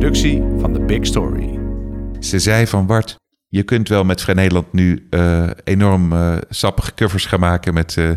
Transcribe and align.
productie 0.00 0.42
van 0.58 0.72
The 0.72 0.80
Big 0.80 1.06
Story. 1.06 1.58
Ze 2.20 2.38
zei 2.38 2.66
van 2.66 2.86
Bart, 2.86 3.16
je 3.48 3.62
kunt 3.62 3.88
wel 3.88 4.04
met 4.04 4.20
Vrij 4.20 4.34
Nederland 4.34 4.72
nu 4.72 5.06
uh, 5.10 5.50
enorm 5.64 6.12
uh, 6.12 6.36
sappige 6.48 6.94
covers 6.94 7.26
gaan 7.26 7.40
maken 7.40 7.74
met 7.74 7.96
uh, 7.96 8.10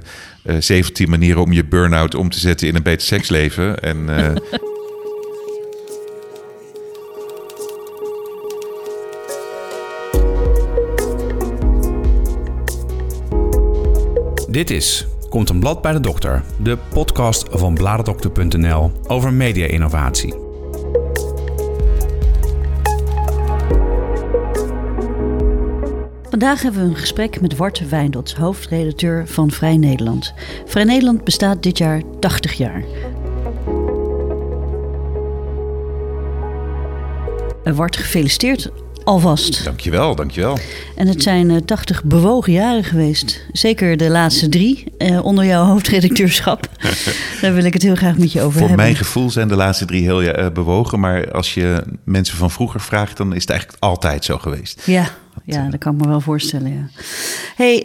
17 0.59 1.09
manieren 1.09 1.41
om 1.41 1.51
je 1.51 1.65
burn-out 1.65 2.15
om 2.15 2.29
te 2.29 2.39
zetten 2.39 2.67
in 2.67 2.75
een 2.75 2.83
beter 2.83 3.07
seksleven. 3.07 3.79
En 3.79 4.05
Dit 14.49 14.69
is 14.69 15.07
Komt 15.29 15.49
een 15.49 15.59
blad 15.59 15.81
bij 15.81 15.91
de 15.91 15.99
dokter, 15.99 16.43
de 16.59 16.77
podcast 16.89 17.45
van 17.51 17.73
bladerdokter.nl 17.73 18.91
over 19.07 19.33
media-innovatie. 19.33 20.42
Vandaag 26.43 26.63
hebben 26.63 26.81
we 26.81 26.89
een 26.89 26.99
gesprek 26.99 27.41
met 27.41 27.55
Wart 27.55 27.89
Wijndot, 27.89 28.33
hoofdredacteur 28.33 29.27
van 29.27 29.51
Vrij 29.51 29.77
Nederland. 29.77 30.33
Vrij 30.65 30.83
Nederland 30.83 31.23
bestaat 31.23 31.63
dit 31.63 31.77
jaar 31.77 32.01
80 32.19 32.53
jaar. 32.53 32.83
Wart, 37.63 37.97
gefeliciteerd 37.97 38.71
alvast. 39.03 39.63
Dankjewel, 39.63 40.15
dankjewel. 40.15 40.57
En 40.95 41.07
het 41.07 41.23
zijn 41.23 41.49
uh, 41.49 41.57
80 41.57 42.03
bewogen 42.03 42.53
jaren 42.53 42.83
geweest. 42.83 43.45
Zeker 43.51 43.97
de 43.97 44.09
laatste 44.09 44.49
drie 44.49 44.83
uh, 44.97 45.25
onder 45.25 45.45
jouw 45.45 45.65
hoofdredacteurschap. 45.71 46.69
Daar 47.41 47.53
wil 47.53 47.63
ik 47.63 47.73
het 47.73 47.83
heel 47.83 47.95
graag 47.95 48.17
met 48.17 48.31
je 48.31 48.41
over 48.41 48.51
Voor 48.51 48.67
hebben. 48.67 48.85
Voor 48.85 48.93
mijn 48.93 49.05
gevoel 49.05 49.29
zijn 49.29 49.47
de 49.47 49.55
laatste 49.55 49.85
drie 49.85 50.03
heel 50.03 50.21
uh, 50.23 50.49
bewogen. 50.49 50.99
Maar 50.99 51.31
als 51.31 51.53
je 51.53 51.83
mensen 52.03 52.37
van 52.37 52.51
vroeger 52.51 52.81
vraagt, 52.81 53.17
dan 53.17 53.33
is 53.33 53.41
het 53.41 53.49
eigenlijk 53.49 53.83
altijd 53.83 54.25
zo 54.25 54.37
geweest. 54.37 54.81
Ja, 54.85 55.11
ja, 55.45 55.69
dat 55.69 55.79
kan 55.79 55.95
ik 55.95 56.01
me 56.01 56.07
wel 56.07 56.21
voorstellen. 56.21 56.73
Ja. 56.73 56.89
Hey, 57.55 57.75
uh, 57.75 57.81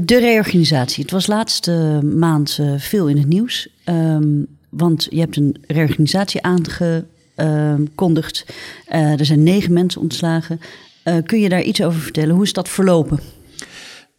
de 0.00 0.18
reorganisatie. 0.18 1.02
Het 1.02 1.12
was 1.12 1.26
laatste 1.26 2.00
maand 2.16 2.58
uh, 2.60 2.74
veel 2.78 3.08
in 3.08 3.16
het 3.16 3.28
nieuws. 3.28 3.68
Um, 3.84 4.46
want 4.68 5.06
je 5.10 5.20
hebt 5.20 5.36
een 5.36 5.56
reorganisatie 5.66 6.42
aangekondigd. 6.42 8.46
Uh, 8.88 9.18
er 9.18 9.24
zijn 9.24 9.42
negen 9.42 9.72
mensen 9.72 10.00
ontslagen. 10.00 10.60
Uh, 11.04 11.16
kun 11.26 11.40
je 11.40 11.48
daar 11.48 11.62
iets 11.62 11.82
over 11.82 12.00
vertellen? 12.00 12.34
Hoe 12.34 12.44
is 12.44 12.52
dat 12.52 12.68
verlopen? 12.68 13.20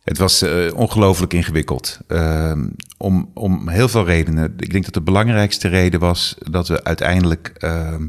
Het 0.04 0.18
was 0.18 0.46
ongelooflijk 0.76 1.34
ingewikkeld. 1.34 2.00
Ehm, 2.08 2.68
om, 2.98 3.32
om 3.34 3.70
heel 3.70 3.88
veel 3.88 4.06
redenen. 4.06 4.54
Ik 4.58 4.72
denk 4.72 4.84
dat 4.84 4.94
de 4.94 5.02
belangrijkste 5.02 5.68
reden 5.68 6.00
was 6.00 6.36
dat 6.52 6.68
we 6.68 6.84
uiteindelijk 6.84 7.54
ehm, 7.58 8.08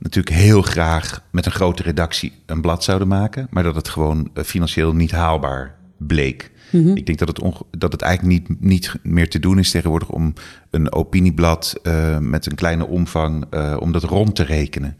natuurlijk 0.00 0.36
heel 0.36 0.62
graag 0.62 1.22
met 1.30 1.46
een 1.46 1.52
grote 1.52 1.82
redactie 1.82 2.32
een 2.46 2.60
blad 2.60 2.84
zouden 2.84 3.08
maken, 3.08 3.46
maar 3.50 3.62
dat 3.62 3.74
het 3.74 3.88
gewoon 3.88 4.30
uh, 4.34 4.44
financieel 4.44 4.94
niet 4.94 5.10
haalbaar 5.10 5.74
bleek. 5.96 6.50
Mm 6.70 6.84
-hmm. 6.84 6.96
Ik 6.96 7.06
denk 7.06 7.18
dat 7.18 7.28
het, 7.28 7.40
dat 7.70 7.92
het 7.92 8.02
eigenlijk 8.02 8.48
niet, 8.48 8.60
niet 8.60 8.94
meer 9.02 9.30
te 9.30 9.38
doen 9.38 9.58
is 9.58 9.70
tegenwoordig 9.70 10.08
om 10.08 10.32
een 10.70 10.92
opinieblad 10.92 11.80
uh, 11.82 12.18
met 12.18 12.46
een 12.46 12.54
kleine 12.54 12.86
omvang, 12.86 13.44
uh, 13.50 13.76
om 13.80 13.92
dat 13.92 14.02
rond 14.02 14.34
te 14.34 14.42
rekenen. 14.42 14.96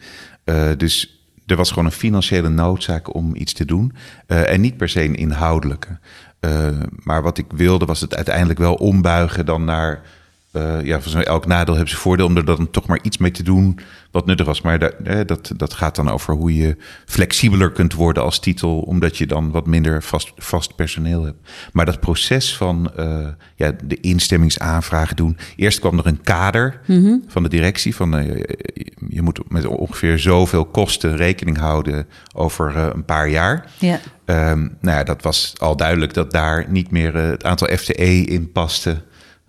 dus 0.76 1.24
er 1.46 1.56
was 1.56 1.68
gewoon 1.68 1.84
een 1.84 1.92
financiële 1.92 2.48
noodzaak 2.48 3.14
om 3.14 3.34
iets 3.34 3.52
te 3.52 3.64
doen 3.64 3.92
en 4.26 4.60
niet 4.60 4.76
per 4.76 4.88
se 4.88 5.02
een 5.02 5.14
inhoudelijke. 5.14 5.98
maar 7.02 7.22
wat 7.22 7.38
ik 7.38 7.46
wilde 7.54 7.84
was 7.84 8.00
het 8.00 8.14
uiteindelijk 8.14 8.58
wel 8.58 8.74
ombuigen 8.74 9.46
dan 9.46 9.64
naar 9.64 10.02
uh, 10.52 10.84
ja, 10.84 11.00
van 11.00 11.22
elk 11.22 11.46
nadeel 11.46 11.76
heeft 11.76 11.88
zijn 11.88 12.00
voordeel 12.00 12.26
om 12.26 12.36
er 12.36 12.44
dan 12.44 12.70
toch 12.70 12.86
maar 12.86 12.98
iets 13.02 13.18
mee 13.18 13.30
te 13.30 13.42
doen 13.42 13.80
wat 14.10 14.26
nuttig 14.26 14.46
was. 14.46 14.60
Maar 14.60 14.80
eh, 14.82 15.26
dat, 15.26 15.52
dat 15.56 15.74
gaat 15.74 15.96
dan 15.96 16.10
over 16.10 16.34
hoe 16.34 16.56
je 16.56 16.76
flexibeler 17.06 17.70
kunt 17.70 17.94
worden 17.94 18.22
als 18.22 18.40
titel, 18.40 18.80
omdat 18.80 19.16
je 19.16 19.26
dan 19.26 19.50
wat 19.50 19.66
minder 19.66 20.02
vast, 20.02 20.32
vast 20.36 20.76
personeel 20.76 21.24
hebt. 21.24 21.48
Maar 21.72 21.86
dat 21.86 22.00
proces 22.00 22.56
van 22.56 22.92
uh, 22.98 23.26
ja, 23.56 23.72
de 23.84 24.00
instemmingsaanvragen 24.00 25.16
doen. 25.16 25.36
Eerst 25.56 25.78
kwam 25.78 25.98
er 25.98 26.06
een 26.06 26.22
kader 26.22 26.80
mm 26.86 27.04
-hmm. 27.04 27.24
van 27.26 27.42
de 27.42 27.48
directie. 27.48 27.96
Van, 27.96 28.12
je 29.08 29.22
moet 29.22 29.40
met 29.48 29.66
ongeveer 29.66 30.18
zoveel 30.18 30.64
kosten 30.64 31.16
rekening 31.16 31.58
houden 31.58 32.06
over 32.34 32.76
een 32.76 33.04
paar 33.04 33.28
jaar. 33.28 33.70
Ja. 33.78 34.00
Um, 34.24 34.76
nou 34.80 34.96
ja, 34.96 35.04
dat 35.04 35.22
was 35.22 35.54
al 35.58 35.76
duidelijk 35.76 36.14
dat 36.14 36.30
daar 36.30 36.66
niet 36.68 36.90
meer 36.90 37.14
het 37.14 37.44
aantal 37.44 37.68
FTE 37.76 38.24
in 38.24 38.52
paste. 38.52 39.02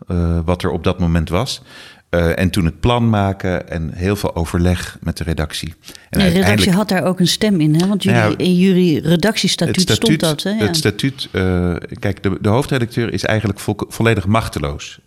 Uh, 0.07 0.39
wat 0.45 0.63
er 0.63 0.69
op 0.69 0.83
dat 0.83 0.99
moment 0.99 1.29
was. 1.29 1.61
Uh, 2.09 2.39
en 2.39 2.49
toen 2.49 2.65
het 2.65 2.79
plan 2.79 3.09
maken 3.09 3.69
en 3.69 3.91
heel 3.93 4.15
veel 4.15 4.35
overleg 4.35 4.97
met 5.01 5.17
de 5.17 5.23
redactie. 5.23 5.73
En 6.09 6.19
de 6.19 6.27
redactie 6.27 6.71
had 6.71 6.89
daar 6.89 7.03
ook 7.03 7.19
een 7.19 7.27
stem 7.27 7.61
in, 7.61 7.75
hè? 7.75 7.87
want 7.87 8.03
jullie, 8.03 8.19
ja, 8.19 8.33
in 8.37 8.55
jullie 8.55 9.01
redactiestatuut 9.01 9.81
statuut, 9.81 10.03
stond 10.03 10.19
dat. 10.19 10.43
Hè? 10.43 10.49
Ja. 10.49 10.65
Het 10.65 10.75
statuut, 10.75 11.29
uh, 11.31 11.75
kijk, 11.99 12.23
de, 12.23 12.37
de, 12.41 12.49
hoofdredacteur 12.49 13.13
is 13.13 13.23
eigenlijk 13.23 13.59
vo 13.59 13.75
volledig 13.77 14.25
machteloos 14.25 14.99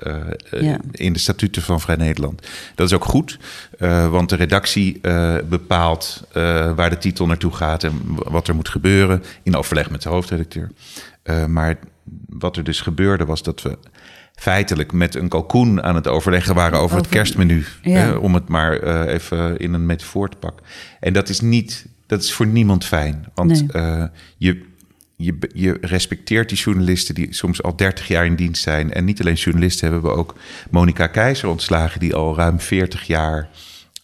ja. 0.50 0.78
in 0.91 1.12
de 1.12 1.19
statuten 1.19 1.62
van 1.62 1.81
Vrij 1.81 1.97
Nederland. 1.97 2.47
Dat 2.75 2.87
is 2.87 2.93
ook 2.93 3.04
goed, 3.04 3.38
want 4.10 4.28
de 4.28 4.37
redactie 4.37 5.00
bepaalt 5.49 6.22
waar 6.75 6.91
de 6.91 6.99
titel 6.99 7.27
naartoe 7.27 7.53
gaat 7.53 7.84
en 7.84 8.00
wat 8.06 8.49
er 8.49 8.54
moet 8.54 8.69
gebeuren 8.69 9.22
in 9.43 9.56
overleg 9.56 9.91
met 9.91 10.03
de 10.03 10.09
hoofdredacteur. 10.09 10.71
maar 11.49 11.78
wat 12.28 12.56
er 12.56 12.65
dus 12.65 12.81
gebeurde 12.81 13.25
was 13.25 13.43
dat 13.43 13.62
we 13.62 13.78
feitelijk 14.44 14.93
met 14.93 15.15
een 15.15 15.28
kalkoen 15.28 15.82
aan 15.82 15.94
het 15.94 16.09
overleggen 16.09 16.55
waren 16.55 16.72
over, 16.72 16.84
over 16.84 16.97
het 16.97 17.09
kerstmenu. 17.09 17.65
Ja. 17.82 17.93
Hè, 17.93 18.12
om 18.12 18.34
het 18.34 18.49
maar 18.49 18.84
uh, 18.84 19.12
even 19.12 19.56
in 19.56 19.72
een 19.72 19.87
metafoor 19.87 20.28
te 20.28 20.37
pakken. 20.37 20.66
En 21.00 21.12
dat 21.12 21.28
is 21.28 21.41
niet, 21.41 21.87
dat 22.06 22.22
is 22.22 22.32
voor 22.32 22.47
niemand 22.47 22.84
fijn. 22.84 23.28
Want 23.34 23.72
nee. 23.72 23.83
uh, 23.83 24.04
je, 24.37 24.62
je, 25.16 25.38
je 25.53 25.78
respecteert 25.81 26.49
die 26.49 26.59
journalisten 26.59 27.15
die 27.15 27.34
soms 27.34 27.62
al 27.62 27.77
30 27.77 28.09
jaar 28.09 28.27
in 28.27 28.34
dienst 28.34 28.62
zijn. 28.62 28.93
En 28.93 29.04
niet 29.04 29.21
alleen 29.21 29.34
journalisten 29.34 29.91
hebben 29.91 30.10
we 30.10 30.16
ook 30.16 30.34
Monica 30.71 31.06
Keizer 31.06 31.49
ontslagen, 31.49 32.00
die 32.00 32.15
al 32.15 32.37
ruim 32.37 32.60
40 32.60 33.06
jaar 33.06 33.49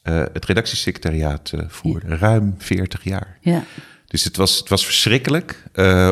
uh, 0.05 0.23
het 0.33 0.45
redactiesecretariaat 0.45 1.53
voerde. 1.69 2.09
Ja. 2.09 2.17
Ruim 2.17 2.55
40 2.59 3.05
jaar. 3.05 3.39
Ja. 3.41 3.65
Dus 4.07 4.25
het 4.25 4.37
was, 4.37 4.59
het 4.59 4.69
was 4.69 4.85
verschrikkelijk 4.85 5.63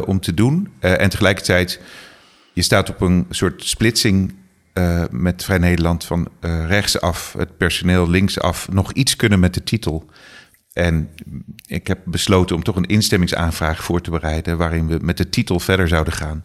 om 0.06 0.20
te 0.20 0.34
doen. 0.34 0.68
en 0.80 1.08
tegelijkertijd 1.10 1.80
je 2.58 2.64
staat 2.64 2.90
op 2.90 3.00
een 3.00 3.26
soort 3.30 3.64
splitsing 3.64 4.34
uh, 4.74 5.04
met 5.10 5.44
Vrij 5.44 5.58
Nederland 5.58 6.04
van 6.04 6.28
uh, 6.40 6.66
rechtsaf, 6.66 7.34
het 7.38 7.56
personeel 7.56 8.10
linksaf, 8.10 8.68
nog 8.72 8.92
iets 8.92 9.16
kunnen 9.16 9.40
met 9.40 9.54
de 9.54 9.62
titel. 9.62 10.10
En 10.72 11.10
ik 11.66 11.86
heb 11.86 11.98
besloten 12.04 12.56
om 12.56 12.62
toch 12.62 12.76
een 12.76 12.86
instemmingsaanvraag 12.86 13.84
voor 13.84 14.00
te 14.00 14.10
bereiden 14.10 14.56
waarin 14.56 14.86
we 14.86 14.98
met 15.02 15.16
de 15.16 15.28
titel 15.28 15.60
verder 15.60 15.88
zouden 15.88 16.12
gaan 16.12 16.44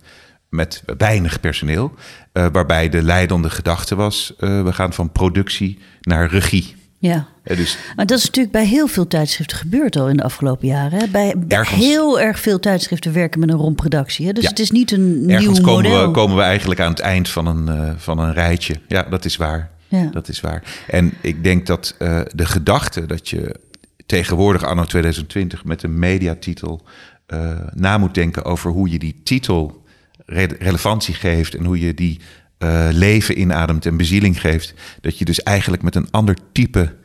met 0.49 0.83
weinig 0.97 1.39
personeel. 1.39 1.93
Uh, 2.33 2.47
waarbij 2.51 2.89
de 2.89 3.03
leidende 3.03 3.49
gedachte 3.49 3.95
was, 3.95 4.33
we 4.37 4.73
gaan 4.73 4.93
van 4.93 5.11
productie 5.11 5.79
naar 6.01 6.29
regie. 6.29 6.75
Ja, 7.09 7.27
dus, 7.43 7.77
maar 7.95 8.05
dat 8.05 8.17
is 8.17 8.25
natuurlijk 8.25 8.53
bij 8.53 8.65
heel 8.65 8.87
veel 8.87 9.07
tijdschriften 9.07 9.57
gebeurd 9.57 9.95
al 9.95 10.09
in 10.09 10.17
de 10.17 10.23
afgelopen 10.23 10.67
jaren. 10.67 10.99
Hè? 10.99 11.07
Bij, 11.07 11.35
heel 11.67 12.19
erg 12.19 12.39
veel 12.39 12.59
tijdschriften 12.59 13.13
werken 13.13 13.39
met 13.39 13.49
een 13.49 13.55
rompredactie. 13.55 14.25
Hè? 14.25 14.33
Dus 14.33 14.43
ja. 14.43 14.49
het 14.49 14.59
is 14.59 14.71
niet 14.71 14.91
een 14.91 15.25
ergens 15.27 15.57
nieuw 15.57 15.65
komen 15.65 15.83
model. 15.83 16.07
We, 16.07 16.13
komen 16.13 16.35
we 16.35 16.41
eigenlijk 16.41 16.79
aan 16.79 16.89
het 16.89 16.99
eind 16.99 17.29
van 17.29 17.47
een, 17.47 17.67
uh, 17.67 17.91
van 17.97 18.19
een 18.19 18.33
rijtje. 18.33 18.75
Ja, 18.87 19.01
dat 19.03 19.25
is 19.25 19.37
waar. 19.37 19.69
Ja. 19.87 20.09
Dat 20.11 20.27
is 20.27 20.41
waar. 20.41 20.63
En 20.87 21.13
ik 21.21 21.43
denk 21.43 21.65
dat 21.65 21.95
uh, 21.99 22.21
de 22.35 22.45
gedachte 22.45 23.05
dat 23.05 23.29
je 23.29 23.59
tegenwoordig 24.05 24.63
anno 24.63 24.83
2020 24.83 25.65
met 25.65 25.83
een 25.83 25.99
mediatitel 25.99 26.81
uh, 27.27 27.51
na 27.73 27.97
moet 27.97 28.13
denken 28.13 28.45
over 28.45 28.71
hoe 28.71 28.89
je 28.89 28.99
die 28.99 29.21
titel 29.23 29.83
re 30.25 30.47
relevantie 30.59 31.13
geeft 31.13 31.55
en 31.55 31.65
hoe 31.65 31.79
je 31.79 31.93
die 31.93 32.19
uh, 32.63 32.87
leven 32.91 33.39
inademt 33.39 33.85
en 33.85 33.97
bezieling 33.97 34.41
geeft. 34.41 34.73
Dat 35.01 35.17
je 35.17 35.25
dus 35.25 35.43
eigenlijk 35.43 35.83
met 35.83 35.95
een 35.95 36.11
ander 36.11 36.37
type 36.51 36.95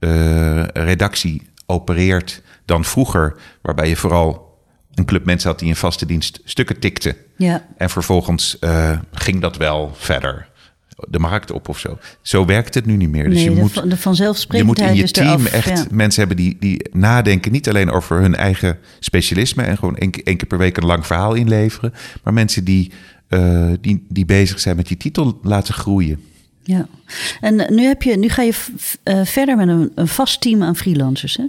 uh, 0.00 0.64
redactie 0.64 1.42
opereert 1.66 2.42
dan 2.64 2.84
vroeger, 2.84 3.36
waarbij 3.62 3.88
je 3.88 3.96
vooral 3.96 4.50
een 4.94 5.04
club 5.04 5.24
mensen 5.24 5.50
had 5.50 5.58
die 5.58 5.68
in 5.68 5.76
vaste 5.76 6.06
dienst 6.06 6.40
stukken 6.44 6.78
tikten. 6.78 7.16
Ja. 7.36 7.66
En 7.76 7.90
vervolgens 7.90 8.56
uh, 8.60 8.98
ging 9.12 9.40
dat 9.40 9.56
wel 9.56 9.92
verder 9.94 10.50
de 11.08 11.18
markt 11.18 11.50
op 11.50 11.68
of 11.68 11.78
zo. 11.78 11.98
Zo 12.22 12.44
werkt 12.44 12.74
het 12.74 12.86
nu 12.86 12.96
niet 12.96 13.08
meer. 13.08 13.30
Dus 13.30 13.34
nee, 13.34 13.54
je, 13.54 13.60
moet, 13.60 13.90
de 13.90 13.96
vanzelfsprekendheid 13.96 14.78
je 14.78 14.84
moet 14.84 14.98
in 14.98 15.06
je 15.06 15.12
team 15.12 15.46
eraf, 15.46 15.52
echt 15.52 15.78
ja. 15.78 15.84
mensen 15.90 16.26
hebben 16.26 16.44
die, 16.44 16.56
die 16.60 16.88
nadenken 16.92 17.52
niet 17.52 17.68
alleen 17.68 17.90
over 17.90 18.20
hun 18.20 18.34
eigen 18.34 18.78
specialisme 18.98 19.62
en 19.62 19.76
gewoon 19.76 19.96
één, 19.96 20.12
één 20.12 20.36
keer 20.36 20.48
per 20.48 20.58
week 20.58 20.76
een 20.76 20.86
lang 20.86 21.06
verhaal 21.06 21.34
inleveren, 21.34 21.94
maar 22.22 22.32
mensen 22.32 22.64
die, 22.64 22.92
uh, 23.34 23.72
die, 23.80 24.06
die 24.08 24.24
bezig 24.24 24.60
zijn 24.60 24.76
met 24.76 24.86
die 24.86 24.96
titel 24.96 25.38
laten 25.42 25.74
groeien. 25.74 26.24
Ja, 26.62 26.86
en 27.40 27.74
nu, 27.74 27.82
heb 27.82 28.02
je, 28.02 28.16
nu 28.16 28.28
ga 28.28 28.42
je 28.42 28.66
uh, 29.04 29.24
verder 29.24 29.56
met 29.56 29.68
een, 29.68 29.92
een, 29.94 30.08
vast 30.08 30.40
team 30.40 30.62
aan 30.62 30.76
freelancers. 30.76 31.36
Hè? 31.36 31.44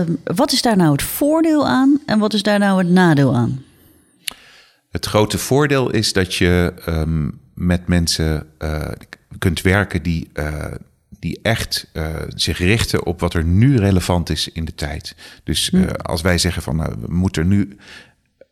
Uh, 0.00 0.06
wat 0.24 0.52
is 0.52 0.62
daar 0.62 0.76
nou 0.76 0.92
het 0.92 1.02
voordeel 1.02 1.66
aan 1.66 2.00
en 2.06 2.18
wat 2.18 2.34
is 2.34 2.42
daar 2.42 2.58
nou 2.58 2.78
het 2.78 2.88
nadeel 2.88 3.34
aan? 3.34 3.62
Het 4.90 5.06
grote 5.06 5.38
voordeel 5.38 5.90
is 5.90 6.12
dat 6.12 6.34
je 6.34 6.74
um, 6.88 7.40
met 7.54 7.86
mensen 7.86 8.46
uh, 8.58 8.88
kunt 9.38 9.60
werken 9.60 10.02
die 10.02 10.28
die 11.18 11.38
echt 11.42 11.90
zich 12.28 12.58
richten 12.58 13.06
op 13.06 13.20
wat 13.20 13.34
er 13.34 13.44
nu 13.44 13.76
relevant 13.76 14.30
is 14.30 14.48
in 14.52 14.64
de 14.64 14.74
tijd. 14.74 15.16
Dus 15.44 15.70
uh, 15.70 15.86
als 15.90 16.20
wij 16.20 16.38
zeggen 16.38 16.62
van 16.62 16.76
nou, 16.76 16.94
we 17.00 17.12
moeten 17.12 17.48
nu 17.48 17.76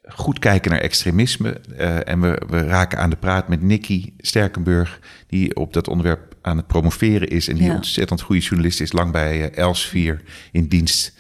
goed 0.06 0.38
kijken 0.38 0.70
naar 0.70 0.80
extremisme. 0.80 1.60
Uh, 1.78 2.08
en 2.08 2.20
we, 2.20 2.42
we 2.48 2.62
raken 2.62 2.98
aan 2.98 3.10
de 3.10 3.16
praat 3.16 3.48
met 3.48 3.62
Nicky 3.62 4.12
Sterkenburg, 4.18 5.00
die 5.26 5.56
op 5.56 5.72
dat 5.72 5.88
onderwerp 5.88 6.34
aan 6.42 6.56
het 6.56 6.66
promoveren 6.66 7.28
is. 7.28 7.48
En 7.48 7.56
die 7.56 7.66
ja. 7.66 7.74
ontzettend 7.74 8.20
goede 8.20 8.40
journalist 8.40 8.80
is, 8.80 8.92
lang 8.92 9.12
bij 9.12 9.38
uh, 9.38 9.56
Elsevier 9.56 10.22
in 10.52 10.66
dienst. 10.66 11.12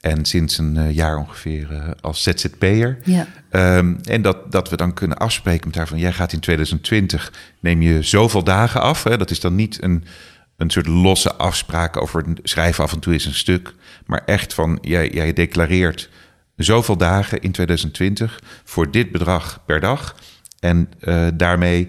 En 0.00 0.24
sinds 0.24 0.58
een 0.58 0.76
uh, 0.76 0.94
jaar 0.94 1.16
ongeveer 1.16 1.94
als 2.00 2.22
ZZP'er. 2.22 2.98
Ja. 3.04 3.26
Um, 3.76 3.98
en 4.02 4.22
dat, 4.22 4.52
dat 4.52 4.70
we 4.70 4.76
dan 4.76 4.94
kunnen 4.94 5.18
afspreken 5.18 5.66
met 5.66 5.76
haar 5.76 5.88
van... 5.88 5.98
jij 5.98 6.12
gaat 6.12 6.32
in 6.32 6.40
2020, 6.40 7.32
neem 7.60 7.82
je 7.82 8.02
zoveel 8.02 8.44
dagen 8.44 8.80
af. 8.80 9.04
Hè? 9.04 9.16
Dat 9.16 9.30
is 9.30 9.40
dan 9.40 9.54
niet 9.54 9.82
een, 9.82 10.04
een 10.56 10.70
soort 10.70 10.86
losse 10.86 11.34
afspraak 11.34 11.96
over 12.02 12.24
schrijven 12.42 12.84
af 12.84 12.92
en 12.92 13.00
toe 13.00 13.14
is 13.14 13.24
een 13.24 13.34
stuk. 13.34 13.74
Maar 14.06 14.22
echt 14.24 14.54
van, 14.54 14.78
jij, 14.80 15.10
jij 15.10 15.32
declareert 15.32 16.08
zoveel 16.64 16.96
dagen 16.96 17.40
in 17.40 17.52
2020 17.52 18.42
voor 18.64 18.90
dit 18.90 19.12
bedrag 19.12 19.62
per 19.66 19.80
dag. 19.80 20.16
En 20.60 20.90
uh, 21.00 21.26
daarmee 21.34 21.88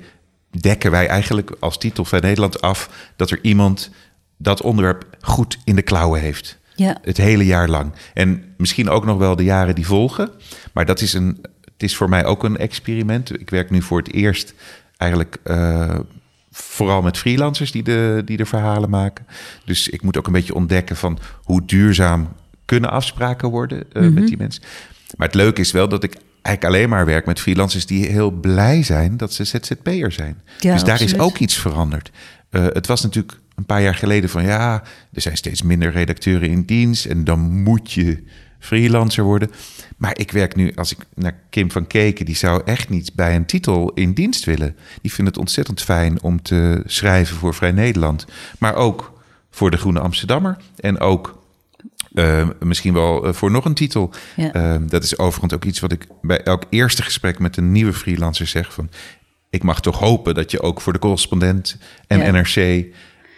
dekken 0.60 0.92
wij 0.92 1.08
eigenlijk 1.08 1.52
als 1.60 1.78
titel 1.78 2.06
van 2.06 2.22
Nederland 2.22 2.62
af 2.62 2.90
dat 3.16 3.32
er 3.32 3.40
iemand 3.42 3.90
dat 4.38 4.62
onderwerp 4.62 5.06
goed 5.22 5.58
in 5.64 5.76
de 5.76 5.82
klauwen 5.82 6.22
heeft. 6.22 6.60
Ja. 6.76 6.98
Het 7.02 7.18
hele 7.18 7.46
jaar 7.46 7.70
lang. 7.70 7.94
En 8.14 8.44
misschien 8.58 8.90
ook 8.90 9.06
nog 9.06 9.18
wel 9.18 9.36
de 9.36 9.44
jaren 9.44 9.76
die 9.76 9.86
volgen. 9.86 10.32
Maar 10.74 10.86
dat 10.86 11.02
is 11.02 11.14
een, 11.14 11.38
het 11.74 11.84
is 11.84 11.96
voor 11.96 12.10
mij 12.10 12.26
ook 12.26 12.44
een 12.44 12.58
experiment. 12.58 13.40
Ik 13.40 13.50
werk 13.50 13.70
nu 13.70 13.82
voor 13.82 13.98
het 13.98 14.14
eerst 14.14 14.54
eigenlijk 14.98 15.38
uh, 15.44 16.00
vooral 16.52 17.02
met 17.02 17.18
freelancers 17.18 17.72
die 17.72 17.84
de, 17.84 18.22
die 18.26 18.38
de 18.38 18.46
verhalen 18.46 18.90
maken. 18.90 19.26
Dus 19.66 19.90
ik 19.90 20.02
moet 20.02 20.18
ook 20.18 20.28
een 20.28 20.34
beetje 20.34 20.56
ontdekken 20.56 20.96
van 20.96 21.20
hoe 21.44 21.66
duurzaam 21.66 22.30
kunnen 22.72 22.92
afspraken 22.92 23.50
worden 23.50 23.78
mm 23.78 24.02
-hmm. 24.02 24.14
met 24.14 24.28
die 24.28 24.38
mensen. 24.38 24.64
Maar 25.18 25.28
het 25.28 25.36
leuke 25.36 25.62
is 25.62 25.72
wel 25.72 25.90
dat 25.90 26.04
ik 26.04 26.16
eigenlijk 26.42 26.76
alleen 26.76 26.90
maar 26.90 27.06
werk 27.06 27.26
met 27.26 27.40
freelancers 27.40 27.86
die 27.86 28.06
heel 28.06 28.32
blij 28.32 28.84
zijn 28.84 29.18
dat 29.18 29.34
ze 29.34 29.44
ZZP'er 29.44 30.12
zijn. 30.12 30.42
Ja, 30.60 30.74
dus 30.74 30.84
daar 30.84 30.92
absoluut. 30.92 31.14
is 31.14 31.20
ook 31.20 31.38
iets 31.38 31.58
veranderd. 31.58 32.12
Uh, 32.52 32.66
het 32.66 32.88
was 32.88 33.02
natuurlijk 33.02 33.38
een 33.56 33.66
paar 33.66 33.82
jaar 33.82 33.96
geleden 33.96 34.30
van 34.30 34.44
ja, 34.44 34.84
er 35.14 35.22
zijn 35.22 35.38
steeds 35.38 35.62
minder 35.62 35.92
redacteuren 35.92 36.50
in 36.50 36.64
dienst 36.64 37.06
en 37.06 37.24
dan 37.24 37.40
moet 37.40 37.92
je 37.92 38.24
freelancer 38.60 39.24
worden. 39.24 39.52
Maar 39.98 40.18
ik 40.18 40.32
werk 40.32 40.56
nu, 40.56 40.72
als 40.76 40.92
ik 40.92 40.98
naar 41.16 41.36
Kim 41.50 41.72
van 41.72 41.88
Keken, 41.88 42.26
die 42.26 42.36
zou 42.36 42.62
echt 42.66 42.90
niet 42.90 43.14
bij 43.14 43.36
een 43.36 43.46
titel 43.46 43.92
in 43.94 44.14
dienst 44.14 44.46
willen. 44.46 44.76
Die 45.02 45.14
vindt 45.14 45.32
het 45.32 45.40
ontzettend 45.40 45.82
fijn 45.82 46.22
om 46.22 46.42
te 46.42 46.82
schrijven 46.86 47.36
voor 47.36 47.54
Vrij 47.54 47.72
Nederland. 47.72 48.26
Maar 48.60 48.76
ook 48.76 49.22
voor 49.50 49.72
de 49.72 49.78
Groene 49.78 50.00
Amsterdammer. 50.00 50.58
En 50.80 51.00
ook 51.00 51.41
uh, 52.14 52.48
misschien 52.60 52.94
wel 52.94 53.28
uh, 53.28 53.34
voor 53.34 53.52
nog 53.52 53.66
een 53.66 53.74
titel. 53.74 54.14
Ja. 54.36 54.56
Uh, 54.56 54.82
dat 54.88 55.04
is 55.04 55.18
overigens 55.18 55.54
ook 55.54 55.66
iets 55.66 55.80
wat 55.80 55.92
ik 55.92 56.08
bij 56.22 56.42
elk 56.44 56.64
eerste 56.70 57.04
gesprek 57.04 57.40
met 57.40 57.58
een 57.58 57.72
nieuwe 57.72 57.94
freelancer 57.94 58.48
zeg. 58.48 58.74
Van, 58.74 58.90
ik 59.50 59.64
mag 59.64 59.82
toch 59.82 60.00
hopen 60.00 60.34
dat 60.34 60.52
je 60.52 60.62
ook 60.62 60.82
voor 60.82 60.94
de 60.94 61.00
correspondent 61.00 61.78
en 62.08 62.20
Ja. 62.20 62.32
NRC 62.32 62.86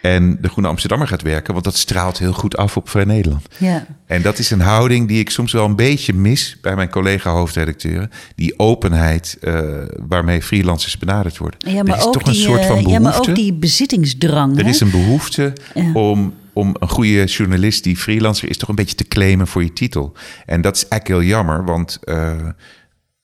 en 0.04 0.38
de 0.42 0.50
Groene 0.50 0.70
Amsterdammer 0.70 1.08
gaat 1.08 1.22
werken. 1.22 1.54
Want 1.54 1.66
dat 1.66 1.78
straalt 1.78 2.18
heel 2.18 2.34
goed 2.34 2.58
af 2.58 2.78
op 2.78 2.90
Vrij 2.90 3.04
Nederland. 3.04 3.48
Ja. 3.58 3.86
En 4.06 4.22
dat 4.22 4.40
is 4.40 4.52
een 4.52 4.60
houding 4.60 5.08
die 5.08 5.20
ik 5.20 5.30
soms 5.30 5.52
wel 5.52 5.66
een 5.66 5.76
beetje 5.76 6.14
mis 6.14 6.58
bij 6.62 6.76
mijn 6.76 6.90
collega 6.90 7.32
hoofdredacteuren. 7.32 8.12
Die 8.36 8.60
openheid 8.60 9.38
uh, 9.42 9.62
waarmee 10.08 10.42
freelancers 10.42 10.98
benaderd 10.98 11.38
worden. 11.38 11.60
Ja, 11.72 11.84
maar 11.84 11.94
er 11.94 12.00
is 12.00 12.06
ook 12.06 12.14
toch 12.14 12.28
een 12.28 12.32
die, 12.32 12.42
soort 12.42 12.66
van 12.66 12.78
eh, 12.78 12.84
behoefte. 12.84 12.92
Ja, 12.92 13.00
maar 13.00 13.18
ook 13.18 13.36
die 13.36 13.54
bezittingsdrang. 13.54 14.58
Er 14.58 14.64
hè? 14.64 14.70
is 14.70 14.80
een 14.80 14.92
behoefte 14.92 15.54
Ja. 15.74 15.92
om, 15.94 16.34
om 16.54 16.76
een 16.80 16.90
goede 16.90 17.24
journalist 17.26 17.84
die 17.84 17.98
freelancer 17.98 18.50
is, 18.50 18.58
toch 18.58 18.70
een 18.70 18.76
beetje 18.76 18.96
te 18.96 19.08
claimen 19.08 19.48
voor 19.48 19.64
je 19.64 19.74
titel. 19.74 20.14
En 20.46 20.62
dat 20.62 20.76
is 20.76 20.88
eigenlijk 20.88 21.22
heel 21.22 21.30
jammer, 21.30 21.66
want 21.66 22.00
uh, 22.04 22.50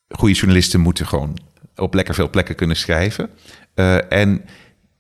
goede 0.09 0.33
journalisten 0.33 0.79
moeten 0.79 1.07
gewoon 1.07 1.37
op 1.75 1.93
lekker 1.93 2.13
veel 2.13 2.29
plekken 2.29 2.55
kunnen 2.55 2.77
schrijven. 2.77 3.29
Uh, 3.75 4.11
en 4.11 4.45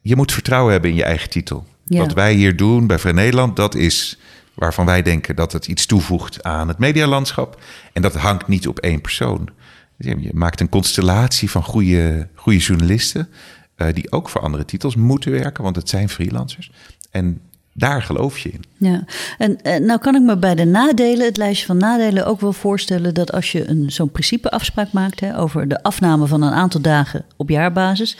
je 0.01 0.15
moet 0.15 0.31
vertrouwen 0.31 0.71
hebben 0.71 0.89
in 0.89 0.95
je 0.95 1.03
eigen 1.03 1.29
titel. 1.29 1.67
Ja. 1.83 1.99
Wat 1.99 2.13
wij 2.13 2.33
hier 2.33 2.55
doen 2.55 2.87
bij 2.87 2.99
Vrij 2.99 3.11
Nederland, 3.13 3.55
dat 3.55 3.75
is 3.75 4.19
waarvan 4.53 4.85
wij 4.85 5.01
denken 5.01 5.35
dat 5.35 5.51
het 5.51 5.67
iets 5.67 5.85
toevoegt 5.85 6.43
aan 6.43 6.67
het 6.67 6.77
medialandschap. 6.77 7.61
En 7.93 8.01
dat 8.01 8.15
hangt 8.15 8.47
niet 8.47 8.67
op 8.67 8.79
één 8.79 9.01
persoon. 9.01 9.49
Je 9.97 10.29
maakt 10.33 10.59
een 10.59 10.69
constellatie 10.69 11.49
van 11.49 11.63
goede, 11.63 12.27
goede 12.35 12.59
journalisten. 12.59 13.29
Uh, 13.77 13.87
die 13.93 14.11
ook 14.11 14.29
voor 14.29 14.41
andere 14.41 14.65
titels 14.65 14.95
moeten 14.95 15.31
werken, 15.31 15.63
want 15.63 15.75
het 15.75 15.89
zijn 15.89 16.09
freelancers. 16.09 16.71
En 17.11 17.41
daar 17.73 18.01
geloof 18.01 18.37
je 18.39 18.49
in. 18.51 18.63
Ja, 18.77 19.03
en 19.37 19.61
eh, 19.61 19.79
nou 19.79 19.99
kan 19.99 20.15
ik 20.15 20.21
me 20.21 20.37
bij 20.37 20.55
de 20.55 20.65
nadelen, 20.65 21.25
het 21.25 21.37
lijstje 21.37 21.65
van 21.65 21.77
nadelen, 21.77 22.25
ook 22.25 22.41
wel 22.41 22.53
voorstellen 22.53 23.13
dat 23.13 23.31
als 23.31 23.51
je 23.51 23.69
een, 23.69 23.91
zo'n 23.91 24.11
principeafspraak 24.11 24.91
maakt 24.91 25.19
hè, 25.19 25.37
over 25.39 25.67
de 25.67 25.83
afname 25.83 26.27
van 26.27 26.41
een 26.41 26.53
aantal 26.53 26.81
dagen 26.81 27.25
op 27.35 27.49
jaarbasis. 27.49 28.17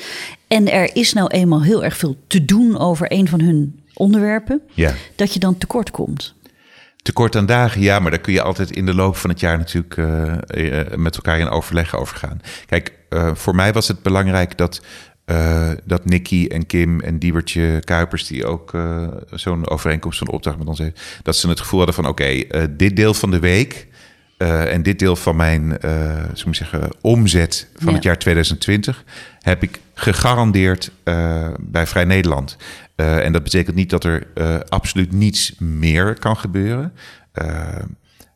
En 0.48 0.72
er 0.72 0.96
is 0.96 1.14
nou 1.14 1.28
eenmaal 1.28 1.64
heel 1.64 1.84
erg 1.84 1.98
veel 1.98 2.16
te 2.28 2.46
doen 2.46 2.78
over 2.78 3.12
een 3.12 3.28
van 3.28 3.42
hun 3.42 3.80
onderwerpen, 3.94 4.62
Ja. 4.74 4.94
dat 5.16 5.34
je 5.34 5.40
dan 5.40 5.58
tekort 5.58 5.92
komt. 5.92 6.34
Tekort 7.02 7.36
aan 7.36 7.46
dagen, 7.46 7.82
ja, 7.82 8.00
maar 8.00 8.12
daar 8.12 8.20
kun 8.20 8.34
je 8.34 8.42
altijd 8.42 8.72
in 8.72 8.86
de 8.86 8.94
loop 8.94 9.16
van 9.16 9.30
het 9.30 9.40
jaar 9.40 9.58
natuurlijk 9.58 9.98
uh, 9.98 10.34
uh, 10.56 10.82
met 10.96 11.16
elkaar 11.16 11.40
in 11.40 11.50
overleg 11.50 11.96
over 11.96 12.18
gaan. 12.18 12.42
Kijk, 12.66 12.94
uh, 13.10 13.36
voor 13.36 13.56
mij 13.56 13.74
was 13.74 13.88
het 13.88 14.02
belangrijk 14.02 14.58
dat 14.58 14.82
uh, 15.30 15.70
dat 15.84 16.06
Nicky 16.06 16.48
en 16.48 16.66
Kim 16.66 17.00
en 17.00 17.20
Diebertje 17.20 17.80
Kuipers, 17.84 18.28
die 18.28 18.46
ook 18.46 18.74
uh, 18.74 19.08
zo'n 19.32 19.70
overeenkomst 19.70 20.20
van 20.20 20.30
opdracht 20.30 20.58
met 20.58 20.68
ons 20.68 20.80
heeft, 20.80 21.02
dat 21.24 21.36
ze 21.36 21.50
het 21.50 21.60
gevoel 21.60 21.78
hadden 21.78 21.96
van 21.96 22.08
oké, 22.08 22.24
okay, 22.24 22.48
uh, 22.52 22.68
dit 22.78 22.96
deel 22.96 23.14
van 23.14 23.32
de 23.32 23.40
week 23.40 23.88
en 24.38 24.84
dit 24.84 25.00
deel 25.00 25.16
van 25.16 25.36
mijn 25.36 25.78
zo 26.34 26.54
zeggen, 26.54 26.90
omzet 27.02 27.68
van 27.76 27.88
ja. 27.88 27.94
het 27.94 28.04
jaar 28.04 28.18
2020 28.18 29.04
heb 29.40 29.64
ik 29.64 29.80
gegarandeerd 29.94 30.92
bij 31.60 31.88
Vrij 31.88 32.06
Nederland. 32.06 32.58
en 32.96 33.32
dat 33.34 33.44
betekent 33.44 33.76
niet 33.76 33.90
dat 33.90 34.04
er 34.04 34.28
absoluut 34.70 35.12
niets 35.12 35.56
meer 35.58 36.20
kan 36.20 36.38
gebeuren. 36.38 36.94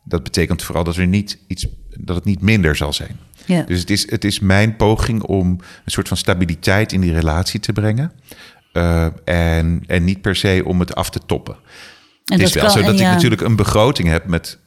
dat 0.04 0.22
betekent 0.22 0.62
vooral 0.62 0.84
dat 0.84 0.96
er 0.96 1.06
niet 1.06 1.38
iets, 1.46 1.66
dat 2.04 2.16
het 2.16 2.24
niet 2.24 2.40
minder 2.40 2.76
zal 2.76 2.92
zijn. 2.92 3.18
Ja. 3.46 3.62
Dus 3.62 3.80
het 3.80 3.90
is, 3.90 4.10
het 4.10 4.24
is 4.24 4.40
mijn 4.40 4.76
poging 4.76 5.22
om 5.22 5.48
een 5.84 5.92
soort 5.92 6.08
van 6.08 6.16
stabiliteit 6.16 6.92
in 6.92 7.00
die 7.00 7.12
relatie 7.12 7.60
te 7.60 7.72
brengen. 7.72 8.12
Uh, 8.72 9.06
en, 9.24 9.84
en 9.86 10.04
niet 10.04 10.20
per 10.20 10.36
se 10.36 10.62
om 10.64 10.80
het 10.80 10.94
af 10.94 11.10
te 11.10 11.20
toppen. 11.26 11.56
En 12.24 12.38
het 12.38 12.48
is 12.48 12.54
wel 12.54 12.64
kan, 12.64 12.72
zo 12.72 12.82
dat 12.82 12.98
ja. 12.98 13.06
ik 13.06 13.14
natuurlijk 13.14 13.42
een 13.42 13.56
begroting 13.56 14.08
heb 14.08 14.26
met 14.26 14.58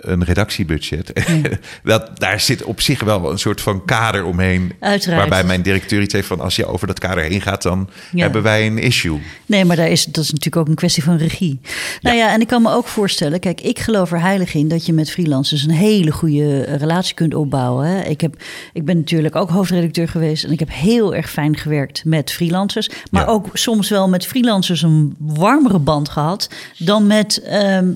een 0.00 0.24
redactiebudget. 0.24 1.12
Dat, 1.82 2.20
daar 2.20 2.40
zit 2.40 2.64
op 2.64 2.80
zich 2.80 3.00
wel 3.00 3.30
een 3.30 3.38
soort 3.38 3.60
van 3.60 3.84
kader 3.84 4.24
omheen. 4.24 4.72
Uiteraard. 4.80 5.20
Waarbij 5.20 5.44
mijn 5.44 5.62
directeur 5.62 6.02
iets 6.02 6.12
heeft 6.12 6.26
van... 6.26 6.40
als 6.40 6.56
je 6.56 6.66
over 6.66 6.86
dat 6.86 6.98
kader 6.98 7.24
heen 7.24 7.40
gaat, 7.40 7.62
dan 7.62 7.88
ja. 8.12 8.22
hebben 8.22 8.42
wij 8.42 8.66
een 8.66 8.78
issue. 8.78 9.20
Nee, 9.46 9.64
maar 9.64 9.76
daar 9.76 9.88
is, 9.88 10.04
dat 10.04 10.24
is 10.24 10.30
natuurlijk 10.30 10.56
ook 10.56 10.68
een 10.68 10.74
kwestie 10.74 11.02
van 11.02 11.16
regie. 11.16 11.60
Nou 12.00 12.16
ja. 12.16 12.32
en 12.32 12.40
ik 12.40 12.46
kan 12.46 12.62
me 12.62 12.72
ook 12.72 12.86
voorstellen... 12.86 13.40
kijk, 13.40 13.60
ik 13.60 13.78
geloof 13.78 14.12
er 14.12 14.20
heilig 14.20 14.54
in 14.54 14.68
dat 14.68 14.86
je 14.86 14.92
met 14.92 15.10
freelancers... 15.10 15.64
een 15.64 15.70
hele 15.70 16.10
goede 16.10 16.62
relatie 16.62 17.14
kunt 17.14 17.34
opbouwen. 17.34 17.86
Hè. 17.86 18.02
Ik, 18.02 18.20
heb, 18.20 18.42
ik 18.72 18.84
ben 18.84 18.96
natuurlijk 18.96 19.36
ook 19.36 19.50
hoofdredacteur 19.50 20.08
geweest... 20.08 20.44
en 20.44 20.52
ik 20.52 20.58
heb 20.58 20.70
heel 20.72 21.14
erg 21.14 21.30
fijn 21.30 21.56
gewerkt 21.56 22.04
met 22.04 22.32
freelancers. 22.32 22.90
Maar 23.10 23.22
ja. 23.22 23.28
ook 23.28 23.46
soms 23.52 23.88
wel 23.88 24.08
met 24.08 24.26
freelancers 24.26 24.82
een 24.82 25.14
warmere 25.18 25.78
band 25.78 26.08
gehad... 26.08 26.50
dan 26.78 27.06
met, 27.06 27.42
uh, 27.44 27.80
uh, 27.80 27.86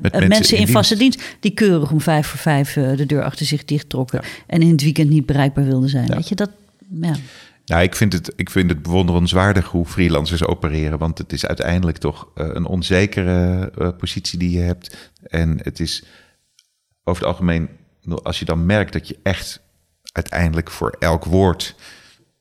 met 0.00 0.28
mensen, 0.28 0.53
mensen 0.58 0.74
in, 0.74 0.76
in 0.76 0.82
vaste 0.82 0.96
dienst. 0.96 1.36
die 1.40 1.54
keurig 1.54 1.90
om 1.90 2.00
vijf 2.00 2.26
voor 2.26 2.38
vijf 2.38 2.76
uh, 2.76 2.96
de 2.96 3.06
deur 3.06 3.22
achter 3.22 3.46
zich 3.46 3.64
dichttrokken 3.64 4.20
ja. 4.22 4.28
en 4.46 4.62
in 4.62 4.70
het 4.70 4.82
weekend 4.82 5.10
niet 5.10 5.26
bereikbaar 5.26 5.64
wilden 5.64 5.88
zijn. 5.88 6.06
Ja. 6.06 6.14
Weet 6.14 6.28
je 6.28 6.34
dat? 6.34 6.50
Ja. 7.00 7.16
Nou, 7.64 7.82
ik 7.82 7.96
vind, 7.96 8.12
het, 8.12 8.32
ik 8.36 8.50
vind 8.50 8.70
het 8.70 8.82
bewonderenswaardig 8.82 9.66
hoe 9.66 9.86
freelancers 9.86 10.44
opereren. 10.44 10.98
Want 10.98 11.18
het 11.18 11.32
is 11.32 11.46
uiteindelijk 11.46 11.98
toch 11.98 12.28
uh, 12.34 12.48
een 12.52 12.66
onzekere 12.66 13.72
uh, 13.78 13.88
positie 13.98 14.38
die 14.38 14.50
je 14.50 14.60
hebt. 14.60 15.12
En 15.22 15.58
het 15.62 15.80
is 15.80 16.04
over 17.04 17.22
het 17.22 17.32
algemeen, 17.32 17.68
als 18.22 18.38
je 18.38 18.44
dan 18.44 18.66
merkt 18.66 18.92
dat 18.92 19.08
je 19.08 19.18
echt 19.22 19.60
uiteindelijk 20.12 20.70
voor 20.70 20.96
elk 20.98 21.24
woord 21.24 21.74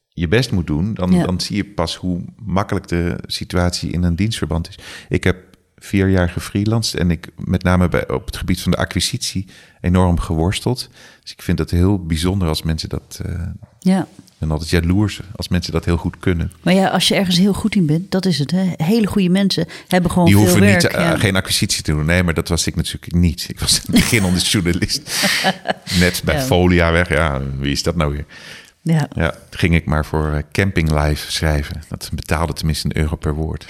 je 0.07 0.27
best 0.27 0.51
moet 0.51 0.67
doen, 0.67 0.93
dan, 0.93 1.11
ja. 1.11 1.25
dan 1.25 1.39
zie 1.39 1.55
je 1.55 1.65
pas 1.65 1.95
hoe 1.95 2.21
makkelijk 2.45 2.87
de 2.87 3.15
situatie 3.25 3.91
in 3.91 4.03
een 4.03 4.15
dienstverband 4.15 4.69
is. 4.69 4.77
Ik 5.09 5.23
heb 5.23 5.52
vier 5.83 6.09
jaar 6.09 6.29
gefreelanced 6.29 6.99
en 6.99 7.11
ik 7.11 7.27
met 7.37 7.63
name 7.63 7.89
bij, 7.89 8.09
op 8.09 8.25
het 8.25 8.37
gebied 8.37 8.61
van 8.61 8.71
de 8.71 8.77
acquisitie 8.77 9.45
enorm 9.81 10.19
geworsteld. 10.19 10.89
Dus 11.21 11.31
ik 11.31 11.41
vind 11.41 11.59
het 11.59 11.71
heel 11.71 12.05
bijzonder 12.05 12.47
als 12.47 12.63
mensen 12.63 12.89
dat. 12.89 13.19
Uh, 13.25 13.41
ja. 13.79 14.07
En 14.37 14.51
altijd 14.51 14.69
jaloers 14.69 15.21
als 15.35 15.47
mensen 15.47 15.71
dat 15.71 15.85
heel 15.85 15.97
goed 15.97 16.19
kunnen. 16.19 16.51
Maar 16.61 16.73
ja, 16.73 16.87
als 16.87 17.07
je 17.07 17.15
ergens 17.15 17.37
heel 17.37 17.53
goed 17.53 17.75
in 17.75 17.85
bent, 17.85 18.11
dat 18.11 18.25
is 18.25 18.39
het. 18.39 18.51
Hè? 18.51 18.71
Hele 18.77 19.07
goede 19.07 19.29
mensen 19.29 19.67
hebben 19.87 20.11
gewoon 20.11 20.25
Die 20.25 20.35
veel 20.35 20.43
hoeven 20.43 20.61
werk. 20.61 20.83
niet, 20.83 20.91
uh, 20.93 20.99
ja. 20.99 21.17
geen 21.17 21.35
acquisitie 21.35 21.83
te 21.83 21.91
doen. 21.91 22.05
Nee, 22.05 22.23
maar 22.23 22.33
dat 22.33 22.47
was 22.47 22.67
ik 22.67 22.75
natuurlijk 22.75 23.13
niet. 23.13 23.45
Ik 23.49 23.59
was 23.59 23.77
een 23.77 23.93
beginnende 23.93 24.39
journalist. 24.51 25.29
Net 25.99 26.21
bij 26.25 26.35
ja. 26.35 26.41
Folia 26.41 26.91
weg. 26.91 27.09
Ja, 27.09 27.41
wie 27.57 27.71
is 27.71 27.83
dat 27.83 27.95
nou 27.95 28.11
weer? 28.11 28.25
Ja. 28.81 29.07
Ja, 29.15 29.33
ging 29.49 29.75
ik 29.75 29.85
maar 29.85 30.05
voor 30.05 30.31
eh, 30.31 30.43
Camping 30.51 31.01
Live 31.01 31.31
schrijven. 31.31 31.81
Dat 31.87 32.09
betaalde 32.13 32.53
tenminste 32.53 32.87
een 32.87 32.97
euro 32.97 33.15
per 33.15 33.33
woord. 33.33 33.65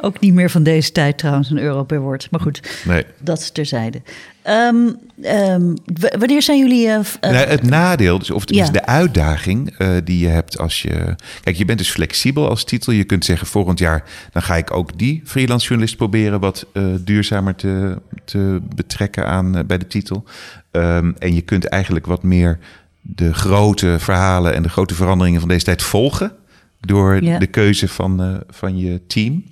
Ook 0.00 0.20
niet 0.20 0.34
meer 0.34 0.50
van 0.50 0.62
deze 0.62 0.92
tijd 0.92 1.18
trouwens, 1.18 1.50
een 1.50 1.58
euro 1.58 1.82
per 1.84 2.00
woord. 2.00 2.28
Maar 2.30 2.40
goed, 2.40 2.82
Nee. 2.84 3.04
dat 3.22 3.38
is 3.40 3.50
terzijde. 3.50 4.02
Ehm, 4.42 4.76
ehm, 5.22 5.74
wanneer 6.18 6.42
zijn 6.42 6.58
jullie... 6.58 6.86
eh, 6.88 6.96
eh, 7.20 7.30
Nee, 7.30 7.46
het 7.46 7.62
nadeel, 7.62 8.18
dus, 8.18 8.30
of 8.30 8.44
tenminste 8.44 8.74
Ja. 8.74 8.80
de 8.80 8.86
uitdaging 8.86 9.74
eh, 9.78 9.88
die 10.04 10.18
je 10.18 10.26
hebt 10.28 10.58
als 10.58 10.82
je... 10.82 11.14
Kijk, 11.42 11.56
je 11.56 11.64
bent 11.64 11.78
dus 11.78 11.90
flexibel 11.90 12.48
als 12.48 12.64
titel. 12.64 12.92
Je 12.92 13.04
kunt 13.04 13.24
zeggen, 13.24 13.46
volgend 13.46 13.78
jaar 13.78 14.04
dan 14.32 14.42
ga 14.42 14.56
ik 14.56 14.70
ook 14.72 14.98
die 14.98 15.22
freelance 15.24 15.66
journalist 15.66 15.96
proberen... 15.96 16.40
wat 16.40 16.66
duurzamer 17.04 17.54
te, 17.54 17.96
te 18.24 18.60
betrekken 18.74 19.26
aan 19.26 19.66
bij 19.66 19.78
de 19.78 19.86
titel. 19.86 20.24
Ehm, 20.70 21.12
en 21.18 21.34
je 21.34 21.40
kunt 21.40 21.64
eigenlijk 21.64 22.06
wat 22.06 22.22
meer 22.22 22.58
de 23.00 23.34
grote 23.34 23.96
verhalen... 23.98 24.54
en 24.54 24.62
de 24.62 24.68
grote 24.68 24.94
veranderingen 24.94 25.40
van 25.40 25.48
deze 25.48 25.64
tijd 25.64 25.82
volgen... 25.82 26.32
door 26.80 27.22
Ja. 27.24 27.38
de 27.38 27.46
keuze 27.46 27.88
van, 27.88 28.42
van 28.50 28.78
je 28.78 29.00
team. 29.06 29.44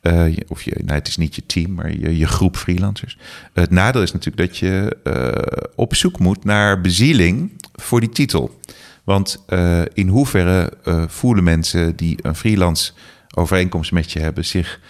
Eh, 0.00 0.36
of 0.48 0.62
je, 0.62 0.80
nou, 0.84 0.98
het 0.98 1.08
is 1.08 1.16
niet 1.16 1.34
je 1.34 1.46
team, 1.46 1.74
maar 1.74 1.92
je, 1.92 2.18
je 2.18 2.26
groep 2.26 2.56
freelancers. 2.56 3.18
Het 3.52 3.70
nadeel 3.70 4.02
is 4.02 4.12
natuurlijk 4.12 4.48
dat 4.48 4.56
je 4.56 4.96
eh, 5.04 5.68
op 5.74 5.94
zoek 5.94 6.18
moet 6.18 6.44
naar 6.44 6.80
bezieling 6.80 7.52
voor 7.72 8.00
die 8.00 8.08
titel. 8.08 8.60
Want 9.04 9.42
eh, 9.46 9.82
in 9.92 10.08
hoeverre 10.08 10.72
eh, 10.84 11.04
voelen 11.06 11.44
mensen 11.44 11.96
die 11.96 12.18
een 12.22 12.34
freelance 12.34 12.92
overeenkomst 13.34 13.92
met 13.92 14.12
je 14.12 14.20
hebben 14.20 14.44
zich 14.44 14.80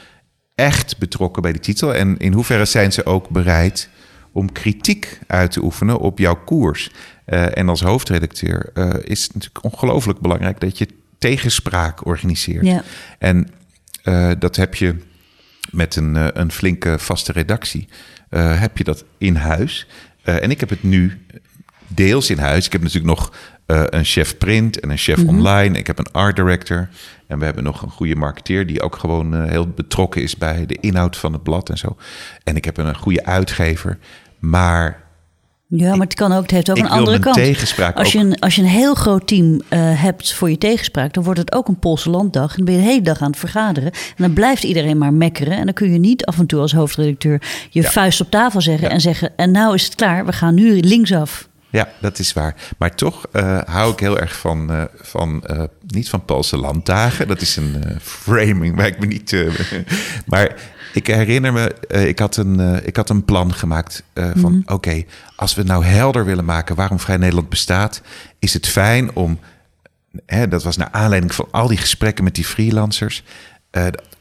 echt 0.55 0.99
betrokken 0.99 1.43
bij 1.43 1.53
die 1.53 1.61
titel? 1.61 1.95
En 1.95 2.19
in 2.19 2.33
hoeverre 2.33 2.65
zijn 2.65 2.93
ze 2.93 3.07
ook 3.07 3.29
bereid 3.29 3.89
om 4.33 4.53
kritiek 4.53 5.19
uit 5.27 5.51
te 5.51 5.63
oefenen 5.63 5.99
op 5.99 6.19
jouw 6.19 6.45
koers? 6.45 6.91
Eh, 7.25 7.57
en 7.57 7.69
als 7.69 7.81
hoofdredacteur 7.81 8.71
eh, 8.75 8.91
is 9.03 9.23
het 9.23 9.35
natuurlijk 9.35 9.65
ongelooflijk 9.65 10.21
belangrijk 10.21 10.61
dat 10.61 10.79
je 10.79 10.89
tegenspraak 11.19 12.07
organiseert. 12.07 12.67
Ja. 12.67 12.83
En 13.19 13.49
eh, 14.03 14.31
dat 14.39 14.57
heb 14.57 14.75
je 14.75 14.97
met 15.71 15.97
een, 15.97 16.17
eh, 16.17 16.27
een 16.33 16.53
flinke 16.53 16.99
vaste 16.99 17.33
redactie. 17.33 17.89
eh, 18.29 18.61
heb 18.61 18.79
je 18.79 18.85
dat 18.85 19.05
in 19.19 19.35
huis. 19.35 19.87
En 20.23 20.51
ik 20.51 20.61
heb 20.61 20.69
het 20.69 20.83
nu 20.83 21.27
deels 21.87 22.31
in 22.31 22.39
huis. 22.39 22.67
Ik 22.67 22.73
heb 22.73 22.83
natuurlijk 22.83 23.17
nog 23.19 23.33
een 23.67 24.05
chef 24.05 24.39
print 24.39 24.81
en 24.81 24.91
een 24.91 24.97
chef 24.97 25.25
online. 25.25 25.79
Ik 25.79 25.87
heb 25.87 25.99
een 25.99 26.13
art 26.13 26.37
director. 26.37 26.89
En 27.27 27.39
we 27.39 27.45
hebben 27.45 27.65
nog 27.65 27.83
een 27.83 27.91
goede 27.91 28.17
marketeer 28.17 28.67
die 28.67 28.83
ook 28.83 28.97
gewoon 28.97 29.49
heel 29.49 29.69
betrokken 29.69 30.23
is 30.23 30.37
bij 30.37 30.67
de 30.67 30.79
inhoud 30.81 31.17
van 31.17 31.33
het 31.33 31.43
blad 31.43 31.69
en 31.71 31.79
zo. 31.79 31.97
En 32.45 32.57
ik 32.57 32.65
heb 32.65 32.77
een 32.77 32.97
goede 32.97 33.25
uitgever. 33.25 33.99
Maar 34.39 35.03
Ja, 35.73 35.91
maar 35.91 36.07
het, 36.07 36.15
kan 36.15 36.33
ook, 36.33 36.43
het 36.43 36.51
heeft 36.51 36.71
ook 36.71 36.77
Ik 36.77 36.83
een 36.85 36.91
andere 36.91 37.19
kant. 37.19 37.35
tegenspraak 37.37 37.97
als, 37.97 38.13
je 38.13 38.19
een, 38.19 38.39
als 38.39 38.55
je 38.55 38.63
een 38.63 38.69
heel 38.69 38.95
groot 38.95 39.27
team 39.27 39.61
eh, 39.69 39.79
hebt 40.03 40.33
voor 40.33 40.51
je 40.51 40.59
tegenspraak, 40.59 41.13
dan 41.13 41.25
wordt 41.25 41.39
het 41.39 41.53
ook 41.55 41.69
een 41.69 41.79
Poolse 41.79 42.11
landdag. 42.11 42.51
En 42.51 42.57
dan 42.57 42.65
ben 42.65 42.75
je 42.75 42.81
de 42.81 42.87
hele 42.87 43.03
dag 43.03 43.21
aan 43.21 43.31
het 43.31 43.39
vergaderen. 43.39 43.91
En 43.93 44.15
dan 44.17 44.33
blijft 44.33 44.63
iedereen 44.65 44.99
maar 44.99 45.13
mekkeren. 45.13 45.53
En 45.57 45.65
dan 45.65 45.75
kun 45.75 45.93
je 45.93 45.99
niet 45.99 46.25
af 46.25 46.39
en 46.39 46.47
toe 46.47 46.61
als 46.61 46.73
hoofdredacteur 46.73 47.43
je 47.71 47.83
vuist 47.83 48.21
op 48.21 48.31
tafel 48.31 48.61
zeggen 48.61 48.89
Ja. 48.89 48.95
en 48.95 49.01
zeggen: 49.01 49.31
En 49.37 49.51
nou 49.51 49.75
is 49.75 49.85
het 49.85 49.95
klaar, 49.95 50.27
we 50.27 50.33
gaan 50.33 50.55
nu 50.55 50.81
linksaf. 50.81 51.49
Ja, 51.71 51.89
dat 52.01 52.19
is 52.19 52.33
waar. 52.33 52.55
Maar 52.79 52.95
toch 52.95 53.27
eh, 53.33 53.61
hou 53.65 53.93
ik 53.93 54.01
heel 54.01 54.19
erg 54.19 54.37
van, 54.37 54.71
eh, 54.71 54.85
van 54.95 55.45
eh, 55.45 55.63
niet 55.87 56.09
van 56.09 56.25
Poolse 56.25 56.57
landdagen. 56.57 57.29
Dat 57.29 57.41
is 57.41 57.57
een 57.57 57.85
framing 58.03 58.77
waar 58.77 58.87
ik 58.87 58.99
me 58.99 59.07
niet. 59.07 59.37
maar 60.27 60.55
ik 60.93 61.07
herinner 61.07 61.53
me, 61.53 61.75
ik, 62.07 62.19
had 62.19 62.37
een, 62.37 62.87
ik 62.87 62.97
had 62.97 63.11
een 63.11 63.25
plan 63.25 63.55
gemaakt 63.55 64.03
van: 64.35 64.63
oké, 64.67 65.05
als 65.37 65.55
we 65.55 65.61
het 65.61 65.71
nou 65.71 65.85
helder 65.85 66.25
willen 66.25 66.45
maken 66.45 66.77
waarom 66.77 67.01
Vrij 67.01 67.17
Nederland 67.17 67.49
bestaat, 67.49 68.03
is 68.39 68.55
het 68.55 68.67
fijn 68.69 69.15
om. 69.15 69.39
Hè, 70.27 70.49
dat 70.49 70.63
was 70.63 70.77
naar 70.77 70.91
aanleiding 70.91 71.35
van 71.35 71.49
al 71.51 71.69
die 71.69 71.77
gesprekken 71.77 72.25
met 72.25 72.35
die 72.35 72.45
freelancers. 72.45 73.23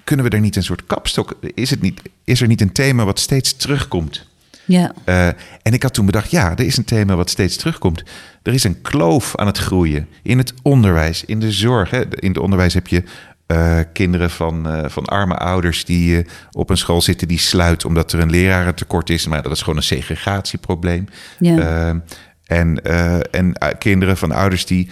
kunnen 0.04 0.26
we 0.26 0.32
er 0.32 0.40
niet 0.40 0.56
een 0.56 0.64
soort 0.64 0.86
kapstok? 0.86 1.38
Is, 1.54 1.70
het 1.70 1.82
niet, 1.82 2.02
is 2.24 2.42
er 2.42 2.48
niet 2.48 2.62
een 2.62 2.72
thema 2.72 3.06
wat 3.06 3.20
steeds 3.20 3.56
terugkomt? 3.56 4.29
Ja, 4.70 4.92
Eh, 5.06 5.28
en 5.62 5.74
ik 5.74 5.84
had 5.84 5.94
toen 5.94 6.06
bedacht, 6.06 6.32
ja, 6.32 6.52
er 6.52 6.66
is 6.66 6.78
een 6.78 6.84
thema 6.84 7.16
wat 7.16 7.30
steeds 7.30 7.56
terugkomt. 7.56 8.04
Er 8.44 8.54
is 8.54 8.64
een 8.64 8.82
kloof 8.82 9.36
aan 9.36 9.48
het 9.48 9.58
groeien 9.58 10.08
in 10.24 10.38
het 10.38 10.54
onderwijs, 10.62 11.26
in 11.26 11.40
de 11.40 11.52
zorg. 11.52 11.90
Hè. 11.90 12.22
In 12.22 12.28
het 12.28 12.38
onderwijs 12.38 12.74
heb 12.74 12.88
je 12.88 13.04
eh, 13.46 13.80
kinderen 13.94 14.30
van, 14.30 14.70
eh, 14.70 14.90
van 14.90 15.06
arme 15.06 15.36
ouders 15.36 15.86
die 15.86 16.26
op 16.52 16.70
een 16.70 16.78
school 16.78 17.02
zitten 17.02 17.28
die 17.28 17.40
sluit 17.40 17.86
omdat 17.86 18.12
er 18.12 18.20
een 18.20 18.30
lerarentekort 18.30 19.10
is. 19.10 19.28
Maar 19.28 19.42
dat 19.42 19.52
is 19.52 19.62
gewoon 19.62 19.78
een 19.78 19.84
segregatieprobleem. 19.84 21.08
Ja. 21.40 22.02
En 22.46 22.84
en 23.32 23.54
kinderen 23.78 24.18
van 24.18 24.32
ouders 24.32 24.66
die 24.66 24.90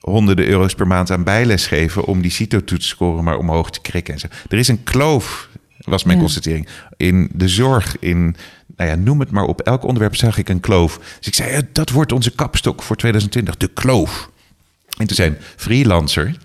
honderden 0.00 0.46
euro's 0.48 0.74
per 0.74 0.86
maand 0.86 1.10
aan 1.10 1.24
bijles 1.24 1.66
geven 1.66 2.04
om 2.04 2.22
die 2.22 2.30
CITO-toetsscore 2.30 3.22
maar 3.22 3.38
omhoog 3.38 3.70
te 3.70 3.80
krikken. 3.80 4.14
En 4.14 4.20
zo. 4.20 4.26
Er 4.48 4.58
is 4.58 4.68
een 4.68 4.82
kloof, 4.82 5.48
was 5.88 6.04
mijn 6.04 6.16
Ja. 6.18 6.22
constatering. 6.24 6.68
In 6.96 7.28
de 7.32 7.48
zorg, 7.48 7.96
in, 7.98 8.36
nou 8.76 8.90
ja, 8.90 8.96
noem 8.96 9.20
het 9.20 9.30
maar 9.30 9.44
op. 9.44 9.60
Elk 9.60 9.82
onderwerp 9.84 10.16
zag 10.16 10.38
ik 10.38 10.48
een 10.48 10.60
kloof. 10.60 10.98
Dus 11.18 11.26
ik 11.26 11.34
zei, 11.34 11.50
eh, 11.50 11.58
dat 11.72 11.90
wordt 11.90 12.12
onze 12.12 12.30
kapstok 12.30 12.82
voor 12.82 12.96
2020, 12.96 13.56
de 13.56 13.68
kloof. 13.74 14.30
En 14.98 15.06
toen 15.06 15.16
zei 15.16 15.28
een 15.30 15.36
freelancer, 15.56 16.36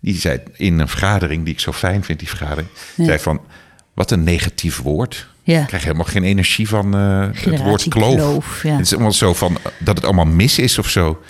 die 0.00 0.14
zei 0.18 0.40
in 0.56 0.78
een 0.78 0.88
vergadering, 0.88 1.44
die 1.44 1.52
ik 1.54 1.60
zo 1.60 1.72
fijn 1.72 2.04
vind, 2.04 2.18
die 2.18 2.28
vergadering, 2.28 2.68
Ja. 2.96 3.04
zei 3.04 3.18
van, 3.18 3.40
wat 3.94 4.10
een 4.10 4.24
negatief 4.24 4.80
woord. 4.80 5.28
Ja. 5.42 5.60
Ik 5.60 5.66
krijg 5.66 5.82
helemaal 5.82 6.04
geen 6.04 6.24
energie 6.24 6.68
van 6.68 6.94
eh, 6.94 7.26
het 7.32 7.62
woord 7.62 7.88
kloof. 7.88 8.14
kloof, 8.14 8.62
ja. 8.62 8.72
Het 8.76 8.80
is 8.86 8.92
allemaal 8.92 9.12
zo 9.12 9.34
van, 9.34 9.56
eh, 9.56 9.72
dat 9.78 9.96
het 9.96 10.04
allemaal 10.04 10.24
mis 10.26 10.58
is 10.58 10.78
of 10.78 10.88
zo. 10.88 11.22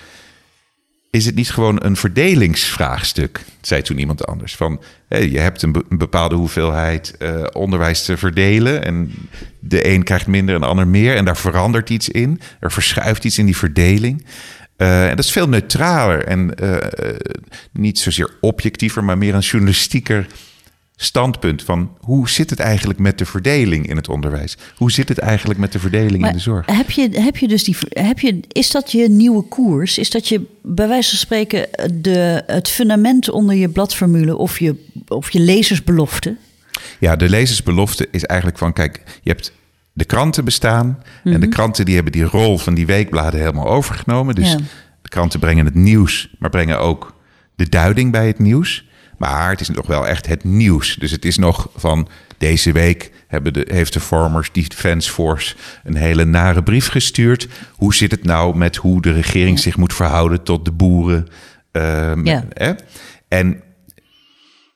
Is 1.11 1.25
het 1.25 1.35
niet 1.35 1.49
gewoon 1.51 1.83
een 1.83 1.95
verdelingsvraagstuk? 1.95 3.39
Zei 3.61 3.81
toen 3.81 3.99
iemand 3.99 4.27
anders. 4.27 4.55
Van, 4.55 4.81
je 5.09 5.39
hebt 5.39 5.61
een, 5.61 5.71
be- 5.71 5.83
een 5.89 5.97
bepaalde 5.97 6.35
hoeveelheid 6.35 7.17
eh, 7.17 7.43
onderwijs 7.51 8.05
te 8.05 8.17
verdelen. 8.17 8.83
En 8.83 9.11
de 9.59 9.87
een 9.89 10.03
krijgt 10.03 10.27
minder 10.27 10.55
en 10.55 10.61
de 10.61 10.67
ander 10.67 10.87
meer. 10.87 11.15
En 11.15 11.25
daar 11.25 11.37
verandert 11.37 11.89
iets 11.89 12.09
in. 12.09 12.41
Er 12.59 12.71
verschuift 12.71 13.23
iets 13.25 13.37
in 13.37 13.45
die 13.45 13.57
verdeling. 13.57 14.25
Eh, 14.75 15.09
en 15.09 15.15
dat 15.15 15.25
is 15.25 15.31
veel 15.31 15.49
neutraler 15.49 16.23
en 16.25 16.55
eh, 16.55 17.15
niet 17.71 17.99
zozeer 17.99 18.29
objectiever, 18.41 19.03
maar 19.03 19.17
meer 19.17 19.33
een 19.35 19.39
journalistieker 19.39 20.27
standpunt 20.99 21.63
van 21.63 21.91
hoe 21.99 22.29
zit 22.29 22.49
het 22.49 22.59
eigenlijk 22.59 22.99
met 22.99 23.17
de 23.17 23.25
verdeling 23.25 23.89
in 23.89 23.95
het 23.95 24.09
onderwijs? 24.09 24.57
Hoe 24.75 24.91
zit 24.91 25.09
het 25.09 25.17
eigenlijk 25.17 25.59
met 25.59 25.71
de 25.71 25.79
verdeling 25.79 26.27
in 26.27 26.33
de 26.33 26.39
zorg? 26.39 26.65
Heb 26.65 26.91
je, 26.91 27.09
heb 27.11 27.37
je 27.37 27.47
dus 27.47 27.63
die. 27.63 27.77
Heb 27.89 28.19
je, 28.19 28.39
is 28.47 28.71
dat 28.71 28.91
je 28.91 29.09
nieuwe 29.09 29.41
koers? 29.43 29.97
Is 29.97 30.09
dat 30.09 30.27
je 30.27 30.41
bij 30.63 30.87
wijze 30.87 31.09
van 31.09 31.17
spreken 31.17 31.67
de, 32.01 32.43
het 32.47 32.69
fundament 32.69 33.29
onder 33.29 33.55
je 33.55 33.69
bladformule 33.69 34.37
of 34.37 34.59
je, 34.59 34.75
of 35.07 35.31
je 35.31 35.39
lezersbelofte? 35.39 36.35
Ja, 36.99 37.15
de 37.15 37.29
lezersbelofte 37.29 38.07
is 38.11 38.23
eigenlijk 38.23 38.59
van, 38.59 38.73
kijk, 38.73 39.01
je 39.21 39.29
hebt 39.29 39.51
de 39.93 40.05
kranten 40.05 40.45
bestaan 40.45 41.03
en 41.23 41.39
de 41.39 41.47
kranten 41.47 41.85
die 41.85 41.95
hebben 41.95 42.13
die 42.13 42.23
rol 42.23 42.57
van 42.57 42.73
die 42.73 42.85
weekbladen 42.85 43.39
helemaal 43.39 43.67
overgenomen. 43.67 44.35
Dus 44.35 44.51
Ja. 44.51 44.57
de 45.01 45.09
kranten 45.09 45.39
brengen 45.39 45.65
het 45.65 45.75
nieuws, 45.75 46.35
maar 46.39 46.49
brengen 46.49 46.79
ook 46.79 47.15
de 47.55 47.69
duiding 47.69 48.11
bij 48.11 48.27
het 48.27 48.39
nieuws. 48.39 48.86
Maar 49.17 49.49
het 49.49 49.59
is 49.61 49.69
nog 49.69 49.87
wel 49.87 50.07
echt 50.07 50.27
het 50.27 50.43
nieuws. 50.43 50.95
Dus 50.95 51.11
het 51.11 51.25
is 51.25 51.37
nog 51.37 51.69
van 51.75 52.07
deze 52.37 52.71
week 52.71 53.11
hebben 53.27 53.53
de, 53.53 53.67
heeft 53.71 53.93
de 53.93 53.99
Farmers 53.99 54.51
Defence 54.51 55.11
Force 55.11 55.55
een 55.83 55.95
hele 55.95 56.25
nare 56.25 56.63
brief 56.63 56.87
gestuurd. 56.87 57.47
Hoe 57.71 57.95
zit 57.95 58.11
het 58.11 58.23
nou 58.23 58.57
met 58.57 58.75
hoe 58.75 59.01
de 59.01 59.11
regering 59.11 59.59
zich 59.59 59.77
moet 59.77 59.93
verhouden 59.93 60.43
tot 60.43 60.65
de 60.65 60.71
boeren? 60.71 61.27
Ehm, 61.71 62.25
Ja. 62.25 62.43
hè? 62.53 62.73
En 63.27 63.61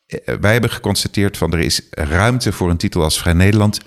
eh, 0.07 0.35
wij 0.41 0.51
hebben 0.51 0.69
geconstateerd 0.69 1.37
van 1.37 1.53
er 1.53 1.59
is 1.59 1.81
ruimte 1.89 2.51
voor 2.51 2.69
een 2.69 2.77
titel 2.77 3.03
als 3.03 3.19
Vrij 3.19 3.33
Nederland 3.33 3.79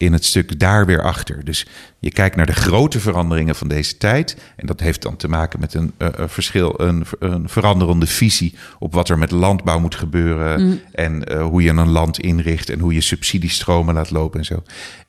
in 0.00 0.12
het 0.12 0.24
stuk 0.24 0.58
daar 0.58 0.86
weer 0.86 1.02
achter. 1.02 1.44
Dus 1.44 1.66
je 1.98 2.10
kijkt 2.10 2.36
naar 2.36 2.46
de 2.46 2.52
grote 2.52 3.00
veranderingen 3.00 3.54
van 3.54 3.68
deze 3.68 3.96
tijd. 3.96 4.36
En 4.56 4.66
dat 4.66 4.80
heeft 4.80 5.02
dan 5.02 5.16
te 5.16 5.28
maken 5.28 5.60
met 5.60 5.74
een, 5.74 5.92
eh, 5.96 6.08
verschil, 6.26 6.80
een, 6.80 7.04
een 7.18 7.48
veranderende 7.48 8.06
visie 8.06 8.54
op 8.78 8.92
wat 8.92 9.08
er 9.08 9.18
met 9.18 9.30
landbouw 9.30 9.78
moet 9.78 9.94
gebeuren. 9.94 10.80
En 10.92 11.24
eh, 11.24 11.42
hoe 11.42 11.62
je 11.62 11.70
een 11.70 11.88
land 11.88 12.18
inricht 12.18 12.70
en 12.70 12.78
hoe 12.78 12.94
je 12.94 13.00
subsidiestromen 13.00 13.94
laat 13.94 14.10
lopen 14.10 14.38
en 14.38 14.44
zo. 14.44 14.62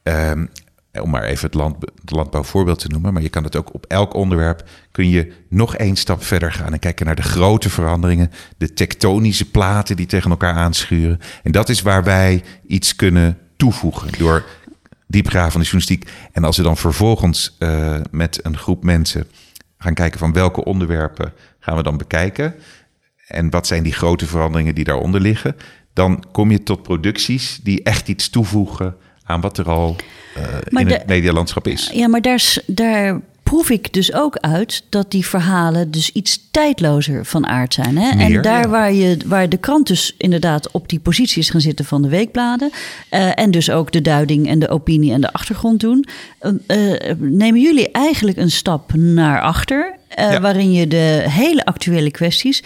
Ehm, 0.03 0.45
om 1.01 1.09
maar 1.09 1.23
even 1.23 1.45
het, 1.45 1.53
land, 1.53 1.75
het 2.01 2.11
landbouwvoorbeeld 2.11 2.79
te 2.79 2.87
noemen. 2.87 3.13
Maar 3.13 3.21
je 3.21 3.29
kan 3.29 3.43
het 3.43 3.55
ook 3.55 3.73
op 3.73 3.85
elk 3.87 4.13
onderwerp. 4.13 4.63
kun 4.91 5.09
je 5.09 5.33
nog 5.49 5.75
één 5.75 5.95
stap 5.95 6.23
verder 6.23 6.51
gaan. 6.51 6.73
En 6.73 6.79
kijken 6.79 7.05
naar 7.05 7.15
de 7.15 7.21
grote 7.21 7.69
veranderingen. 7.69 8.31
De 8.57 8.73
tektonische 8.73 9.49
platen 9.49 9.95
die 9.95 10.05
tegen 10.05 10.31
elkaar 10.31 10.55
aanschuren. 10.55 11.19
En 11.43 11.51
dat 11.51 11.69
is 11.69 11.81
waar 11.81 12.03
wij 12.03 12.43
iets 12.67 12.95
kunnen 12.95 13.37
toevoegen. 13.61 14.09
Door 14.17 14.45
diepgravende 15.11 15.65
journalistiek. 15.65 16.09
En 16.31 16.43
als 16.43 16.57
we 16.57 16.63
dan 16.63 16.77
vervolgens 16.77 17.55
eh, 17.59 17.99
met 18.11 18.39
een 18.45 18.57
groep 18.57 18.83
mensen 18.83 19.27
gaan 19.77 19.93
kijken 19.93 20.19
van 20.19 20.33
welke 20.33 20.63
onderwerpen 20.63 21.33
gaan 21.59 21.75
we 21.75 21.83
dan 21.83 21.97
bekijken. 21.97 22.55
En 23.27 23.49
wat 23.49 23.67
zijn 23.67 23.83
die 23.83 23.93
grote 23.93 24.25
veranderingen 24.27 24.75
die 24.75 24.83
daaronder 24.83 25.21
liggen. 25.21 25.55
Dan 25.93 26.23
kom 26.31 26.51
je 26.51 26.63
tot 26.63 26.83
producties 26.83 27.59
die 27.63 27.83
echt 27.83 28.07
iets 28.07 28.29
toevoegen 28.29 28.95
aan 29.23 29.41
wat 29.41 29.57
er 29.57 29.69
al 29.69 29.95
Maar 30.69 30.81
in 30.81 30.87
de- 30.87 30.93
het 30.93 31.07
medialandschap 31.07 31.67
is. 31.67 31.89
Ja, 31.93 32.07
maar 32.07 32.21
daar, 32.21 32.55
daar 32.67 33.21
proef 33.51 33.69
ik 33.69 33.93
dus 33.93 34.13
ook 34.13 34.37
uit 34.37 34.83
dat 34.89 35.11
die 35.11 35.25
verhalen 35.25 35.91
dus 35.91 36.11
iets 36.11 36.47
tijdlozer 36.51 37.25
van 37.25 37.47
aard 37.47 37.73
zijn. 37.73 37.97
Hè? 37.97 38.15
Meer, 38.15 38.35
en 38.35 38.41
daar 38.41 38.61
ja. 38.61 38.67
waar, 38.67 38.93
je, 38.93 39.17
waar 39.25 39.49
de 39.49 39.57
krant 39.57 39.87
dus 39.87 40.15
inderdaad 40.17 40.71
op 40.71 40.89
die 40.89 40.99
positie 40.99 41.41
is 41.41 41.49
gaan 41.49 41.61
zitten 41.61 41.85
van 41.85 42.01
de 42.01 42.09
weekbladen. 42.09 42.71
eh, 43.09 43.39
en 43.39 43.51
dus 43.51 43.69
ook 43.69 43.91
de 43.91 44.01
duiding 44.01 44.47
en 44.47 44.59
de 44.59 44.69
opinie 44.69 45.13
en 45.13 45.21
de 45.21 45.33
achtergrond 45.33 45.79
doen. 45.79 46.05
eh, 46.67 47.09
eh, 47.09 47.17
nemen 47.19 47.61
jullie 47.61 47.91
eigenlijk 47.91 48.37
een 48.37 48.51
stap 48.51 48.93
naar 48.93 49.41
achter. 49.41 49.99
Eh, 50.15 50.31
Ja. 50.31 50.41
Waarin 50.41 50.71
je 50.71 50.87
de 50.87 51.23
hele 51.27 51.65
actuele 51.65 52.11
kwesties 52.11 52.63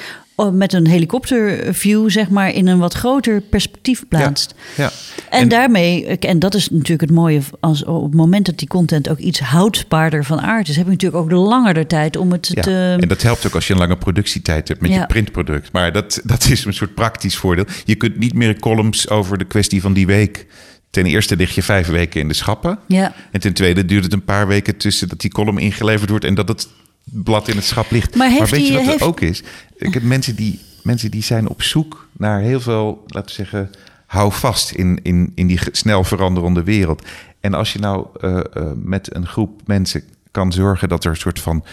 met 0.53 0.73
een 0.73 0.87
helikopterview, 0.87 2.09
zeg 2.09 2.29
maar, 2.29 2.53
in 2.53 2.67
een 2.67 2.79
wat 2.79 2.93
groter 2.93 3.41
perspectief 3.41 4.03
plaatst. 4.07 4.53
Ja. 4.77 4.91
En, 5.29 5.47
daarmee, 5.47 6.05
en 6.07 6.39
dat 6.39 6.55
is 6.55 6.69
natuurlijk 6.69 7.01
het 7.01 7.11
mooie, 7.11 7.41
als 7.59 7.83
op 7.83 8.03
het 8.03 8.13
moment 8.13 8.45
dat 8.45 8.57
die 8.57 8.67
content 8.67 9.09
ook 9.09 9.17
iets 9.17 9.39
houdbaarder 9.39 10.25
van 10.25 10.41
aard 10.41 10.67
is, 10.67 10.75
heb 10.75 10.85
je 10.85 10.91
natuurlijk 10.91 11.21
ook 11.23 11.29
de 11.29 11.35
langer 11.35 11.73
de 11.73 11.87
tijd 11.87 12.17
om 12.17 12.31
het 12.31 12.51
Ja, 12.53 12.61
te. 12.61 12.97
en 12.99 13.07
dat 13.07 13.21
helpt 13.21 13.47
ook 13.47 13.55
als 13.55 13.67
je 13.67 13.73
een 13.73 13.79
lange 13.79 13.97
productietijd 13.97 14.67
hebt 14.67 14.81
met 14.81 14.93
je 14.93 15.05
printproduct. 15.05 15.71
Maar 15.71 15.91
dat, 15.91 16.21
dat 16.23 16.45
is 16.49 16.65
een 16.65 16.73
soort 16.73 16.93
praktisch 16.93 17.35
voordeel. 17.35 17.65
Je 17.85 17.95
kunt 17.95 18.17
niet 18.17 18.33
meer 18.33 18.59
columns 18.59 19.09
over 19.09 19.37
de 19.37 19.45
kwestie 19.45 19.81
van 19.81 19.93
die 19.93 20.05
week. 20.07 20.45
Ten 20.89 21.05
eerste 21.05 21.35
lig 21.35 21.55
je 21.55 21.63
vijf 21.63 21.87
weken 21.87 22.21
in 22.21 22.27
de 22.27 22.33
schappen. 22.33 22.79
Ja. 22.87 23.13
En 23.31 23.39
ten 23.39 23.53
tweede 23.53 23.85
duurt 23.85 24.03
het 24.03 24.13
een 24.13 24.23
paar 24.23 24.47
weken 24.47 24.77
tussen 24.77 25.07
dat 25.09 25.19
die 25.21 25.31
column 25.31 25.57
ingeleverd 25.57 26.09
wordt 26.09 26.25
en 26.25 26.35
dat 26.35 26.47
het 26.47 26.67
blad 27.05 27.47
in 27.47 27.55
het 27.55 27.65
schap 27.65 27.91
ligt. 27.91 28.15
Maar 28.15 28.47
weet 28.49 28.67
je 28.67 28.73
wat 28.73 28.85
heeft- 28.85 29.01
er 29.01 29.07
ook 29.07 29.19
is? 29.19 29.43
Ik 29.75 29.93
heb 29.93 30.03
mensen 30.03 30.35
die, 30.35 30.59
mensen 30.83 31.11
die 31.11 31.23
zijn 31.23 31.49
op 31.49 31.61
zoek 31.61 32.07
naar 32.11 32.39
heel 32.39 32.59
veel, 32.59 33.03
laten 33.05 33.29
we 33.29 33.43
zeggen, 33.43 33.69
hou 34.05 34.31
vast 34.31 34.71
in, 34.71 34.99
in, 35.03 35.31
in 35.35 35.47
die 35.47 35.59
snel 35.71 36.03
veranderende 36.03 36.63
wereld. 36.63 37.01
En 37.39 37.53
als 37.53 37.73
je 37.73 37.79
nou 37.79 38.07
eh, 38.21 38.39
eh, 38.53 38.71
met 38.75 39.15
een 39.15 39.27
groep 39.27 39.61
mensen 39.65 40.03
kan 40.31 40.51
zorgen 40.51 40.89
dat 40.89 41.03
er 41.03 41.09
een 41.09 41.17
soort 41.17 41.39
van 41.39 41.65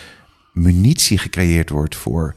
munitie 0.52 1.18
gecreëerd 1.18 1.70
wordt 1.70 1.96
voor 1.96 2.34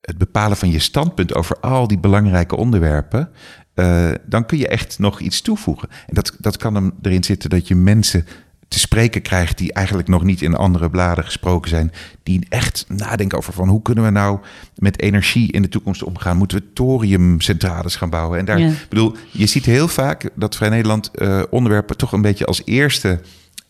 het 0.00 0.18
bepalen 0.18 0.56
van 0.56 0.70
je 0.70 0.78
standpunt 0.78 1.34
over 1.34 1.60
al 1.60 1.88
die 1.88 1.98
belangrijke 1.98 2.56
onderwerpen, 2.56 3.30
eh, 3.74 4.10
dan 4.26 4.46
kun 4.46 4.58
je 4.58 4.68
echt 4.68 4.98
nog 4.98 5.20
iets 5.20 5.40
toevoegen. 5.40 5.88
En 6.06 6.14
dat, 6.14 6.36
dat 6.38 6.56
kan 6.56 6.74
hem 6.74 6.92
erin 7.02 7.24
zitten 7.24 7.50
dat 7.50 7.68
je 7.68 7.74
mensen 7.74 8.26
te 8.68 8.78
spreken 8.78 9.22
krijgt 9.22 9.58
die 9.58 9.72
eigenlijk 9.72 10.08
nog 10.08 10.22
niet 10.22 10.42
in 10.42 10.54
andere 10.54 10.90
bladen 10.90 11.24
gesproken 11.24 11.70
zijn, 11.70 11.92
die 12.22 12.46
echt 12.48 12.84
nadenken 12.88 13.38
over 13.38 13.52
van 13.52 13.68
hoe 13.68 13.82
kunnen 13.82 14.04
we 14.04 14.10
nou 14.10 14.38
met 14.76 15.00
energie 15.00 15.52
in 15.52 15.62
de 15.62 15.68
toekomst 15.68 16.02
omgaan? 16.02 16.36
Moeten 16.36 16.58
we 16.58 16.72
thoriumcentrales 16.72 17.96
gaan 17.96 18.10
bouwen? 18.10 18.38
En 18.38 18.44
daar, 18.44 18.58
Ja. 18.58 18.70
bedoel, 18.88 19.16
je 19.30 19.46
ziet 19.46 19.64
heel 19.64 19.88
vaak 19.88 20.30
dat 20.34 20.56
Vrij 20.56 20.68
Nederland 20.68 21.10
eh, 21.10 21.42
onderwerpen 21.50 21.96
toch 21.96 22.12
een 22.12 22.22
beetje 22.22 22.46
als 22.46 22.62
eerste 22.64 23.20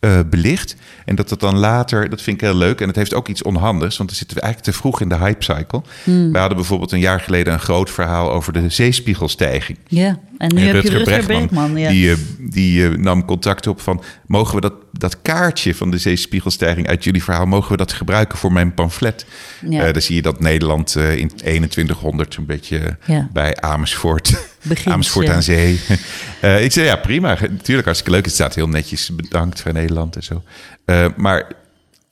eh, 0.01 0.19
belicht. 0.31 0.77
En 1.05 1.15
dat 1.15 1.31
het 1.31 1.41
dan 1.41 1.57
later, 1.57 2.11
dat 2.11 2.23
vind 2.23 2.37
ik 2.37 2.49
heel 2.49 2.57
leuk. 2.57 2.81
En 2.81 2.87
het 2.87 2.97
heeft 2.97 3.15
ook 3.15 3.29
iets 3.29 3.43
onhandigs, 3.43 3.97
want 3.97 4.09
dan 4.09 4.19
zitten 4.19 4.37
we 4.37 4.43
eigenlijk 4.43 4.73
te 4.73 4.81
vroeg 4.81 5.01
in 5.01 5.09
de 5.09 5.17
hype 5.17 5.45
cycle. 5.45 5.83
We 6.05 6.39
hadden 6.39 6.57
bijvoorbeeld 6.57 6.93
een 6.93 6.99
jaar 6.99 7.21
geleden 7.21 7.53
een 7.53 7.61
groot 7.61 7.91
verhaal 7.91 8.33
over 8.33 8.53
de 8.53 8.69
zeespiegelstijging. 8.69 9.79
ja. 9.89 10.19
En 10.39 10.55
nu 10.55 10.61
En 10.61 10.75
heb 10.75 10.83
je 10.83 10.91
Rutger 10.91 11.25
Bregman. 11.25 11.77
Ja. 11.77 11.91
die, 11.91 12.11
eh, 12.11 12.17
die 12.39 12.89
eh, 12.89 12.97
nam 12.97 13.25
contact 13.25 13.67
op 13.67 13.81
van... 13.81 14.03
mogen 14.27 14.55
we 14.55 14.61
dat, 14.61 14.73
dat 14.93 15.23
kaartje 15.23 15.75
van 15.75 15.91
de 15.91 15.99
zeespiegelstijging 15.99 16.89
uit 16.89 17.05
jullie 17.05 17.23
verhaal... 17.23 17.47
mogen 17.47 17.71
we 17.71 17.77
dat 17.77 17.93
gebruiken 17.93 18.39
voor 18.39 18.53
mijn 18.53 18.75
pamflet? 18.75 19.27
Ja. 19.69 19.93
Dan 19.93 20.03
zie 20.03 20.15
je 20.15 20.23
dat 20.23 20.41
Nederland 20.41 20.97
in 20.97 21.29
2100 21.37 22.35
zo'n 22.35 22.47
beetje 22.47 22.97
Ja. 23.07 23.29
bij 23.33 23.57
Amersfoort... 23.57 24.57
Begint, 24.63 24.95
Amersfoort 24.95 25.27
ja. 25.27 25.35
aan 25.35 25.43
zee. 25.43 25.81
Eh, 26.41 26.65
ik 26.65 26.73
zei, 26.73 26.87
ja 26.87 26.97
prima, 26.97 27.29
natuurlijk 27.29 27.85
hartstikke 27.85 28.11
leuk. 28.11 28.25
Het 28.25 28.35
staat 28.35 28.55
heel 28.55 28.69
netjes, 28.69 29.11
bedankt 29.15 29.61
voor 29.61 29.73
Nederland 29.73 30.17
en 30.17 30.23
zo. 30.23 30.43
Eh, 30.85 31.07
maar 31.17 31.47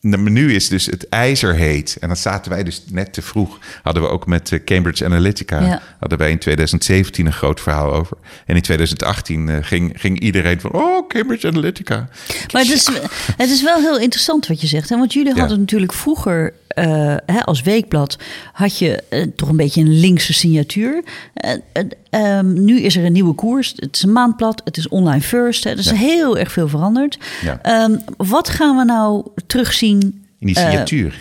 de 0.00 0.17
menu 0.17 0.55
is 0.55 0.69
dus 0.69 0.87
het 0.87 1.09
ijzer 1.09 1.55
heet. 1.55 1.97
En 2.00 2.09
dan 2.09 2.17
zaten 2.17 2.50
wij 2.50 2.65
dus 2.65 2.83
net 2.91 3.12
te 3.12 3.23
vroeg. 3.23 3.59
Hadden 3.83 4.03
we 4.03 4.09
ook 4.09 4.26
met 4.26 4.53
eh, 4.53 4.65
Cambridge 4.65 5.05
Analytica. 5.05 5.61
Ja. 5.61 5.83
Hadden 5.99 6.19
wij 6.19 6.31
in 6.31 6.38
2017 6.38 7.26
een 7.26 7.33
groot 7.33 7.61
verhaal 7.61 7.93
over. 7.95 8.17
En 8.47 8.57
in 8.57 8.62
2018 8.62 9.49
eh, 9.49 9.57
ging, 9.61 9.93
ging 9.97 10.21
iedereen 10.21 10.61
van... 10.61 10.73
Oh, 10.73 11.09
Cambridge 11.09 11.47
Analytica. 11.49 12.09
Maar 12.53 12.62
het 12.62 12.70
is, 12.73 12.88
het 13.37 13.51
is 13.51 13.62
wel 13.62 13.79
heel 13.81 13.99
interessant 13.99 14.47
wat 14.47 14.61
je 14.61 14.66
zegt. 14.66 14.88
Hè? 14.88 14.97
Want 14.97 15.12
jullie 15.12 15.35
Ja. 15.35 15.40
hadden 15.40 15.59
natuurlijk 15.61 15.92
vroeger 15.92 16.53
eh, 16.77 17.17
hè, 17.27 17.45
als 17.45 17.62
weekblad... 17.62 18.19
had 18.53 18.79
je 18.79 19.03
eh, 19.09 19.23
toch 19.37 19.49
een 19.49 19.57
beetje 19.57 19.81
een 19.81 19.99
linkse 20.01 20.33
signatuur. 20.33 21.05
Eh, 21.35 21.53
eh, 21.73 21.85
ehm, 22.11 22.65
nu 22.65 22.81
is 22.81 22.97
er 22.97 23.05
een 23.05 23.12
nieuwe 23.12 23.35
koers. 23.35 23.73
Het 23.77 23.97
is 23.97 24.03
een 24.03 24.12
maandblad. 24.12 24.61
Het 24.65 24.77
is 24.77 24.89
online 24.89 25.21
first. 25.21 25.65
Hè? 25.65 25.71
Er 25.71 25.79
is 25.79 25.91
Ja. 25.91 25.95
heel 25.95 26.39
erg 26.39 26.53
veel 26.53 26.69
veranderd. 26.69 27.19
Ja. 27.43 27.59
Ehm, 27.62 27.97
wat 28.17 28.49
gaan 28.49 28.77
we 28.77 28.85
nou 28.85 29.27
terugzien... 29.47 30.01
In 30.39 30.47
die 30.47 30.59
signatuur. 30.59 31.21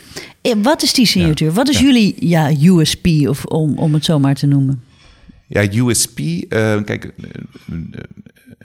wat 0.58 0.84
is 0.84 0.94
die 0.94 1.06
signatuur? 1.06 1.52
Wat 1.52 1.70
is 1.70 1.80
jullie 1.80 2.16
ja, 2.20 2.52
USP, 2.62 3.08
of, 3.28 3.46
om, 3.46 3.78
om 3.78 3.94
het 3.94 4.06
zo 4.06 4.20
maar 4.20 4.36
te 4.36 4.46
noemen? 4.46 4.84
Ja, 5.48 5.68
USP. 5.72 6.20
kijk, 6.86 7.14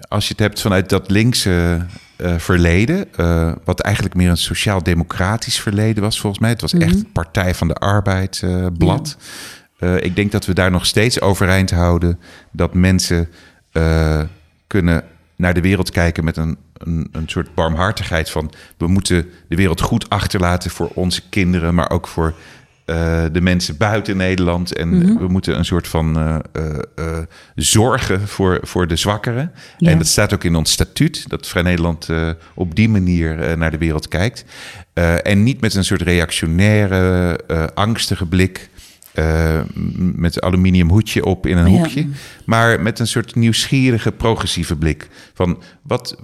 als 0.08 0.24
je 0.24 0.30
het 0.30 0.38
hebt 0.38 0.60
vanuit 0.60 0.88
dat 0.88 1.10
linkse 1.10 1.86
eh, 2.20 2.38
verleden, 2.38 3.14
eh, 3.16 3.52
wat 3.64 3.80
eigenlijk 3.80 4.14
meer 4.14 4.30
een 4.30 4.36
sociaal-democratisch 4.36 5.60
verleden 5.60 6.02
was, 6.02 6.20
volgens 6.20 6.42
mij. 6.42 6.50
Het 6.50 6.60
was 6.60 6.74
echt 6.74 6.94
het 6.94 7.12
Partij 7.12 7.54
van 7.54 7.68
de 7.68 7.74
Arbeid 7.74 8.40
eh, 8.44 8.66
blad. 8.78 9.16
Ik 10.00 10.16
denk 10.16 10.32
dat 10.32 10.46
we 10.46 10.54
daar 10.54 10.70
nog 10.70 10.86
steeds 10.86 11.20
overeind 11.20 11.70
houden 11.70 12.18
dat 12.52 12.74
mensen 12.74 13.28
kunnen 14.66 15.04
naar 15.36 15.54
de 15.54 15.60
wereld 15.60 15.90
kijken 15.90 16.24
met 16.24 16.36
een, 16.36 16.56
een, 16.72 17.08
een 17.12 17.28
soort 17.28 17.54
barmhartigheid 17.54 18.30
van 18.30 18.52
we 18.76 18.86
moeten 18.86 19.26
de 19.48 19.56
wereld 19.56 19.80
goed 19.80 20.08
achterlaten 20.08 20.70
voor 20.70 20.90
onze 20.94 21.22
kinderen, 21.28 21.74
maar 21.74 21.90
ook 21.90 22.06
voor 22.06 22.34
eh, 22.90 23.24
de 23.32 23.40
mensen 23.40 23.76
buiten 23.76 24.16
Nederland. 24.16 24.72
En 24.74 25.18
we 25.18 25.28
moeten 25.28 25.58
een 25.58 25.64
soort 25.64 25.88
van 25.88 26.16
eh, 26.18 26.38
eh, 26.94 27.18
zorgen 27.54 28.28
voor, 28.28 28.58
voor 28.62 28.86
de 28.86 28.96
zwakkeren. 28.96 29.52
Ja. 29.78 29.90
En 29.90 29.98
dat 29.98 30.06
staat 30.06 30.34
ook 30.34 30.44
in 30.44 30.54
ons 30.56 30.72
statuut, 30.72 31.28
dat 31.28 31.46
Vrij 31.46 31.62
Nederland 31.62 32.08
op 32.54 32.74
die 32.74 32.88
manier 32.88 33.58
naar 33.58 33.70
de 33.70 33.78
wereld 33.78 34.08
kijkt. 34.08 34.44
En 35.22 35.42
niet 35.42 35.60
met 35.60 35.74
een 35.74 35.84
soort 35.84 36.02
reactionaire, 36.02 37.40
angstige 37.74 38.26
blik. 38.26 38.68
m- 39.14 40.20
met 40.20 40.40
aluminium 40.40 40.88
hoedje 40.88 41.24
op 41.24 41.46
in 41.46 41.56
een 41.56 41.70
Ja. 41.72 41.78
hoekje. 41.78 42.08
Maar 42.44 42.80
met 42.80 42.98
een 42.98 43.06
soort 43.06 43.34
nieuwsgierige, 43.34 44.12
progressieve 44.12 44.76
blik. 44.76 45.08
Van 45.34 45.62
wat, 45.82 46.16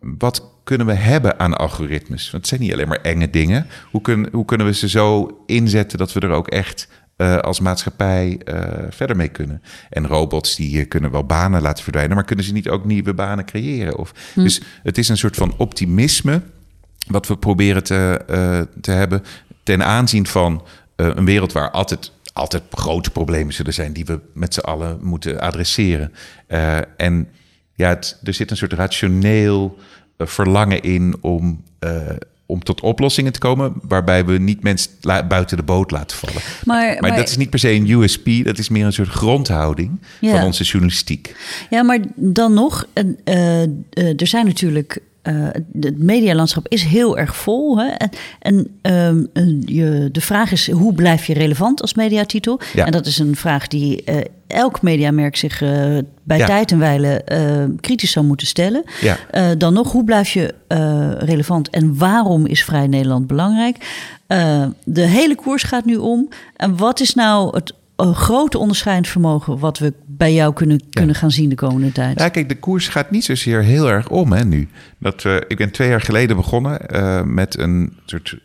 wat 0.00 0.44
kunnen 0.68 0.86
we 0.86 0.92
hebben 0.94 1.38
aan 1.38 1.56
algoritmes? 1.56 2.22
Want 2.22 2.32
het 2.32 2.46
zijn 2.46 2.60
niet 2.60 2.72
alleen 2.72 2.88
maar 2.88 3.00
enge 3.00 3.30
dingen. 3.30 3.66
Hoe, 3.90 4.00
kun, 4.00 4.28
hoe 4.32 4.44
kunnen 4.44 4.66
we 4.66 4.74
ze 4.74 4.88
zo 4.88 5.38
inzetten 5.46 5.98
dat 5.98 6.12
we 6.12 6.20
er 6.20 6.30
ook 6.30 6.48
echt 6.48 6.88
eh, 7.16 7.38
als 7.38 7.60
maatschappij 7.60 8.40
eh, 8.44 8.62
verder 8.90 9.16
mee 9.16 9.28
kunnen? 9.28 9.62
En 9.90 10.06
robots 10.06 10.56
die 10.56 10.84
kunnen 10.84 11.10
wel 11.10 11.24
banen 11.24 11.62
laten 11.62 11.82
verdwijnen, 11.82 12.14
maar 12.14 12.24
kunnen 12.24 12.44
ze 12.44 12.52
niet 12.52 12.68
ook 12.68 12.84
nieuwe 12.84 13.14
banen 13.14 13.44
creëren? 13.44 13.98
Of, 13.98 14.12
Dus 14.34 14.62
het 14.82 14.98
is 14.98 15.08
een 15.08 15.16
soort 15.16 15.36
van 15.36 15.54
optimisme 15.56 16.42
wat 17.06 17.26
we 17.26 17.36
proberen 17.36 17.84
te, 17.84 18.24
eh, 18.26 18.60
te 18.80 18.90
hebben 18.90 19.22
ten 19.62 19.84
aanzien 19.84 20.26
van 20.26 20.64
een 20.96 21.24
wereld 21.24 21.52
waar 21.52 21.70
altijd, 21.70 22.12
altijd 22.32 22.62
grote 22.70 23.10
problemen 23.10 23.54
zullen 23.54 23.74
zijn 23.74 23.92
die 23.92 24.04
we 24.04 24.20
met 24.34 24.54
z'n 24.54 24.60
allen 24.60 24.98
moeten 25.02 25.40
adresseren. 25.40 26.12
En 26.96 27.28
ja, 27.74 27.88
het, 27.88 28.20
er 28.22 28.34
zit 28.34 28.50
een 28.50 28.56
soort 28.56 28.72
rationeel 28.72 29.78
verlangen 30.18 30.82
in 30.82 31.16
om, 31.20 31.62
eh, 31.78 31.90
om 32.46 32.62
tot 32.62 32.80
oplossingen 32.80 33.32
te 33.32 33.38
komen, 33.38 33.72
waarbij 33.82 34.24
we 34.24 34.38
niet 34.38 34.62
mensen 34.62 34.90
buiten 35.28 35.56
de 35.56 35.62
boot 35.62 35.90
laten 35.90 36.16
vallen. 36.16 36.42
Maar, 36.64 36.96
Maar, 37.00 37.16
dat 37.16 37.28
is 37.28 37.36
niet 37.36 37.50
per 37.50 37.58
se 37.58 37.70
een 37.70 37.90
USP, 37.90 38.28
dat 38.44 38.58
is 38.58 38.68
meer 38.68 38.84
een 38.84 38.92
soort 38.92 39.08
grondhouding 39.08 40.00
Ja. 40.20 40.30
van 40.30 40.44
onze 40.44 40.64
journalistiek. 40.64 41.36
Ja, 41.70 41.82
maar 41.82 41.98
dan 42.14 42.54
nog, 42.54 42.86
eh, 42.92 43.04
eh, 43.24 43.62
eh, 43.62 44.20
er 44.20 44.26
zijn 44.26 44.46
natuurlijk. 44.46 44.98
Eh, 45.28 45.34
het 45.80 45.98
medialandschap 45.98 46.68
is 46.68 46.82
heel 46.82 47.18
erg 47.18 47.36
vol. 47.36 47.78
Hè? 47.78 47.86
En, 47.88 48.10
en 48.40 48.68
ehm, 48.82 49.24
eh, 49.32 49.44
je, 49.64 50.08
de 50.12 50.20
vraag 50.20 50.52
is: 50.52 50.70
hoe 50.70 50.92
blijf 50.94 51.26
je 51.26 51.34
relevant 51.34 51.82
als 51.82 51.94
mediatitel? 51.94 52.60
Ja. 52.74 52.86
En 52.86 52.92
dat 52.92 53.06
is 53.06 53.18
een 53.18 53.36
vraag 53.36 53.68
die 53.68 54.04
eh, 54.04 54.16
elk 54.46 54.82
mediamerk 54.82 55.36
zich 55.36 55.62
eh, 55.62 55.68
bij 56.22 56.38
Ja. 56.38 56.46
tijd 56.46 56.70
en 56.70 56.78
wijle 56.78 57.24
kritisch 57.80 58.10
zou 58.10 58.26
moeten 58.26 58.46
stellen. 58.46 58.84
Ja. 59.00 59.54
Dan 59.54 59.72
nog, 59.72 59.92
hoe 59.92 60.04
blijf 60.04 60.30
je 60.30 60.54
relevant 61.18 61.70
en 61.70 61.98
waarom 61.98 62.46
is 62.46 62.64
Vrij 62.64 62.86
Nederland 62.86 63.26
belangrijk? 63.26 63.76
De 64.84 65.00
hele 65.00 65.34
koers 65.34 65.62
gaat 65.62 65.84
nu 65.84 65.96
om. 65.96 66.28
En 66.56 66.76
wat 66.76 67.00
is 67.00 67.14
nou 67.14 67.56
het 67.56 67.72
grote 68.06 68.58
onderscheidend 68.58 69.08
vermogen 69.08 69.58
wat 69.58 69.78
we 69.78 69.94
bij 70.06 70.34
jou 70.34 70.52
kunnen, 70.52 70.80
kunnen 70.90 71.14
gaan 71.14 71.30
zien 71.30 71.48
de 71.48 71.54
komende 71.54 71.92
tijd? 71.92 72.18
Ja, 72.18 72.28
kijk, 72.28 72.48
de 72.48 72.58
koers 72.58 72.88
gaat 72.88 73.10
niet 73.10 73.24
zozeer 73.24 73.62
heel 73.62 73.90
erg 73.90 74.08
om 74.08 74.32
hè, 74.32 74.44
nu. 74.44 74.68
Dat, 74.98 75.24
eh, 75.24 75.36
ik 75.48 75.56
ben 75.56 75.70
twee 75.70 75.88
jaar 75.88 76.00
geleden 76.00 76.36
begonnen 76.36 76.88
eh, 76.88 77.22
met 77.22 77.58
een 77.58 77.96
soort 78.04 78.38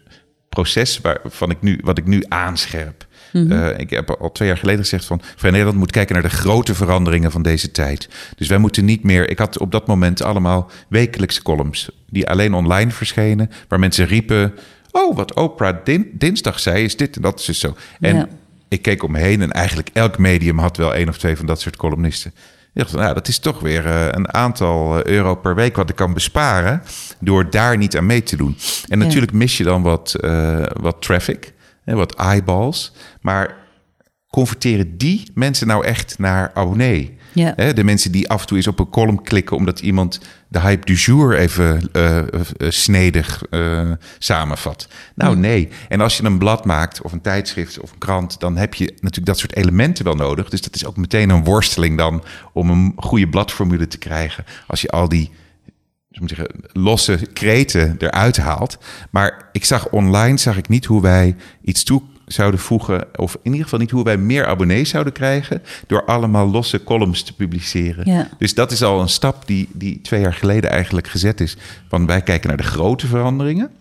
proces 0.50 1.00
waarvan 1.02 1.50
ik 1.50 1.62
nu, 1.62 1.80
wat 1.84 1.98
ik 1.98 2.06
nu 2.06 2.24
aanscherp. 2.28 3.06
Eh, 3.34 3.80
ik 3.80 3.89
heb 3.89 4.10
al 4.10 4.32
twee 4.32 4.48
jaar 4.48 4.58
geleden 4.58 4.82
gezegd 4.82 5.06
van 5.06 5.22
Vrij 5.36 5.52
Nederland 5.52 5.78
moet 5.78 5.92
kijken 5.92 6.13
naar 6.13 6.24
de 6.24 6.30
grote 6.30 6.76
veranderingen 6.76 7.32
van 7.32 7.42
deze 7.42 7.72
tijd. 7.72 8.10
Dus 8.36 8.48
wij 8.48 8.58
moeten 8.58 8.86
niet 8.86 9.04
meer. 9.04 9.30
Ik 9.30 9.38
had 9.38 9.60
op 9.60 9.72
dat 9.72 9.88
moment 9.88 10.22
allemaal 10.22 10.72
wekelijkse 10.89 11.42
columns 11.42 11.89
die 12.10 12.30
alleen 12.30 12.54
online 12.54 12.92
verschenen, 12.92 13.50
waar 13.68 13.80
mensen 13.80 14.06
riepen: 14.06 14.54
Oh, 14.92 15.16
wat 15.16 15.34
Oprah 15.34 15.78
dinsdag 16.13 16.60
zei, 16.60 16.84
is 16.84 16.98
dit 16.98 17.16
en 17.16 17.22
dat 17.22 17.39
is 17.39 17.46
dus 17.46 17.60
zo. 17.60 17.76
En 18.00 18.16
Ja. 18.16 18.28
Ik 18.73 18.81
keek 18.81 19.03
om 19.03 19.12
me 19.12 19.19
heen 19.19 19.41
en 19.41 19.51
eigenlijk 19.51 19.89
elk 19.93 20.17
medium 20.17 20.57
had 20.59 20.77
wel 20.77 20.93
één 20.93 21.09
of 21.09 21.17
twee 21.17 21.38
van 21.38 21.45
dat 21.45 21.62
soort 21.62 21.75
columnisten. 21.75 22.33
Ik 22.73 22.81
dacht, 22.81 22.93
nou, 22.93 23.13
dat 23.13 23.27
is 23.27 23.39
toch 23.39 23.59
weer 23.59 23.86
eh, 23.86 24.07
een 24.09 24.33
aantal 24.33 24.97
eh, 24.99 25.03
euro 25.13 25.36
per 25.36 25.55
week 25.55 25.75
wat 25.75 25.89
ik 25.89 25.95
kan 25.95 26.13
besparen 26.13 26.81
door 27.19 27.49
daar 27.49 27.77
niet 27.77 27.97
aan 27.97 28.05
mee 28.05 28.23
te 28.23 28.36
doen. 28.38 28.57
En 28.88 28.99
Ja. 28.99 29.05
natuurlijk 29.05 29.31
mis 29.31 29.57
je 29.57 29.63
dan 29.63 29.81
wat, 29.81 30.13
eh, 30.13 30.65
wat 30.73 31.01
traffic, 31.01 31.53
hè, 31.86 31.95
wat 31.95 32.15
eyeballs. 32.15 32.93
Maar 33.21 33.55
converteren 34.27 34.97
die 34.97 35.31
mensen 35.33 35.67
nou 35.67 35.86
echt 35.86 36.19
naar 36.19 36.51
abonnee? 36.53 37.17
Ja. 37.33 37.53
Hè, 37.55 37.73
de 37.73 37.83
mensen 37.83 38.12
die 38.12 38.29
af 38.29 38.41
en 38.41 38.47
toe 38.47 38.57
eens 38.57 38.67
op 38.67 38.79
een 38.79 38.89
column 38.89 39.21
klikken 39.23 39.57
omdat 39.57 39.79
iemand 39.79 40.19
de 40.54 40.60
hype 40.60 40.86
du 40.86 40.94
jour 40.94 41.38
even 41.38 41.89
eh, 41.92 42.18
eh, 42.18 42.26
snedig 42.58 43.44
eh, 43.50 43.92
samenvat. 44.18 44.88
Nou, 45.16 45.36
nee. 45.36 45.70
En 45.89 46.02
als 46.02 46.18
je 46.18 46.24
een 46.24 46.38
blad 46.38 46.66
maakt 46.66 47.02
of 47.02 47.12
een 47.12 47.22
tijdschrift 47.22 47.80
of 47.80 47.92
een 47.92 47.98
krant, 47.98 48.39
dan 48.39 48.58
heb 48.58 48.74
je 48.74 48.86
natuurlijk 48.86 49.26
dat 49.26 49.39
soort 49.39 49.56
elementen 49.56 50.06
wel 50.06 50.16
nodig. 50.16 50.50
Dus 50.50 50.62
dat 50.62 50.76
is 50.76 50.86
ook 50.86 50.98
meteen 50.98 51.30
een 51.30 51.44
worsteling 51.44 51.98
dan 51.98 52.24
om 52.54 52.70
een 52.70 52.94
goede 52.96 53.30
bladformule 53.30 53.88
te 53.88 53.98
krijgen. 53.98 54.46
Als 54.68 54.82
je 54.82 54.89
al 54.89 55.10
die 55.10 55.32
moet 56.20 56.30
zeggen, 56.30 56.56
losse 56.72 57.20
kreten 57.34 57.96
eruit 57.98 58.38
haalt. 58.38 58.78
Maar 59.10 59.50
ik 59.52 59.66
zag 59.66 59.89
online 59.89 60.38
zag 60.38 60.58
ik 60.58 60.70
niet 60.70 60.86
hoe 60.86 61.02
wij 61.02 61.36
iets 61.62 61.84
toe 61.84 62.02
zouden 62.25 62.59
voegen, 62.59 63.07
of 63.15 63.33
in 63.33 63.51
ieder 63.51 63.63
geval 63.63 63.79
niet 63.79 63.91
hoe 63.91 64.03
wij 64.03 64.17
meer 64.17 64.45
abonnees 64.45 64.89
zouden 64.89 65.13
krijgen 65.13 65.62
door 65.88 66.05
allemaal 66.05 66.49
losse 66.49 66.83
columns 66.83 67.23
te 67.23 67.36
publiceren. 67.36 68.12
Ja. 68.12 68.29
Dus 68.38 68.53
dat 68.53 68.71
is 68.71 68.83
al 68.83 69.01
een 69.01 69.09
stap 69.09 69.47
die, 69.47 69.69
die 69.71 70.01
twee 70.01 70.21
jaar 70.21 70.33
geleden 70.33 70.69
eigenlijk 70.69 71.07
gezet 71.07 71.41
is. 71.41 71.57
Van 71.89 72.05
wij 72.05 72.21
kijken 72.21 72.47
naar 72.47 72.57
de 72.57 72.63
grote 72.63 73.07
veranderingen. 73.07 73.71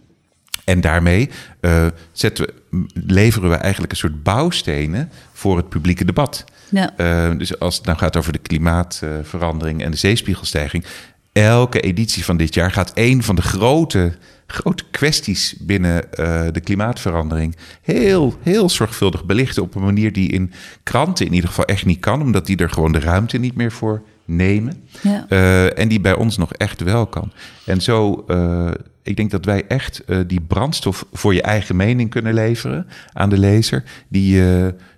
En 0.64 0.81
daarmee 0.81 1.31
eh, 1.61 1.87
zetten 2.12 2.46
we, 2.46 2.87
leveren 3.07 3.50
we 3.50 3.57
eigenlijk 3.57 3.92
een 3.92 3.98
soort 3.98 4.22
bouwstenen 4.22 5.11
voor 5.33 5.57
het 5.57 5.68
publieke 5.68 6.05
debat. 6.05 6.44
Ja. 6.68 6.96
Eh, 6.96 7.38
dus 7.38 7.59
als 7.59 7.76
het 7.76 7.87
nou 7.87 7.98
gaat 7.98 8.16
over 8.16 8.33
de 8.33 8.38
klimaatverandering 8.38 9.83
en 9.83 9.90
de 9.90 9.96
zeespiegelstijging. 9.96 10.85
Elke 11.33 11.81
editie 11.81 12.24
van 12.24 12.37
dit 12.37 12.55
jaar 12.55 12.70
gaat 12.70 12.92
één 12.92 13.22
van 13.22 13.35
de 13.35 13.42
grote, 13.42 14.12
grote 14.53 14.85
kwesties 14.91 15.55
binnen 15.59 16.12
eh, 16.12 16.45
de 16.53 16.61
klimaatverandering 16.61 17.57
heel, 17.83 18.35
heel 18.43 18.69
zorgvuldig 18.69 19.25
belichten. 19.25 19.62
Op 19.62 19.75
een 19.75 19.85
manier 19.85 20.12
die 20.12 20.29
in 20.29 20.53
kranten 20.83 21.27
in 21.27 21.33
ieder 21.33 21.49
geval 21.49 21.65
echt 21.65 21.87
niet 21.87 22.01
kan, 22.01 22.23
omdat 22.23 22.47
die 22.47 22.57
er 22.57 22.71
gewoon 22.71 22.93
de 22.93 23.01
ruimte 23.01 23.38
niet 23.38 23.55
meer 23.55 23.73
voor 23.73 24.03
nemen. 24.25 24.88
Ja. 25.01 25.27
Eh, 25.29 25.79
en 25.79 25.88
die 25.88 26.01
bij 26.01 26.15
ons 26.15 26.37
nog 26.37 26.53
echt 26.53 26.81
wel 26.81 27.07
kan. 27.07 27.33
En 27.67 27.81
zo, 27.81 28.25
eh, 28.27 28.71
ik 29.03 29.17
denk 29.17 29.31
dat 29.31 29.45
wij 29.45 29.65
echt 29.69 30.03
die 30.27 30.41
brandstof 30.41 31.07
voor 31.12 31.35
je 31.35 31.43
eigen 31.43 31.77
mening 31.77 32.11
kunnen 32.11 32.35
leveren 32.35 32.87
aan 33.12 33.31
de 33.31 33.38
lezer. 33.38 33.85
Die, 34.09 34.43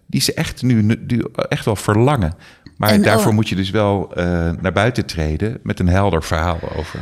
die 0.07 0.21
ze 0.21 0.35
echt 0.35 0.63
nu 0.63 0.99
echt 1.49 1.65
wel 1.65 1.77
verlangen. 1.77 2.35
Maar 2.77 2.91
En, 2.91 3.03
daarvoor 3.03 3.31
oh. 3.31 3.35
moet 3.35 3.49
je 3.49 3.57
dus 3.57 3.71
wel 3.71 4.13
naar 4.61 4.73
buiten 4.73 5.07
treden 5.07 5.59
met 5.63 5.81
een 5.81 5.89
helder 5.89 6.23
verhaal 6.23 6.59
over, 6.77 7.01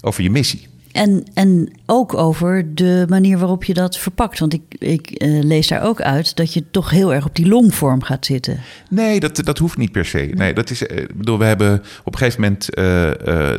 over 0.00 0.22
je 0.22 0.30
missie. 0.30 0.74
En, 0.96 1.24
en 1.34 1.72
ook 1.86 2.14
over 2.14 2.74
de 2.74 3.04
manier 3.08 3.38
waarop 3.38 3.64
je 3.64 3.74
dat 3.74 3.98
verpakt. 3.98 4.38
Want 4.38 4.52
ik, 4.52 4.62
ik 4.78 5.10
eh, 5.10 5.42
lees 5.42 5.68
daar 5.68 5.82
ook 5.82 6.00
uit 6.00 6.36
dat 6.36 6.52
je 6.52 6.70
toch 6.70 6.90
heel 6.90 7.14
erg 7.14 7.26
op 7.26 7.36
die 7.36 7.46
longvorm 7.46 8.02
gaat 8.02 8.26
zitten. 8.26 8.60
Nee, 8.90 9.20
dat, 9.20 9.36
dat 9.44 9.58
hoeft 9.58 9.76
niet 9.76 9.92
per 9.92 10.04
se. 10.04 10.30
Nee, 10.34 10.54
dat 10.54 10.70
is, 10.70 10.86
eh, 10.86 11.06
bedoel, 11.14 11.38
we 11.38 11.44
hebben 11.44 11.82
op 12.04 12.12
een 12.12 12.18
gegeven 12.18 12.40
moment 12.40 12.74
eh, 12.74 12.84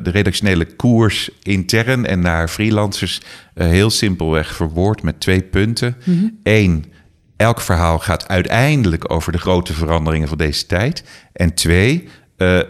de 0.03 0.09
redactionele 0.11 0.65
koers 0.65 1.29
intern 1.43 2.05
en 2.05 2.19
naar 2.19 2.47
freelancers 2.47 3.21
heel 3.53 3.89
simpelweg 3.89 4.55
verwoord 4.55 5.03
met 5.03 5.19
twee 5.19 5.41
punten. 5.41 5.95
Eén, 6.43 6.85
elk 7.35 7.61
verhaal 7.61 7.99
gaat 7.99 8.27
uiteindelijk 8.27 9.11
over 9.11 9.31
de 9.31 9.37
grote 9.37 9.73
veranderingen 9.73 10.27
van 10.27 10.37
deze 10.37 10.65
tijd. 10.65 11.03
En 11.33 11.53
twee, 11.53 12.07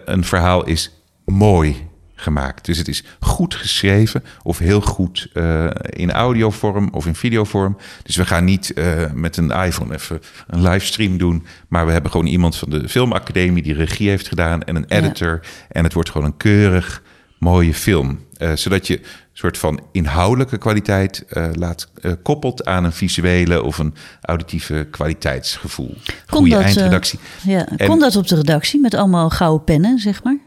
een 0.06 0.24
verhaal 0.24 0.66
is 0.66 0.92
mooi 1.26 1.87
gemaakt. 2.20 2.66
Dus 2.66 2.78
het 2.78 2.88
is 2.88 3.04
goed 3.20 3.56
geschreven 3.56 4.24
of 4.44 4.58
heel 4.58 4.82
goed 4.82 5.28
eh, 5.34 5.68
in 5.90 6.12
audiovorm 6.12 6.90
of 6.92 7.06
in 7.06 7.16
videovorm. 7.16 7.78
Dus 8.04 8.16
we 8.16 8.26
gaan 8.26 8.44
niet 8.44 8.74
eh, 8.74 9.12
met 9.14 9.38
een 9.38 9.52
iPhone 9.52 9.94
even 9.94 10.22
een 10.48 10.62
livestream 10.62 11.18
doen, 11.18 11.46
maar 11.68 11.86
we 11.86 11.92
hebben 11.92 12.12
gewoon 12.12 12.26
iemand 12.26 12.56
van 12.56 12.70
de 12.70 12.90
filmacademie 12.90 13.64
die 13.64 13.74
regie 13.74 14.10
heeft 14.10 14.28
gedaan 14.28 14.64
en 14.64 14.76
een 14.76 14.86
editor. 14.88 15.40
En 15.70 15.84
het 15.84 15.94
wordt 15.94 16.10
gewoon 16.10 16.28
een 16.28 16.38
keurig 16.38 17.04
mooie 17.40 17.74
film. 17.74 18.20
Eh, 18.38 18.52
zodat 18.56 18.88
je 18.88 18.98
een 18.98 19.06
soort 19.34 19.58
van 19.58 19.82
inhoudelijke 19.92 20.58
kwaliteit 20.58 21.26
laat 21.54 21.92
koppelt 22.24 22.66
aan 22.66 22.84
een 22.84 22.94
visuele 22.94 23.64
of 23.64 23.78
een 23.78 23.94
auditieve 24.22 24.88
kwaliteitsgevoel. 24.92 25.98
Goede 26.28 26.56
eindredactie. 26.56 27.20
Ja, 27.44 27.68
En- 27.68 27.88
kon 27.88 28.00
dat 28.00 28.16
op 28.16 28.28
de 28.28 28.36
redactie 28.36 28.80
met 28.80 28.94
allemaal 28.94 29.30
gouden 29.30 29.64
pennen, 29.64 30.00
zeg 30.00 30.24
maar? 30.24 30.38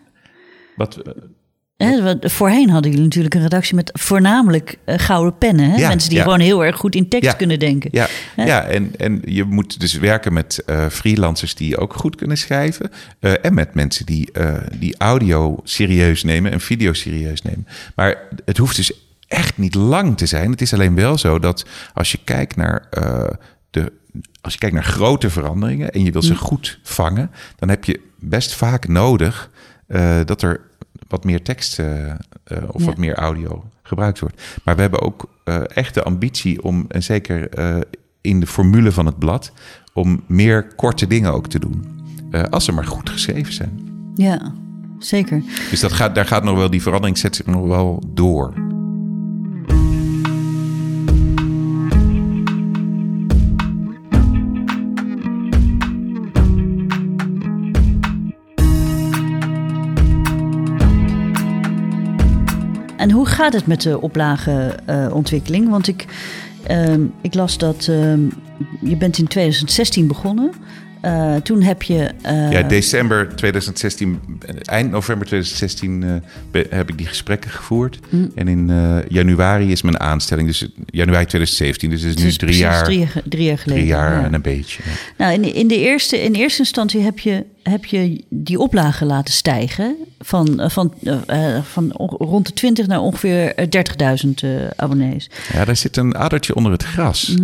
Wat, 0.76 1.02
voorheen 2.20 2.70
hadden 2.70 2.90
jullie 2.90 3.06
natuurlijk 3.06 3.34
een 3.34 3.42
redactie 3.42 3.74
met 3.74 3.90
voornamelijk 3.92 4.78
eh, 4.84 4.98
gouden 4.98 5.38
pennen. 5.38 5.70
Hè? 5.70 5.76
Ja, 5.76 5.88
Mensen 5.88 6.08
die 6.08 6.18
ja. 6.18 6.24
gewoon 6.24 6.40
heel 6.40 6.64
erg 6.64 6.76
goed 6.76 6.94
in 6.94 7.08
tekst 7.08 7.30
Ja. 7.30 7.36
kunnen 7.36 7.58
denken. 7.58 7.90
Ja, 7.92 8.08
ja 8.36 8.62
en, 8.64 8.92
en 8.96 9.22
je 9.24 9.44
moet 9.44 9.80
dus 9.80 9.94
werken 9.98 10.32
met 10.32 10.62
eh, 10.66 10.86
freelancers 10.88 11.54
die 11.54 11.76
ook 11.78 11.94
goed 11.94 12.16
kunnen 12.16 12.36
schrijven. 12.36 12.90
eh, 13.20 13.32
en 13.44 13.54
met 13.54 13.74
mensen 13.74 14.06
die, 14.06 14.30
die 14.78 14.94
audio 14.98 15.60
serieus 15.64 16.24
nemen 16.24 16.52
en 16.52 16.60
video 16.60 16.92
serieus 16.92 17.42
nemen. 17.42 17.66
Maar 17.94 18.16
het 18.44 18.56
hoeft 18.56 18.76
dus 18.76 18.92
echt 19.28 19.58
niet 19.58 19.74
lang 19.74 20.16
te 20.16 20.26
zijn. 20.26 20.50
Het 20.50 20.60
is 20.60 20.74
alleen 20.74 20.94
wel 20.94 21.18
zo 21.18 21.38
dat 21.38 21.64
als 21.94 22.12
je 22.12 22.18
kijkt 22.24 22.56
naar, 22.56 22.88
de, 23.70 23.92
als 24.40 24.52
je 24.52 24.58
kijkt 24.58 24.74
naar 24.74 24.84
grote 24.84 25.30
veranderingen 25.30 25.90
en 25.90 26.04
je 26.04 26.10
wil 26.12 26.22
ze 26.22 26.34
goed 26.34 26.78
vangen, 26.82 27.30
dan 27.58 27.68
heb 27.68 27.84
je 27.84 28.00
best 28.18 28.54
vaak 28.54 28.88
nodig 28.88 29.50
dat 30.24 30.42
er 30.42 30.60
wat 31.10 31.24
meer 31.24 31.42
tekst 31.42 31.78
eh, 31.78 32.10
eh, 32.10 32.14
of 32.66 32.80
Ja. 32.80 32.86
wat 32.86 32.96
meer 32.96 33.14
audio 33.14 33.64
gebruikt 33.82 34.18
wordt. 34.18 34.42
Maar 34.64 34.74
we 34.74 34.80
hebben 34.80 35.00
ook 35.00 35.28
eh, 35.44 35.60
echt 35.68 35.94
de 35.94 36.02
ambitie 36.02 36.62
om, 36.62 36.84
en 36.88 37.02
zeker 37.02 37.48
in 38.20 38.40
de 38.40 38.46
formule 38.46 38.92
van 38.92 39.06
het 39.06 39.18
blad, 39.18 39.52
om 39.92 40.22
meer 40.26 40.66
korte 40.76 41.06
dingen 41.06 41.32
ook 41.32 41.46
te 41.46 41.58
doen. 41.58 41.84
Als 42.50 42.64
ze 42.64 42.72
maar 42.72 42.84
goed 42.86 43.10
geschreven 43.10 43.52
zijn. 43.52 43.80
Ja, 44.14 44.52
zeker. 44.98 45.42
Dus 45.70 45.80
dat 45.80 45.92
gaat, 45.92 46.14
daar 46.14 46.26
gaat 46.26 46.44
nog 46.44 46.56
wel, 46.56 46.70
die 46.70 46.82
verandering 46.82 47.18
zet 47.18 47.36
zich 47.36 47.46
nog 47.46 47.66
wel 47.66 48.02
door. 48.06 48.52
Gaat 63.30 63.52
het 63.52 63.66
met 63.66 63.82
de 63.82 64.00
oplagenontwikkeling? 64.00 65.68
Want 65.68 65.88
ik, 65.88 66.06
ehm, 66.62 67.00
ik 67.20 67.34
las 67.34 67.58
dat 67.58 67.86
ehm, 67.88 68.20
je 68.80 68.96
bent 68.96 69.18
in 69.18 69.26
2016 69.26 70.06
begonnen. 70.06 70.50
Eh, 71.00 71.34
toen 71.36 71.62
heb 71.62 71.82
je... 71.82 72.10
eh, 72.22 72.52
Ja, 72.52 72.62
december 72.62 73.36
2016, 73.36 74.20
eh, 74.46 74.54
eind 74.64 74.90
november 74.90 75.26
2016 75.26 76.02
eh, 76.02 76.10
be- 76.50 76.66
heb 76.70 76.88
ik 76.88 76.98
die 76.98 77.06
gesprekken 77.06 77.50
gevoerd. 77.50 77.98
Mm. 78.08 78.30
En 78.34 78.48
in 78.48 78.70
januari 79.08 79.70
is 79.70 79.82
mijn 79.82 80.00
aanstelling, 80.00 80.48
dus 80.48 80.68
januari 80.86 81.24
2017. 81.26 81.90
Dus 81.90 82.02
het 82.02 82.16
is 82.16 82.22
nu 82.22 82.28
is 82.28 82.36
drie 82.36 82.56
jaar, 82.56 82.84
drie, 82.84 83.08
drie 83.24 83.44
jaar 83.44 83.58
geleden. 83.58 83.82
drie 83.82 83.94
jaar 83.96 84.18
ja. 84.20 84.24
en 84.24 84.34
een 84.34 84.42
beetje. 84.42 84.82
ja. 84.86 84.90
Nou, 85.24 85.32
in, 85.42 85.54
in, 85.54 85.68
de 85.68 85.78
eerste, 85.78 86.22
in 86.22 86.34
eerste 86.34 86.58
instantie 86.58 87.00
heb 87.00 87.18
je, 87.18 87.44
heb 87.62 87.84
je 87.84 88.24
die 88.28 88.58
oplagen 88.58 89.06
laten 89.06 89.34
stijgen. 89.34 89.96
Van, 90.22 90.62
van, 90.70 90.94
van 91.62 91.96
on- 91.96 92.08
rond 92.18 92.46
de 92.46 92.52
20 92.52 92.86
naar 92.86 93.00
ongeveer 93.00 93.54
eh, 93.54 93.66
30.000 94.24 94.30
eh, 94.34 94.50
abonnees. 94.76 95.30
Ja, 95.52 95.64
daar 95.64 95.76
zit 95.76 95.96
een 95.96 96.16
adertje 96.16 96.54
onder 96.54 96.72
het 96.72 96.82
gras. 96.84 97.34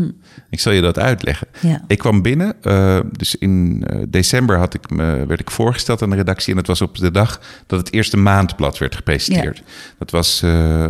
Ik 0.50 0.60
zal 0.60 0.72
je 0.72 0.80
dat 0.80 0.98
uitleggen. 0.98 1.46
Ja. 1.60 1.80
Ik 1.86 1.98
kwam 1.98 2.22
binnen, 2.22 2.54
eh, 2.62 3.00
dus 3.12 3.36
in 3.36 3.84
eh, 3.86 3.98
december 4.08 4.58
had 4.58 4.74
ik 4.74 4.90
me, 4.90 5.26
werd 5.26 5.40
ik 5.40 5.50
voorgesteld 5.50 6.02
aan 6.02 6.10
de 6.10 6.16
redactie. 6.16 6.52
En 6.52 6.58
het 6.58 6.66
was 6.66 6.80
op 6.80 6.96
de 6.96 7.10
dag 7.10 7.40
dat 7.66 7.78
het 7.78 7.92
eerste 7.92 8.16
maandblad 8.16 8.78
werd 8.78 8.94
gepresenteerd. 8.94 9.62
Dat 9.98 10.10
was 10.10 10.42
eh, 10.42 10.86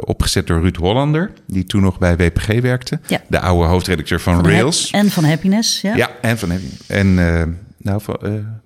opgezet 0.00 0.46
door 0.46 0.60
Ruud 0.60 0.76
Hollander, 0.76 1.32
die 1.46 1.64
toen 1.64 1.82
nog 1.82 1.98
bij 1.98 2.16
WPG 2.16 2.60
werkte. 2.60 3.00
Ja. 3.06 3.20
De 3.28 3.40
oude 3.40 3.68
hoofdredacteur 3.68 4.20
van, 4.20 4.46
Rails. 4.46 4.90
En 4.90 5.10
van 5.10 5.24
Happiness, 5.24 5.80
ja? 5.80 5.96
Ja, 5.96 6.10
en 6.20 6.38
van 6.38 6.50
En 6.86 7.18
eh, 7.18 7.42
nou, 7.76 8.00
van 8.00 8.18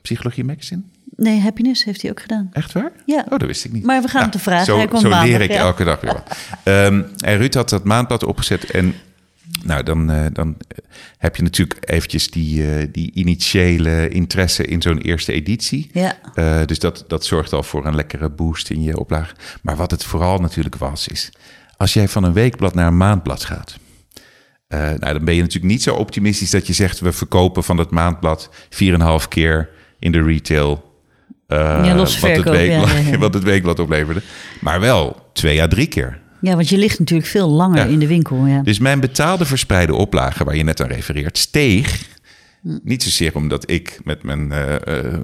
Psychologie 0.03 0.45
Magazine. 0.45 0.83
Nee, 1.17 1.41
Happiness 1.41 1.85
heeft 1.85 2.03
hij 2.03 2.11
ook 2.11 2.21
gedaan. 2.21 2.51
Echt 2.53 2.73
waar? 2.73 2.93
Ja. 3.07 3.25
Oh, 3.29 3.39
dat 3.39 3.47
wist 3.47 3.65
ik 3.65 3.73
niet. 3.73 3.85
Maar 3.85 4.03
we 4.03 4.09
gaan 4.09 4.23
het 4.23 4.33
te 4.33 4.39
vragen. 4.39 4.65
Zo, 4.65 4.77
Hij 4.77 4.87
komt 4.87 5.01
zo 5.01 5.09
maandag, 5.09 5.29
leer 5.29 5.41
ik 5.41 5.51
ja. 5.51 5.59
elke 5.59 5.85
dag 5.85 6.01
weer 6.01 6.13
wat. 6.13 6.37
Ehm, 6.63 7.03
en 7.19 7.37
Ruud 7.37 7.55
had 7.55 7.69
dat 7.69 7.85
maandblad 7.85 8.25
opgezet. 8.25 8.71
En 8.71 8.95
Nou, 9.65 9.83
dan, 9.83 10.11
uh, 10.11 10.27
dan 10.33 10.57
heb 11.19 11.37
je 11.37 11.43
natuurlijk 11.43 11.91
eventjes 11.91 12.31
die, 12.31 12.63
uh, 12.63 12.87
die 12.93 13.11
initiële 13.15 14.09
interesse 14.09 14.65
in 14.65 14.83
zo'n 14.83 14.99
eerste 14.99 15.33
editie. 15.33 15.91
Ja. 15.93 16.17
Uh, 16.35 16.65
dus 16.67 16.79
dat, 16.79 17.05
dat 17.09 17.25
zorgt 17.25 17.53
al 17.53 17.63
voor 17.63 17.87
een 17.87 17.95
lekkere 17.95 18.31
boost 18.31 18.71
in 18.71 18.83
je 18.83 18.99
oplage. 18.99 19.35
Maar 19.63 19.77
wat 19.77 19.91
het 19.91 20.05
vooral 20.05 20.39
natuurlijk 20.39 20.77
was, 20.77 21.09
is 21.09 21.33
als 21.77 21.93
jij 21.93 22.09
van 22.09 22.25
een 22.25 22.33
weekblad 22.33 22.75
naar 22.75 22.87
een 22.87 22.97
maandblad 22.97 23.45
gaat. 23.45 23.79
nou, 24.69 24.99
dan 24.99 25.25
ben 25.25 25.35
je 25.35 25.41
natuurlijk 25.41 25.73
niet 25.73 25.83
zo 25.83 25.95
optimistisch 25.95 26.51
dat 26.51 26.67
je 26.67 26.73
zegt: 26.73 27.01
we 27.01 27.13
verkopen 27.13 27.65
van 27.65 27.79
het 27.79 27.91
maandblad 27.91 28.51
4,5 28.71 29.29
keer 29.29 29.71
in 29.99 30.13
de 30.13 30.23
retail. 30.23 30.93
ja, 31.49 31.95
wat, 31.97 32.13
het 32.13 32.21
weekblad, 32.21 32.55
ja, 32.55 32.63
ja, 32.63 32.99
ja. 33.11 33.19
wat 33.19 33.35
het 33.35 33.43
weekblad 33.43 33.79
opleverde. 33.79 34.23
Maar 34.61 34.81
wel 34.81 35.31
twee 35.33 35.63
à 35.63 35.69
drie 35.69 35.87
keer. 35.87 36.23
Ja, 36.45 36.55
want 36.55 36.69
je 36.69 36.77
ligt 36.79 36.99
natuurlijk 36.99 37.29
veel 37.29 37.49
langer 37.49 37.79
Ja. 37.79 37.85
in 37.93 37.99
de 37.99 38.07
winkel. 38.07 38.47
Ja. 38.47 38.63
Dus 38.63 38.79
mijn 38.79 39.01
betaalde 39.01 39.45
verspreide 39.45 39.95
oplage, 39.95 40.45
waar 40.45 40.57
je 40.57 40.63
net 40.65 40.81
aan 40.83 40.89
refereert, 40.89 41.39
steeg. 41.39 42.13
Niet 42.83 43.03
zozeer 43.03 43.35
omdat 43.35 43.71
ik 43.71 43.99
met 44.05 44.23
mijn 44.23 44.53
eh, 44.53 44.75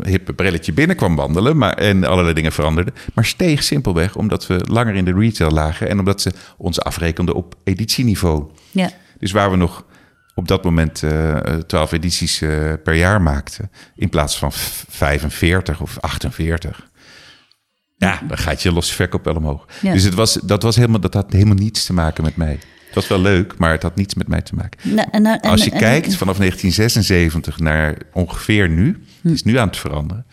hippe 0.02 0.32
brilletje 0.32 0.72
binnen 0.72 0.96
kwam 0.96 1.16
wandelen 1.16 1.56
maar, 1.56 1.72
en 1.74 2.04
allerlei 2.04 2.34
dingen 2.34 2.52
veranderden. 2.52 2.94
Maar 3.14 3.24
steeg 3.24 3.62
simpelweg 3.62 4.16
omdat 4.16 4.46
we 4.46 4.64
langer 4.68 4.94
in 4.94 5.04
de 5.04 5.12
retail 5.14 5.50
lagen 5.50 5.88
en 5.88 5.98
omdat 5.98 6.20
ze 6.20 6.32
ons 6.56 6.80
afrekenden 6.80 7.34
op 7.34 7.54
editieniveau. 7.64 8.44
ja. 8.70 8.90
Dus 9.18 9.32
waar 9.32 9.50
we 9.50 9.56
nog 9.56 9.84
op 10.34 10.48
dat 10.48 10.64
moment 10.64 11.02
eh 11.02 11.36
12 11.66 11.92
edities 11.92 12.38
per 12.84 12.94
jaar 12.94 13.22
maakten, 13.22 13.70
in 13.96 14.08
plaats 14.08 14.38
van 14.38 14.52
v- 14.52 14.82
45 14.88 15.80
of 15.80 15.98
48. 16.00 16.88
Ja, 18.00 18.20
dan 18.28 18.38
gaat 18.38 18.62
je 18.62 18.72
losse 18.72 18.94
verkoop 18.94 19.24
wel 19.24 19.34
omhoog. 19.34 19.66
Ja. 19.80 19.92
Dus 19.92 20.02
het 20.02 20.14
was, 20.14 20.34
dat, 20.34 20.62
was 20.62 20.76
helemaal, 20.76 21.00
dat 21.00 21.14
had 21.14 21.32
helemaal 21.32 21.54
niets 21.54 21.84
te 21.86 21.92
maken 21.92 22.24
met 22.24 22.36
mij. 22.36 22.58
Het 22.86 22.94
was 22.94 23.08
wel 23.08 23.20
leuk, 23.20 23.54
maar 23.58 23.70
het 23.72 23.82
had 23.82 23.96
niets 23.96 24.14
met 24.14 24.28
mij 24.28 24.42
te 24.42 24.54
maken. 24.54 24.94
Nou, 24.94 25.08
en, 25.10 25.22
nou- 25.22 25.38
en- 25.40 25.50
Als 25.50 25.64
je 25.64 25.70
en- 25.70 25.78
kijkt 25.78 26.16
vanaf 26.16 26.36
1976 26.36 27.58
naar 27.58 27.96
ongeveer 28.12 28.68
nu, 28.68 29.04
Hm. 29.20 29.28
het 29.28 29.36
is 29.36 29.42
nu 29.42 29.56
aan 29.58 29.66
het 29.68 29.76
veranderen. 29.76 30.26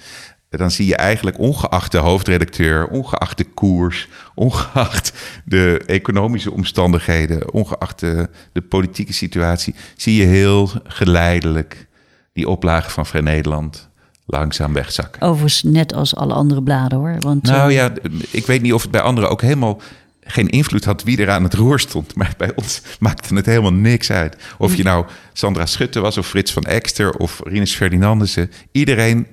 Dan 0.50 0.72
zie 0.72 0.86
je 0.88 0.96
eigenlijk 0.96 1.40
ongeacht 1.40 1.92
de 1.92 1.98
hoofdredacteur, 1.98 2.88
ongeacht 2.88 3.38
de 3.38 3.44
koers, 3.44 4.08
ongeacht 4.36 5.14
de 5.46 5.82
economische 5.86 6.52
omstandigheden, 6.52 7.54
ongeacht 7.54 8.00
de, 8.00 8.30
de 8.54 8.62
politieke 8.62 9.14
situatie, 9.14 9.76
zie 9.96 10.16
je 10.16 10.26
heel 10.26 10.70
geleidelijk 10.84 11.88
die 12.34 12.50
oplage 12.50 12.90
van 12.90 13.06
Vrij 13.06 13.22
Nederland 13.22 13.90
langzaam 14.28 14.74
wegzakken. 14.74 15.22
Overigens 15.22 15.64
net 15.64 15.94
als 15.94 16.16
alle 16.16 16.34
andere 16.34 16.64
bladen 16.64 16.98
hoor. 16.98 17.16
Want, 17.20 17.44
Nou 17.44 17.70
eh, 17.70 17.76
ja, 17.76 17.92
ik 18.32 18.46
weet 18.46 18.62
niet 18.62 18.74
of 18.74 18.82
het 18.82 18.92
bij 18.92 19.02
anderen 19.02 19.30
ook 19.30 19.42
helemaal 19.42 19.82
geen 20.22 20.50
invloed 20.50 20.86
had 20.86 21.04
wie 21.04 21.22
er 21.22 21.30
aan 21.30 21.44
het 21.44 21.54
roer 21.54 21.80
stond. 21.80 22.16
Maar 22.16 22.34
bij 22.38 22.52
ons 22.56 22.82
maakte 23.00 23.36
het 23.36 23.46
helemaal 23.46 23.74
niks 23.74 24.12
uit. 24.12 24.38
Of 24.58 24.76
je 24.76 24.84
nou 24.84 25.06
Sandra 25.34 25.66
Schutte 25.66 26.00
was, 26.00 26.18
of 26.18 26.28
Frits 26.28 26.54
van 26.54 26.64
Ekster, 26.64 27.12
of 27.12 27.42
Rinus 27.44 27.76
Ferdinandussen. 27.76 28.52
Iedereen, 28.72 29.28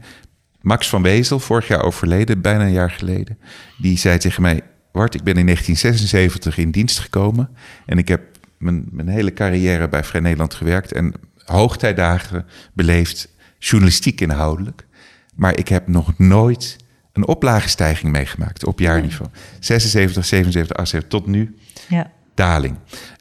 Max 0.61 0.89
van 0.89 1.03
Wezel, 1.03 1.39
vorig 1.39 1.69
jaar 1.69 1.83
overleden, 1.83 2.41
bijna 2.41 2.65
een 2.65 2.73
jaar 2.73 2.91
geleden. 2.91 3.39
Die 3.79 3.99
zei 3.99 4.19
tegen 4.19 4.43
mij, 4.43 4.63
Wart, 4.93 5.15
ik 5.15 5.23
ben 5.23 5.37
in 5.37 5.45
1976 5.45 6.59
in 6.59 6.71
dienst 6.71 6.99
gekomen. 6.99 7.49
En 7.87 7.99
ik 7.99 8.09
heb 8.09 8.23
mijn, 8.59 8.85
mijn 8.91 9.09
hele 9.09 9.33
carrière 9.33 9.89
bij 9.89 10.05
Vrij 10.05 10.21
Nederland 10.21 10.55
gewerkt. 10.55 10.93
En 10.93 11.15
hoogtijdagen 11.45 12.47
beleefd, 12.73 13.29
journalistiek 13.65 14.21
inhoudelijk. 14.21 14.87
Maar 15.35 15.59
ik 15.59 15.69
heb 15.69 15.89
nog 15.89 16.19
nooit 16.19 16.77
een 17.13 17.27
oplagestijging 17.27 18.13
meegemaakt 18.13 18.65
op 18.65 18.79
jaarniveau. 18.79 19.31
76, 19.61 20.25
77, 20.25 20.77
78 20.77 21.11
tot 21.11 21.27
nu 21.27 21.57
ja. 21.89 22.11
daling. 22.35 22.77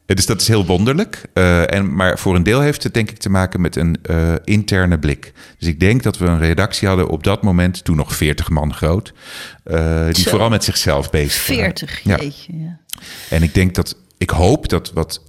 Eh, 0.06 0.16
Dus 0.16 0.26
dat 0.26 0.42
is 0.42 0.48
heel 0.48 0.66
wonderlijk. 0.66 1.26
Eh, 1.34 1.74
en, 1.74 1.96
maar 1.96 2.20
voor 2.20 2.36
een 2.36 2.44
deel 2.44 2.62
heeft 2.62 2.84
het 2.84 2.94
denk 2.94 3.10
ik 3.10 3.18
te 3.18 3.30
maken 3.30 3.62
met 3.62 3.76
een 3.76 3.98
eh, 4.02 4.34
interne 4.44 5.00
blik. 5.00 5.34
Dus 5.58 5.68
ik 5.68 5.80
denk 5.80 6.04
dat 6.04 6.18
we 6.18 6.26
een 6.26 6.40
redactie 6.40 6.88
hadden 6.88 7.08
op 7.08 7.24
dat 7.24 7.44
moment, 7.44 7.84
toen 7.84 7.96
nog 7.96 8.16
40 8.16 8.50
man 8.50 8.74
groot, 8.74 9.14
die 9.64 10.24
Zo. 10.24 10.30
vooral 10.30 10.50
met 10.50 10.64
zichzelf 10.64 11.10
bezig 11.10 11.48
waren. 11.48 11.64
40, 11.64 12.04
Ja. 12.04 12.18
Ja. 12.48 12.80
En 13.30 13.44
ik 13.44 13.54
denk 13.54 13.76
dat, 13.76 13.98
ik 14.18 14.30
hoop 14.30 14.70
dat 14.70 14.92
wat 14.94 15.24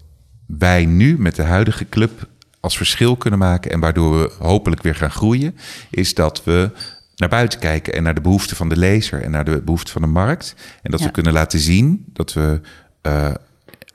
wij 0.46 0.84
nu 0.84 1.18
met 1.18 1.36
de 1.36 1.42
huidige 1.42 1.88
club 1.88 2.28
als 2.64 2.76
verschil 2.76 3.16
kunnen 3.16 3.38
maken 3.38 3.70
en 3.70 3.80
waardoor 3.80 4.20
we 4.20 4.30
hopelijk 4.38 4.82
weer 4.82 4.94
gaan 4.94 5.10
groeien, 5.10 5.56
is 5.90 6.14
dat 6.14 6.44
we 6.44 6.70
naar 7.16 7.28
buiten 7.28 7.58
kijken 7.58 7.92
en 7.94 8.02
naar 8.02 8.14
de 8.14 8.20
behoeften 8.20 8.56
van 8.56 8.68
de 8.68 8.76
lezer 8.76 9.22
en 9.22 9.30
naar 9.30 9.44
de 9.44 9.62
behoeften 9.62 9.92
van 9.92 10.02
de 10.02 10.08
markt. 10.08 10.54
En 10.82 10.90
dat 10.90 11.00
Ja. 11.00 11.06
we 11.06 11.12
kunnen 11.12 11.32
laten 11.32 11.58
zien 11.58 12.04
dat 12.12 12.32
we 12.32 12.60
eh, 13.00 13.34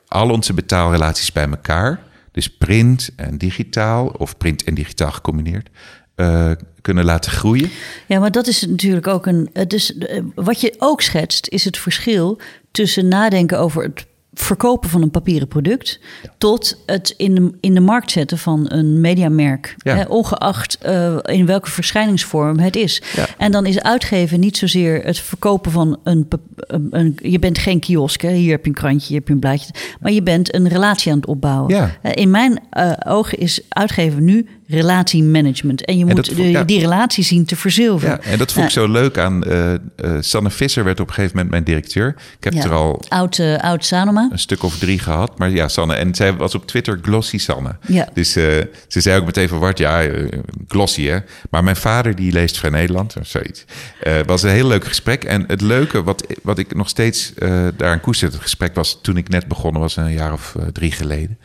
al 0.07 0.29
onze 0.29 0.53
betaalrelaties 0.53 1.31
bij 1.31 1.49
elkaar, 1.49 1.99
dus 2.31 2.57
print 2.57 3.09
en 3.15 3.37
digitaal 3.37 4.07
of 4.07 4.37
print 4.37 4.63
en 4.63 4.73
digitaal 4.73 5.11
gecombineerd, 5.11 5.69
eh, 6.15 6.51
kunnen 6.81 7.05
laten 7.05 7.31
groeien. 7.31 7.69
Ja, 8.07 8.19
maar 8.19 8.31
dat 8.31 8.47
is 8.47 8.61
natuurlijk 8.65 9.07
ook 9.07 9.25
een. 9.25 9.49
Eh, 9.53 10.21
wat 10.35 10.61
je 10.61 10.75
ook 10.77 11.01
schetst, 11.01 11.47
is 11.47 11.65
het 11.65 11.77
verschil 11.77 12.39
tussen 12.71 13.07
nadenken 13.07 13.59
over 13.59 13.83
het 13.83 14.05
verkopen 14.41 14.89
van 14.89 15.01
een 15.01 15.11
papieren 15.11 15.47
product. 15.47 15.99
tot 16.37 16.83
het 16.85 17.13
in 17.17 17.35
de, 17.35 17.51
in 17.59 17.73
de 17.73 17.79
markt 17.79 18.11
zetten 18.11 18.37
van 18.37 18.65
een 18.71 19.01
mediamerk. 19.01 19.75
Ja. 19.77 19.95
Hè, 19.95 20.03
ongeacht 20.03 20.77
eh, 20.77 21.15
in 21.23 21.45
welke 21.45 21.69
verschijningsvorm 21.71 22.59
het 22.59 22.75
is. 22.75 23.01
Ja. 23.15 23.25
En 23.37 23.51
dan 23.51 23.65
is 23.65 23.79
uitgeven 23.81 24.39
niet 24.39 24.57
zozeer 24.57 25.03
het 25.03 25.19
verkopen 25.19 25.71
van 25.71 25.99
een. 26.03 26.27
een, 26.57 26.87
een- 26.91 27.17
je 27.21 27.39
bent 27.39 27.57
geen 27.57 27.79
kiosk, 27.79 28.21
hè. 28.21 28.31
hier 28.31 28.51
heb 28.51 28.63
je 28.63 28.69
een 28.69 28.75
krantje, 28.75 29.07
hier 29.07 29.17
heb 29.17 29.27
je 29.27 29.33
een 29.33 29.39
blaadje. 29.39 29.73
maar 30.01 30.11
je 30.11 30.23
bent 30.23 30.53
een 30.55 30.67
relatie 30.67 31.11
aan 31.11 31.17
het 31.17 31.27
opbouwen. 31.27 31.73
Eh, 32.01 32.11
in 32.13 32.31
mijn 32.31 32.59
eh, 32.69 32.91
ogen 33.05 33.37
is 33.37 33.61
uitgeven 33.69 34.23
nu 34.23 34.45
relatiemanagement. 34.69 35.85
En 35.85 35.93
je 35.97 36.01
En 36.01 36.07
moet 36.07 36.15
dat 36.15 36.27
vo- 36.27 36.35
de- 36.35 36.49
ja. 36.49 36.63
die 36.63 36.79
relatie 36.79 37.23
zien 37.23 37.45
te 37.45 37.55
verzilveren. 37.55 38.19
Ja, 38.23 38.29
en 38.31 38.37
dat 38.37 38.51
vond 38.51 38.65
ik 38.65 38.71
zo 38.71 38.87
leuk 38.87 39.17
aan. 39.17 39.43
eh, 39.43 39.73
eh, 39.73 39.79
Sanne 40.19 40.49
Visser 40.49 40.83
werd 40.83 40.99
op 40.99 41.07
een 41.07 41.13
gegeven 41.13 41.35
moment 41.35 41.51
mijn 41.53 41.63
directeur. 41.63 42.15
Ik 42.37 42.43
heb 42.43 42.53
Ja. 42.53 42.63
er 42.63 42.71
al 42.71 43.01
Oud, 43.07 43.37
eh, 43.39 43.57
oud 43.57 43.85
Sanoma. 43.85 44.29
een 44.31 44.39
stuk 44.39 44.63
of 44.63 44.77
drie 44.77 44.99
gehad. 44.99 45.37
Maar 45.37 45.49
ja, 45.49 45.67
Sanne. 45.67 45.93
En 45.95 46.15
zij 46.15 46.35
was 46.35 46.55
op 46.55 46.67
Twitter 46.67 46.99
Glossy 47.01 47.37
Sanne. 47.37 47.75
Ja. 47.87 48.07
Dus 48.13 48.35
eh, 48.35 48.43
ze 48.87 49.01
zei 49.01 49.19
ook 49.19 49.25
meteen 49.25 49.47
van 49.47 49.59
Wart, 49.59 49.77
ja, 49.77 50.03
eh, 50.03 50.27
glossy 50.67 51.05
hè. 51.05 51.17
Maar 51.49 51.63
mijn 51.63 51.75
vader 51.75 52.15
die 52.15 52.31
leest 52.31 52.57
Vrij 52.57 52.71
Nederland 52.71 53.15
of 53.19 53.27
zoiets. 53.27 53.65
Eh 54.01 54.13
was 54.25 54.43
een 54.43 54.49
heel 54.49 54.67
leuk 54.67 54.85
gesprek. 54.85 55.23
En 55.23 55.43
het 55.47 55.61
leuke 55.61 56.03
wat, 56.03 56.25
wat 56.43 56.57
ik 56.57 56.75
nog 56.75 56.89
steeds 56.89 57.33
eh 57.37 57.67
daaraan 57.77 57.99
koester, 58.01 58.27
het 58.31 58.41
gesprek 58.41 58.75
was 58.75 58.99
toen 59.01 59.17
ik 59.17 59.29
net 59.29 59.47
begonnen 59.47 59.81
was, 59.81 59.95
een 59.95 60.13
jaar 60.13 60.33
of 60.33 60.55
eh, 60.59 60.65
drie 60.67 60.91
geleden. 60.91 61.37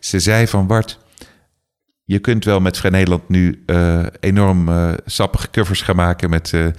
Ze 0.00 0.18
zei 0.20 0.46
van 0.46 0.66
Wart, 0.66 0.98
je 2.04 2.18
kunt 2.18 2.44
wel 2.44 2.60
met 2.60 2.78
Vrij 2.78 2.90
Nederland 2.90 3.28
nu 3.28 3.62
eh, 3.66 4.02
enorm 4.20 4.68
eh, 4.68 4.92
sappige 5.06 5.50
covers 5.50 5.82
gaan 5.82 5.96
maken 5.96 6.30
met 6.30 6.52
eh, 6.52 6.66
eh, 6.66 6.72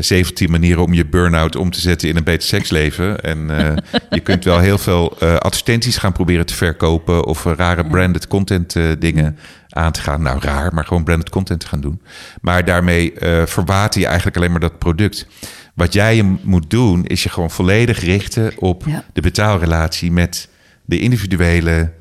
17 0.00 0.50
manieren 0.50 0.82
om 0.82 0.92
je 0.92 1.06
burn-out 1.06 1.56
om 1.56 1.70
te 1.70 1.80
zetten 1.80 2.08
in 2.08 2.16
een 2.16 2.24
beter 2.24 2.48
seksleven. 2.48 3.20
En 3.20 3.48
je 4.10 4.20
kunt 4.20 4.44
wel 4.44 4.58
heel 4.58 4.78
veel 4.78 5.18
advertenties 5.18 5.96
gaan 5.96 6.12
proberen 6.12 6.46
te 6.46 6.54
verkopen 6.54 7.24
of 7.24 7.44
rare 7.44 7.86
branded 7.86 8.26
content 8.28 8.76
dingen 8.98 9.38
aan 9.68 9.92
te 9.92 10.00
gaan. 10.00 10.22
Nou, 10.22 10.40
raar, 10.40 10.74
maar 10.74 10.84
gewoon 10.84 11.04
branded 11.04 11.30
content 11.30 11.60
te 11.60 11.66
gaan 11.66 11.80
doen. 11.80 12.02
Maar 12.40 12.64
daarmee 12.64 13.12
verwater 13.44 14.00
je 14.00 14.06
eigenlijk 14.06 14.36
alleen 14.36 14.50
maar 14.50 14.60
dat 14.60 14.78
product. 14.78 15.26
Wat 15.74 15.92
jij 15.92 16.16
je 16.16 16.36
moet 16.42 16.70
doen, 16.70 17.04
is 17.06 17.22
je 17.22 17.28
gewoon 17.28 17.50
volledig 17.50 18.00
richten 18.00 18.52
op 18.58 18.82
Ja. 18.86 19.04
de 19.12 19.20
betaalrelatie 19.20 20.12
met 20.12 20.48
de 20.84 20.98
individuele 20.98 21.92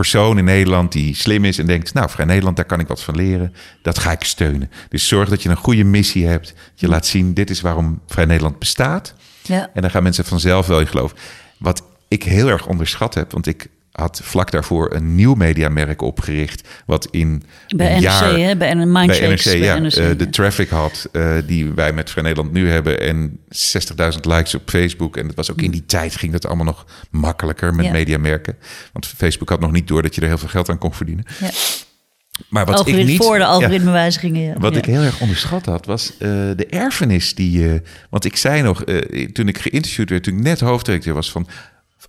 persoon 0.00 0.38
in 0.38 0.44
Nederland 0.44 0.92
die 0.92 1.14
slim 1.14 1.44
is 1.44 1.58
en 1.58 1.66
denkt, 1.66 1.94
nou, 1.94 2.10
Vrij 2.10 2.24
Nederland, 2.24 2.56
daar 2.56 2.64
kan 2.64 2.80
ik 2.80 2.88
wat 2.88 3.02
van 3.02 3.16
leren. 3.16 3.54
Dat 3.82 3.98
ga 3.98 4.12
ik 4.12 4.24
steunen. 4.24 4.70
Dus 4.88 5.08
zorg 5.08 5.28
dat 5.28 5.42
je 5.42 5.48
een 5.48 5.56
goede 5.56 5.84
missie 5.84 6.26
hebt. 6.26 6.54
Je 6.74 6.88
laat 6.88 7.06
zien, 7.06 7.34
dit 7.34 7.50
is 7.50 7.60
waarom 7.60 8.00
Vrij 8.06 8.24
Nederland 8.24 8.58
bestaat. 8.58 9.14
Ja. 9.42 9.70
En 9.74 9.82
dan 9.82 9.90
gaan 9.90 10.02
mensen 10.02 10.24
vanzelf 10.24 10.66
wel 10.66 10.80
in 10.80 10.86
geloven. 10.86 11.16
Wat 11.58 11.82
ik 12.08 12.22
heel 12.22 12.48
erg 12.48 12.66
onderschat 12.66 13.14
heb, 13.14 13.32
want 13.32 13.46
ik 13.46 13.68
had 14.00 14.20
vlak 14.24 14.50
daarvoor 14.50 14.94
een 14.94 15.14
nieuw 15.14 15.34
mediamerk 15.34 16.02
opgericht, 16.02 16.68
wat 16.86 17.08
in 17.10 17.42
Bij 17.76 17.92
NRC, 17.92 18.00
jaar 18.00 18.38
hè? 18.38 18.56
Bij 18.56 18.70
een 18.70 18.92
Mindshakes. 18.92 19.18
bij 19.18 19.28
NRC, 19.28 19.44
bij 19.44 19.58
ja, 19.58 19.78
NRC, 19.78 19.92
eh, 19.94 20.08
ja. 20.08 20.14
de 20.14 20.30
traffic 20.30 20.68
had 20.68 21.08
eh, 21.12 21.32
die 21.46 21.72
wij 21.72 21.92
met 21.92 22.10
Vrij 22.10 22.22
Nederland 22.22 22.52
nu 22.52 22.70
hebben 22.70 23.00
en 23.00 23.38
60.000 24.12 24.20
likes 24.20 24.54
op 24.54 24.70
Facebook. 24.70 25.16
En 25.16 25.26
dat 25.26 25.36
was 25.36 25.50
ook 25.50 25.60
in 25.60 25.70
die 25.70 25.86
tijd 25.86 26.16
ging 26.16 26.32
dat 26.32 26.46
allemaal 26.46 26.64
nog 26.64 26.86
makkelijker 27.10 27.74
met 27.74 27.84
Ja. 27.84 27.92
mediamerken. 27.92 28.56
Want 28.92 29.06
Facebook 29.06 29.48
had 29.48 29.60
nog 29.60 29.72
niet 29.72 29.88
door 29.88 30.02
dat 30.02 30.14
je 30.14 30.20
er 30.20 30.26
heel 30.26 30.38
veel 30.38 30.48
geld 30.48 30.68
aan 30.68 30.78
kon 30.78 30.94
verdienen. 30.94 31.24
Ja. 31.40 31.50
Maar 32.48 32.66
wat 32.66 32.88
ik 32.88 33.04
niet... 33.04 33.16
voor 33.16 33.34
de 33.34 33.40
ja. 33.40 33.46
algoritmewijzigingen. 33.46 34.42
Ja. 34.42 34.54
Wat 34.58 34.72
Ja. 34.72 34.78
ik 34.78 34.84
heel 34.84 35.02
erg 35.02 35.20
onderschat 35.20 35.66
had, 35.66 35.86
was 35.86 36.12
eh, 36.12 36.28
de 36.56 36.66
erfenis 36.70 37.34
die... 37.34 37.72
eh, 37.72 37.80
want 38.10 38.24
ik 38.24 38.36
zei 38.36 38.62
nog, 38.62 38.84
toen 39.32 39.48
ik 39.48 39.58
geïnterviewd 39.58 40.10
werd, 40.10 40.22
toen 40.22 40.36
ik 40.36 40.42
net 40.42 40.60
hoofddirecteur 40.60 41.14
was 41.14 41.30
van... 41.30 41.46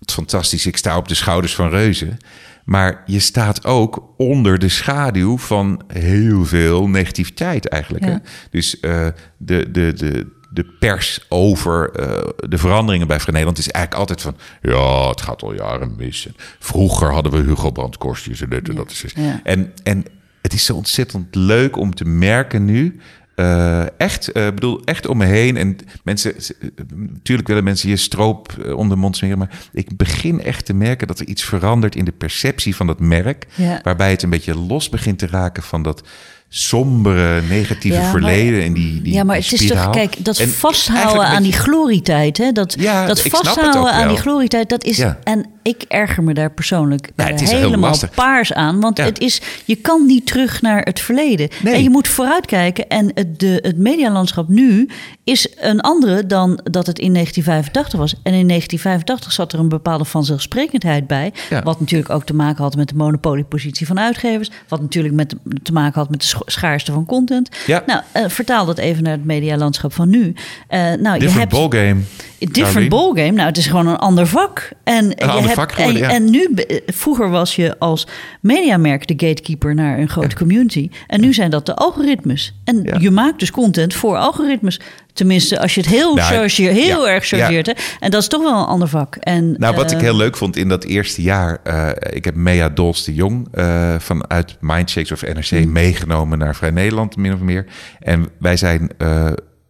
Wat 0.02 0.12
fantastisch, 0.12 0.66
ik 0.66 0.76
sta 0.76 0.96
op 0.96 1.08
de 1.08 1.14
schouders 1.14 1.54
van 1.54 1.68
reuzen. 1.70 2.16
Maar 2.64 3.02
je 3.06 3.18
staat 3.18 3.64
ook 3.64 4.14
onder 4.16 4.58
de 4.58 4.68
schaduw 4.68 5.38
van 5.38 5.82
heel 5.86 6.44
veel 6.44 6.88
negativiteit 6.88 7.68
eigenlijk. 7.68 8.04
Hè? 8.04 8.16
Dus 8.50 8.80
eh, 8.80 9.06
de, 9.36 9.70
de, 9.70 9.92
de, 9.92 10.26
de 10.50 10.64
pers 10.64 11.26
over 11.28 11.90
eh, 11.90 12.28
de 12.48 12.58
veranderingen 12.58 13.06
bij 13.06 13.20
Vrij 13.20 13.32
Nederland 13.32 13.58
is 13.58 13.68
eigenlijk 13.68 14.10
altijd 14.10 14.20
van... 14.20 14.36
ja, 14.72 15.08
het 15.08 15.20
gaat 15.20 15.42
al 15.42 15.54
jaren 15.54 15.94
mis. 15.96 16.26
En 16.26 16.34
vroeger 16.58 17.12
hadden 17.12 17.32
we 17.32 17.38
Hugo 17.38 17.70
Brandt 17.70 17.98
kostjes 17.98 18.40
en 18.40 18.50
dit 18.50 18.68
en 18.68 18.74
dat. 18.74 18.90
Is 18.90 19.04
Ja. 19.14 19.40
en, 19.44 19.72
en 19.82 20.04
het 20.42 20.52
is 20.52 20.64
zo 20.64 20.74
ontzettend 20.74 21.34
leuk 21.34 21.76
om 21.76 21.94
te 21.94 22.04
merken 22.04 22.64
nu... 22.64 23.00
eh, 23.34 24.00
echt, 24.00 24.32
eh, 24.32 24.44
bedoel, 24.46 24.80
echt 24.84 25.06
om 25.06 25.16
me 25.16 25.24
heen. 25.24 25.56
En 25.56 25.76
mensen, 26.04 26.34
eh, 26.36 26.68
natuurlijk 27.12 27.48
willen 27.48 27.64
mensen 27.64 27.88
je 27.88 27.96
stroop 27.96 28.52
eh, 28.64 28.76
onder 28.76 28.94
de 28.96 29.02
mond 29.02 29.16
smeren. 29.16 29.38
Maar 29.38 29.50
ik 29.72 29.96
begin 29.96 30.42
echt 30.42 30.64
te 30.66 30.74
merken 30.74 31.06
dat 31.06 31.18
er 31.20 31.26
iets 31.26 31.44
verandert 31.44 31.96
in 31.96 32.04
de 32.04 32.12
perceptie 32.12 32.76
van 32.76 32.86
dat 32.86 33.00
merk. 33.00 33.46
Ja. 33.54 33.80
Waarbij 33.82 34.10
het 34.10 34.22
een 34.22 34.30
beetje 34.30 34.58
los 34.58 34.88
begint 34.88 35.18
te 35.18 35.26
raken 35.26 35.62
van 35.62 35.82
dat 35.82 36.02
sombere, 36.48 37.42
negatieve 37.48 37.96
Ja, 37.96 38.02
maar- 38.02 38.10
verleden. 38.10 38.62
En 38.62 38.72
die, 38.72 39.02
die, 39.02 39.12
ja, 39.12 39.24
maar 39.24 39.36
die 39.40 39.44
het 39.50 39.60
is 39.60 39.66
toch, 39.68 39.90
kijk, 39.90 40.24
dat 40.24 40.38
En 40.38 40.48
vasthouden 40.48 41.26
aan 41.26 41.42
die 41.42 41.52
glorietijd, 41.52 42.38
hè, 42.38 42.52
dat, 42.52 42.74
Ja, 42.78 43.06
dat 43.06 43.20
vasthouden 43.22 43.92
aan 43.92 43.98
wel. 44.04 44.08
die 44.08 44.22
glorietijd, 44.22 44.68
dat 44.68 44.84
is, 44.84 44.98
en 45.24 45.46
ik 45.62 45.82
erger 45.88 46.22
me 46.22 46.34
daar 46.34 46.50
persoonlijk 46.52 47.10
Ja, 47.16 47.24
eh, 47.24 47.30
het 47.30 47.40
is 47.40 47.50
heel 47.50 47.58
helemaal 47.60 47.96
paars 48.14 48.52
aan, 48.52 48.80
want 48.80 48.98
Ja. 48.98 49.04
het 49.04 49.18
is, 49.20 49.40
je 49.64 49.76
kan 49.76 50.06
niet 50.06 50.26
terug 50.26 50.62
naar 50.62 50.82
het 50.82 51.00
verleden. 51.00 51.48
Nee. 51.62 51.74
En 51.74 51.82
je 51.82 51.90
moet 51.90 52.08
vooruitkijken 52.08 52.88
en 52.88 53.10
het, 53.14 53.40
de, 53.40 53.58
het 53.62 53.78
medialandschap 53.78 54.48
nu 54.48 54.88
is 55.24 55.48
een 55.56 55.80
andere 55.80 56.26
dan 56.26 56.60
dat 56.64 56.86
het 56.86 56.98
in 56.98 57.12
1985 57.12 57.98
was. 57.98 58.12
En 58.12 58.32
in 58.32 58.48
1985 58.48 59.32
zat 59.32 59.52
er 59.52 59.58
een 59.58 59.68
bepaalde 59.68 60.04
vanzelfsprekendheid 60.04 61.06
bij, 61.06 61.32
Ja. 61.50 61.62
wat 61.62 61.80
natuurlijk 61.80 62.10
ook 62.10 62.24
te 62.24 62.34
maken 62.34 62.62
had 62.62 62.76
met 62.76 62.88
de 62.88 62.94
monopoliepositie 62.94 63.86
van 63.86 64.00
uitgevers, 64.00 64.50
wat 64.68 64.80
natuurlijk 64.80 65.14
met, 65.14 65.34
te 65.62 65.72
maken 65.72 66.00
had 66.00 66.10
met 66.10 66.20
de 66.20 66.36
schaarste 66.46 66.92
van 66.92 67.06
content. 67.06 67.48
Nou, 67.66 68.00
eh, 68.12 68.24
vertaal 68.28 68.66
dat 68.66 68.78
even 68.78 69.02
naar 69.02 69.12
het 69.12 69.24
medialandschap 69.24 69.92
van 69.92 70.08
nu. 70.08 70.34
Eh, 70.68 70.92
nou, 70.92 71.20
je 71.22 71.30
hebt 71.30 71.50
ballgame. 71.50 72.00
Different 72.50 72.88
ballgame. 72.88 73.30
Nou, 73.30 73.48
het 73.48 73.56
is 73.56 73.66
gewoon 73.66 73.86
een 73.86 73.96
ander 73.96 74.26
vak. 74.26 74.70
En 74.84 75.08
je 75.08 75.16
ander 75.26 75.42
hebt, 75.42 75.54
vak 75.54 75.72
geworden, 75.72 76.02
en, 76.02 76.08
ja. 76.08 76.14
en 76.14 76.30
nu, 76.30 76.54
vroeger 76.86 77.30
was 77.30 77.56
je 77.56 77.78
als 77.78 78.06
mediamerk 78.40 79.06
de 79.06 79.26
gatekeeper 79.26 79.74
naar 79.74 79.98
een 79.98 80.08
grote 80.08 80.36
community. 80.36 80.90
En 81.06 81.20
nu 81.20 81.32
zijn 81.34 81.50
dat 81.50 81.66
de 81.66 81.74
algoritmes. 81.74 82.54
En 82.64 82.80
Ja. 82.82 82.96
je 83.00 83.10
maakt 83.10 83.38
dus 83.38 83.50
content 83.50 83.94
voor 83.94 84.16
algoritmes. 84.16 84.80
Tenminste, 85.12 85.60
als 85.60 85.74
je 85.74 85.80
het 85.80 85.90
heel, 85.90 86.14
Nou, 86.14 86.32
chargeert, 86.34 86.76
heel 86.76 87.08
erg 87.08 87.24
chargeert. 87.26 87.66
hè. 87.66 87.72
En 88.00 88.10
dat 88.10 88.22
is 88.22 88.28
toch 88.28 88.42
wel 88.42 88.58
een 88.60 88.66
ander 88.66 88.88
vak. 88.88 89.16
En, 89.16 89.54
Nou, 89.58 89.74
wat 89.76 89.90
eh, 89.90 89.96
ik 89.96 90.02
heel 90.04 90.16
leuk 90.16 90.36
vond 90.36 90.56
in 90.56 90.68
dat 90.68 90.84
eerste 90.84 91.22
jaar. 91.22 91.58
eh, 91.64 91.88
ik 92.16 92.24
heb 92.24 92.34
Mea 92.34 92.68
Dols 92.68 93.04
de 93.04 93.14
Jong 93.14 93.48
eh, 93.52 93.94
vanuit 93.98 94.56
Mindshakes 94.60 95.12
of 95.12 95.22
NRC 95.22 95.50
Mm. 95.50 95.72
meegenomen 95.72 96.38
naar 96.38 96.56
Vrij 96.56 96.70
Nederland, 96.70 97.16
min 97.16 97.32
of 97.32 97.40
meer. 97.40 97.66
En 98.00 98.28
wij 98.38 98.56
zijn 98.56 98.88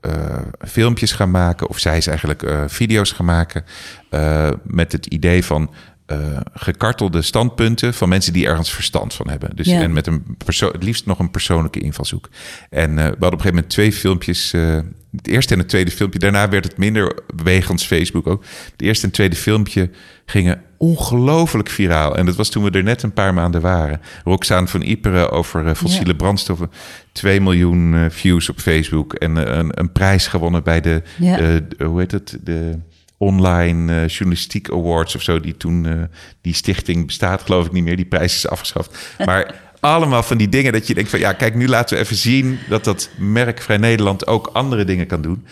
eh, 0.03 0.39
filmpjes 0.69 1.13
gaan 1.13 1.31
maken, 1.31 1.69
of 1.69 1.79
zij 1.79 1.97
is 1.97 2.07
eigenlijk 2.07 2.43
eh, 2.43 2.63
video's 2.67 3.13
gaan 3.13 3.27
maken. 3.27 3.65
eh, 4.11 4.51
met 4.63 4.93
het 4.93 5.07
idee 5.07 5.45
van. 5.45 5.71
Eh, 6.07 6.17
gekartelde 6.55 7.23
standpunten 7.23 7.95
van 7.95 8.09
mensen 8.09 8.33
die 8.33 8.47
ergens 8.47 8.73
verstand 8.73 9.15
van 9.15 9.29
hebben. 9.29 9.57
Dus 9.57 9.67
Ja. 9.67 9.81
en 9.81 9.93
met 9.93 10.07
een 10.07 10.37
het 10.47 10.83
liefst 10.83 11.07
nog 11.07 11.19
een 11.19 11.31
persoonlijke 11.31 11.81
invalshoek. 11.81 12.29
En 12.71 12.91
eh, 12.91 12.95
we 12.97 13.01
hadden 13.03 13.17
op 13.17 13.23
een 13.23 13.29
gegeven 13.31 13.55
moment 13.55 13.69
twee 13.71 13.93
filmpjes. 13.93 14.53
eh, 14.53 14.79
het 15.17 15.27
eerste 15.29 15.53
en 15.53 15.59
het 15.59 15.69
tweede 15.69 15.91
filmpje. 15.91 16.19
Daarna 16.19 16.49
werd 16.49 16.65
het 16.65 16.77
minder 16.77 17.19
wegens 17.45 17.85
Facebook 17.87 18.27
ook. 18.27 18.45
Het 18.73 18.83
eerste 18.83 19.01
en 19.03 19.07
het 19.09 19.15
tweede 19.17 19.37
filmpje 19.37 19.91
gingen 20.27 20.63
ongelooflijk 20.77 21.69
viraal. 21.69 22.17
En 22.17 22.27
dat 22.27 22.37
was 22.37 22.49
toen 22.49 22.65
we 22.65 22.71
er 22.71 22.83
net 22.83 23.03
een 23.03 23.13
paar 23.13 23.35
maanden 23.35 23.61
waren. 23.61 24.01
Roxane 24.25 24.67
van 24.67 24.83
Iperen 24.83 25.31
over 25.31 25.75
fossiele 25.75 26.11
Ja. 26.11 26.17
brandstoffen. 26.17 26.71
2 27.13 27.41
miljoen 27.41 28.07
views 28.11 28.49
op 28.49 28.59
Facebook. 28.59 29.15
En 29.15 29.59
een, 29.59 29.71
een 29.81 29.93
prijs 29.93 30.27
gewonnen 30.27 30.63
bij 30.63 30.81
de, 30.81 31.03
Ja. 31.19 31.37
de- 31.37 31.67
hoe 31.85 31.99
heet 32.01 32.11
het? 32.13 32.39
De 32.45 32.79
online 33.23 33.93
eh, 33.93 34.09
journalistiek 34.09 34.71
awards 34.71 35.15
of 35.15 35.23
zo. 35.23 35.41
Die 35.41 35.57
toen, 35.57 35.87
eh, 35.87 36.03
die 36.41 36.55
stichting 36.55 37.07
bestaat 37.07 37.43
geloof 37.43 37.67
ik 37.67 37.73
niet 37.73 37.85
meer. 37.85 37.97
Die 37.97 38.05
prijs 38.05 38.35
is 38.35 38.49
afgeschaft. 38.49 38.99
Maar 39.27 39.61
allemaal 39.81 40.23
van 40.23 40.39
die 40.39 40.49
dingen 40.49 40.73
dat 40.73 40.87
je 40.87 40.95
denkt 40.95 41.11
van... 41.11 41.19
ja, 41.19 41.33
kijk, 41.33 41.55
nu 41.55 41.69
laten 41.69 41.97
we 41.97 42.03
even 42.03 42.17
zien 42.17 42.59
dat 42.69 42.85
dat 42.85 43.11
merk 43.19 43.61
Vrij 43.61 43.77
Nederland 43.77 44.27
ook 44.27 44.51
andere 44.53 44.85
dingen 44.85 45.07
kan 45.07 45.23
doen. 45.23 45.47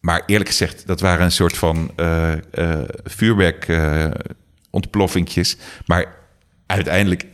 Maar 0.00 0.22
eerlijk 0.26 0.48
gezegd, 0.48 0.86
dat 0.86 1.00
waren 1.00 1.24
een 1.24 1.32
soort 1.32 1.56
van 1.56 1.90
eh 1.96 2.32
vuurwerk 3.04 3.78
ontploffingjes. 4.70 5.56
Maar 5.86 6.14
uiteindelijk 6.66 7.26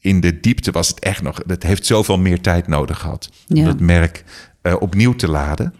in 0.00 0.20
de 0.20 0.40
diepte 0.40 0.70
was 0.70 0.88
het 0.88 0.98
echt 0.98 1.22
nog... 1.22 1.40
Het 1.46 1.62
heeft 1.62 1.86
zoveel 1.86 2.18
meer 2.18 2.40
tijd 2.40 2.66
nodig 2.66 2.98
gehad 2.98 3.28
om 3.48 3.56
Ja. 3.56 3.64
dat 3.64 3.80
merk 3.80 4.24
eh, 4.66 4.74
opnieuw 4.78 5.14
te 5.14 5.28
laden. 5.30 5.74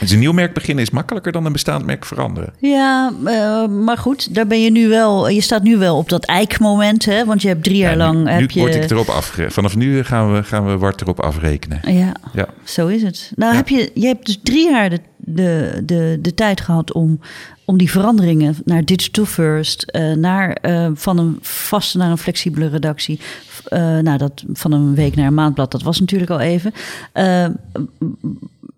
Dus 0.00 0.10
een 0.10 0.18
nieuw 0.18 0.32
merk 0.32 0.54
beginnen 0.54 0.84
is 0.84 0.90
makkelijker 0.90 1.32
dan 1.32 1.44
een 1.44 1.52
bestaand 1.52 1.86
merk 1.86 2.04
veranderen. 2.04 2.52
Ja, 2.58 3.12
eh, 3.24 3.66
maar 3.68 3.98
goed, 3.98 4.34
daar 4.34 4.46
ben 4.46 4.60
je 4.62 4.70
nu 4.70 4.88
wel. 4.88 5.28
Je 5.28 5.40
staat 5.40 5.62
nu 5.62 5.76
wel 5.76 5.96
op 5.96 6.08
dat 6.08 6.24
eikmoment, 6.24 7.04
hè? 7.04 7.24
Want 7.24 7.42
je 7.42 7.48
hebt 7.48 7.62
drie 7.64 7.76
jaar 7.76 7.90
Ja, 7.90 7.96
lang. 7.96 8.24
nu, 8.24 8.30
heb 8.30 8.40
nu 8.40 8.46
je, 8.50 8.60
word 8.60 8.74
ik 8.74 8.90
erop 8.90 9.08
afge... 9.08 9.50
Vanaf 9.50 9.76
nu 9.76 10.04
gaan 10.04 10.32
we, 10.32 10.42
gaan 10.42 10.66
we 10.66 10.78
Wart 10.78 11.00
erop 11.00 11.20
afrekenen. 11.20 11.80
Ja, 11.92 12.12
Ja. 12.32 12.46
zo 12.64 12.86
is 12.86 13.02
het. 13.02 13.32
Nou, 13.36 13.50
Ja. 13.50 13.56
heb 13.56 13.68
je, 13.68 13.90
je 13.94 14.06
hebt 14.06 14.26
dus 14.26 14.38
drie 14.42 14.70
jaar 14.70 14.90
de, 14.90 15.00
de, 15.16 15.80
de, 15.84 16.18
de 16.20 16.34
tijd 16.34 16.60
gehad 16.60 16.92
om, 16.92 17.20
om 17.64 17.76
die 17.78 17.90
veranderingen 17.90 18.56
naar 18.64 18.84
digital 18.84 19.24
first, 19.24 19.82
eh, 19.82 20.12
naar, 20.12 20.58
van 20.94 21.18
een 21.18 21.38
vaste 21.40 21.98
naar 21.98 22.10
een 22.10 22.18
flexibele 22.18 22.68
redactie. 22.68 23.20
Eh, 23.68 23.98
nou, 23.98 24.18
dat 24.18 24.44
van 24.52 24.72
een 24.72 24.94
week 24.94 25.16
naar 25.16 25.26
een 25.26 25.34
maandblad, 25.34 25.70
dat 25.70 25.82
was 25.82 26.00
natuurlijk 26.00 26.30
al 26.30 26.40
even. 26.40 26.72
Eh, 27.12 27.46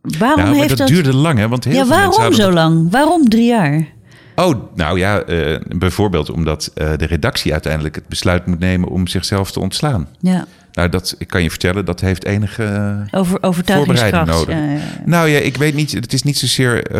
waarom 0.00 0.44
Nou, 0.44 0.56
heeft 0.56 0.76
dat, 0.76 0.88
duurde 0.88 1.14
lang, 1.14 1.38
hè? 1.38 1.48
Want 1.48 1.64
heel 1.64 1.74
ja, 1.74 1.86
waarom 1.86 2.32
zo 2.32 2.52
lang? 2.52 2.90
Waarom 2.90 3.28
drie 3.28 3.46
jaar? 3.46 3.86
Oh, 4.34 4.54
nou 4.74 4.98
ja, 4.98 5.20
eh, 5.20 5.60
bijvoorbeeld 5.76 6.30
omdat 6.30 6.70
de 6.74 7.06
redactie 7.06 7.52
uiteindelijk 7.52 7.94
het 7.94 8.08
besluit 8.08 8.46
moet 8.46 8.58
nemen 8.58 8.88
om 8.88 9.06
zichzelf 9.06 9.50
te 9.50 9.60
ontslaan. 9.60 10.08
Ja, 10.20 10.46
Nou, 10.72 10.88
dat 10.88 11.14
ik 11.18 11.28
kan 11.28 11.42
je 11.42 11.50
vertellen, 11.50 11.84
dat 11.84 12.00
heeft 12.00 12.24
enige 12.24 12.96
over, 13.10 13.42
overtuigingskracht. 13.42 14.30
voorbereiding 14.30 14.36
nodig. 14.36 14.54
Ja, 14.54 14.64
ja, 14.64 14.98
ja. 14.98 15.02
Nou 15.04 15.28
ja, 15.28 15.38
ik 15.38 15.56
weet 15.56 15.74
niet, 15.74 15.92
het 15.92 16.12
is 16.12 16.22
niet 16.22 16.38
zozeer 16.38 16.90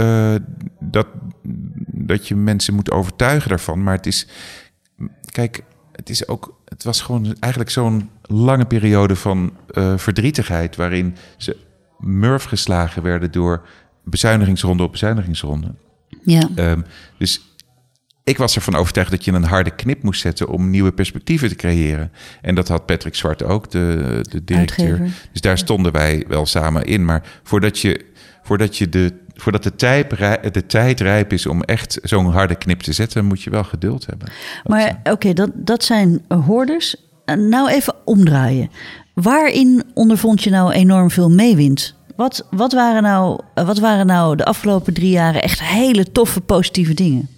dat, 0.80 1.06
dat 1.86 2.28
je 2.28 2.34
mensen 2.34 2.74
moet 2.74 2.90
overtuigen 2.90 3.48
daarvan, 3.48 3.82
maar 3.82 3.96
het 3.96 4.06
is, 4.06 4.26
kijk, 5.30 5.62
het 6.06 6.14
is 6.14 6.28
ook, 6.28 6.60
het 6.64 6.84
was 6.84 7.00
gewoon 7.00 7.36
eigenlijk 7.40 7.72
zo'n 7.72 8.10
lange 8.22 8.64
periode 8.64 9.16
van 9.16 9.52
eh, 9.74 9.98
verdrietigheid 9.98 10.76
waarin 10.76 11.16
ze 11.36 11.56
murf 11.98 12.44
geslagen 12.44 13.02
werden 13.02 13.32
door 13.32 13.66
bezuinigingsronde 14.04 14.82
op 14.82 14.92
bezuinigingsronde. 14.92 15.74
ja. 16.24 16.48
Ehm, 16.54 16.80
dus 17.18 17.40
ik 18.24 18.38
was 18.38 18.54
ervan 18.54 18.74
overtuigd 18.74 19.10
dat 19.10 19.24
je 19.24 19.32
een 19.32 19.44
harde 19.44 19.70
knip 19.70 20.02
moest 20.02 20.20
zetten 20.20 20.48
om 20.48 20.70
nieuwe 20.70 20.92
perspectieven 20.92 21.48
te 21.48 21.54
creëren. 21.54 22.12
En 22.42 22.54
dat 22.54 22.68
had 22.68 22.86
Patrick 22.86 23.14
Zwart 23.14 23.42
ook, 23.42 23.70
de, 23.70 24.18
de 24.30 24.44
directeur. 24.44 24.90
Uitgever. 24.90 25.28
Dus 25.32 25.40
daar 25.40 25.58
stonden 25.58 25.92
wij 25.92 26.24
wel 26.28 26.46
samen 26.46 26.84
in. 26.84 27.04
Maar 27.04 27.22
voordat, 27.42 27.78
je, 27.78 28.04
voordat, 28.46 28.76
je 28.76 28.88
de, 28.88 29.12
voordat 29.34 29.62
de, 29.62 29.74
tijd, 29.74 30.10
de 30.52 30.66
tijd 30.66 31.00
rijp 31.00 31.32
is 31.32 31.46
om 31.46 31.62
echt 31.62 31.98
zo'n 32.02 32.30
harde 32.30 32.54
knip 32.54 32.80
te 32.80 32.92
zetten, 32.92 33.24
moet 33.24 33.42
je 33.42 33.50
wel 33.50 33.64
geduld 33.64 34.06
hebben. 34.06 34.28
Maar 34.64 35.00
oké, 35.04 35.32
dat, 35.32 35.50
dat 35.54 35.84
zijn 35.84 36.22
eh, 36.28 36.44
hoorders. 36.46 36.96
Eh, 37.24 37.36
Nou 37.36 37.70
even 37.70 37.94
omdraaien. 38.04 38.70
Waarin 39.14 39.82
ondervond 39.94 40.42
je 40.42 40.50
nou 40.50 40.72
enorm 40.72 41.10
veel 41.10 41.30
meewind? 41.30 41.94
Wat, 42.16 42.46
wat, 42.50 42.72
waren 42.72 43.02
nou, 43.02 43.40
eh, 43.54 43.66
wat 43.66 43.78
waren 43.78 44.06
nou 44.06 44.36
de 44.36 44.44
afgelopen 44.44 44.94
drie 44.94 45.10
jaren 45.10 45.42
echt 45.42 45.62
hele 45.62 46.12
toffe 46.12 46.40
positieve 46.40 46.94
dingen? 46.94 47.28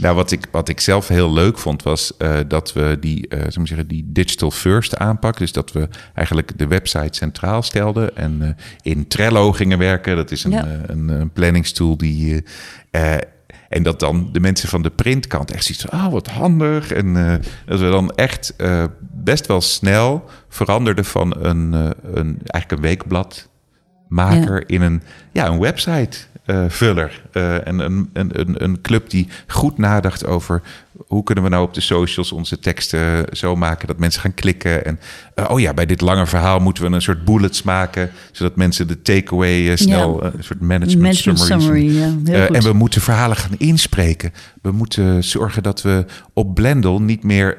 Nou, 0.00 0.14
wat 0.14 0.30
ik, 0.30 0.46
wat 0.50 0.68
ik 0.68 0.80
zelf 0.80 1.08
heel 1.08 1.32
leuk 1.32 1.58
vond, 1.58 1.82
was 1.82 2.16
eh, 2.16 2.38
dat 2.48 2.72
we 2.72 2.96
die, 3.00 3.28
eh 3.28 3.38
zullen 3.38 3.60
we 3.60 3.66
zeggen, 3.66 3.88
die 3.88 4.04
digital 4.06 4.50
first 4.50 4.96
aanpak. 4.96 5.38
Dus 5.38 5.52
dat 5.52 5.72
we 5.72 5.88
eigenlijk 6.14 6.58
de 6.58 6.66
website 6.66 7.16
centraal 7.16 7.62
stelden 7.62 8.16
en 8.16 8.42
eh, 8.42 8.48
in 8.92 9.08
Trello 9.08 9.52
gingen 9.52 9.78
werken. 9.78 10.16
Dat 10.16 10.30
is 10.30 10.44
een, 10.44 10.50
Ja. 10.50 10.64
eh, 10.66 10.72
een, 10.86 11.08
een 11.08 11.30
planningstool 11.32 11.96
die. 11.96 12.44
eh, 12.90 13.12
eh, 13.14 13.20
en 13.68 13.82
dat 13.82 14.00
dan 14.00 14.28
de 14.32 14.40
mensen 14.40 14.68
van 14.68 14.82
de 14.82 14.90
printkant 14.90 15.50
echt 15.50 15.64
zoiets 15.64 15.84
van, 15.84 16.00
oh, 16.06 16.12
wat 16.12 16.26
handig. 16.28 16.92
En 16.92 17.16
eh, 17.16 17.34
dat 17.66 17.80
we 17.80 17.90
dan 17.90 18.10
echt 18.10 18.54
eh, 18.56 18.84
best 19.00 19.46
wel 19.46 19.60
snel 19.60 20.24
veranderden 20.48 21.04
van 21.04 21.36
een, 21.44 21.74
eh, 21.74 21.90
een 22.14 22.38
eigenlijk 22.46 22.70
een 22.70 22.80
weekbladmaker 22.80 24.68
in 24.70 24.82
een, 24.82 25.02
ja, 25.32 25.46
een 25.46 25.58
website 25.58 26.18
eh, 26.50 26.64
vuller. 26.68 27.22
Eh, 27.32 27.66
en 27.66 27.78
een, 27.78 28.10
een, 28.12 28.40
een, 28.40 28.64
een 28.64 28.80
club 28.80 29.10
die 29.10 29.28
goed 29.46 29.78
nadacht 29.78 30.26
over 30.26 30.62
hoe 31.06 31.22
kunnen 31.22 31.44
we 31.44 31.50
nou 31.50 31.64
op 31.64 31.74
de 31.74 31.80
socials 31.80 32.32
onze 32.32 32.58
teksten 32.58 33.24
zo 33.32 33.56
maken 33.56 33.86
dat 33.86 33.98
mensen 33.98 34.20
gaan 34.20 34.34
klikken. 34.34 34.84
En 34.84 35.00
eh, 35.34 35.50
oh 35.50 35.60
ja, 35.60 35.74
bij 35.74 35.86
dit 35.86 36.00
lange 36.00 36.26
verhaal 36.26 36.58
moeten 36.58 36.84
we 36.84 36.90
een 36.94 37.02
soort 37.02 37.24
bullets 37.24 37.62
maken, 37.62 38.10
zodat 38.32 38.56
mensen 38.56 38.88
de 38.88 39.02
takeaway 39.02 39.76
snel, 39.76 40.22
Ja. 40.22 40.30
een 40.34 40.44
soort 40.44 40.60
management, 40.60 41.02
Management 41.02 41.38
summary. 41.38 41.90
summary, 41.90 42.32
ja, 42.32 42.48
en 42.48 42.62
we 42.62 42.72
moeten 42.72 43.00
verhalen 43.00 43.36
gaan 43.36 43.54
inspreken. 43.58 44.32
We 44.62 44.70
moeten 44.70 45.24
zorgen 45.24 45.62
dat 45.62 45.82
we 45.82 46.04
op 46.32 46.54
Blendel 46.54 47.02
niet 47.02 47.24
meer 47.24 47.58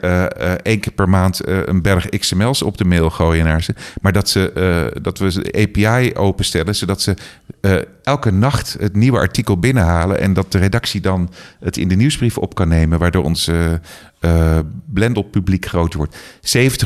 één 0.63 0.79
keer 0.79 0.93
per 0.93 1.09
maand 1.09 1.47
een 1.47 1.81
berg 1.81 2.09
XML's 2.09 2.61
op 2.61 2.77
de 2.77 2.85
mail 2.85 3.09
gooien 3.09 3.45
naar 3.45 3.63
ze. 3.63 3.73
Maar 4.01 4.11
dat, 4.11 4.29
ze, 4.29 4.91
dat 5.01 5.17
we 5.19 5.41
de 5.41 5.67
API 5.67 6.13
openstellen, 6.13 6.75
zodat 6.75 7.01
ze 7.01 7.15
elke 8.03 8.31
nacht 8.31 8.77
het 8.81 8.95
nieuwe 8.95 9.17
artikel 9.17 9.57
binnenhalen 9.57 10.19
en 10.19 10.33
dat 10.33 10.51
de 10.51 10.57
redactie 10.57 11.01
dan 11.01 11.29
het 11.59 11.77
in 11.77 11.87
de 11.87 11.95
nieuwsbrief 11.95 12.37
op 12.37 12.55
kan 12.55 12.67
nemen, 12.67 12.99
waardoor 12.99 13.23
ons 13.23 13.47
uh, 13.47 14.59
Blendel 14.85 15.23
publiek 15.23 15.65
groter 15.65 15.97
wordt. 15.97 16.15
70% 16.15 16.19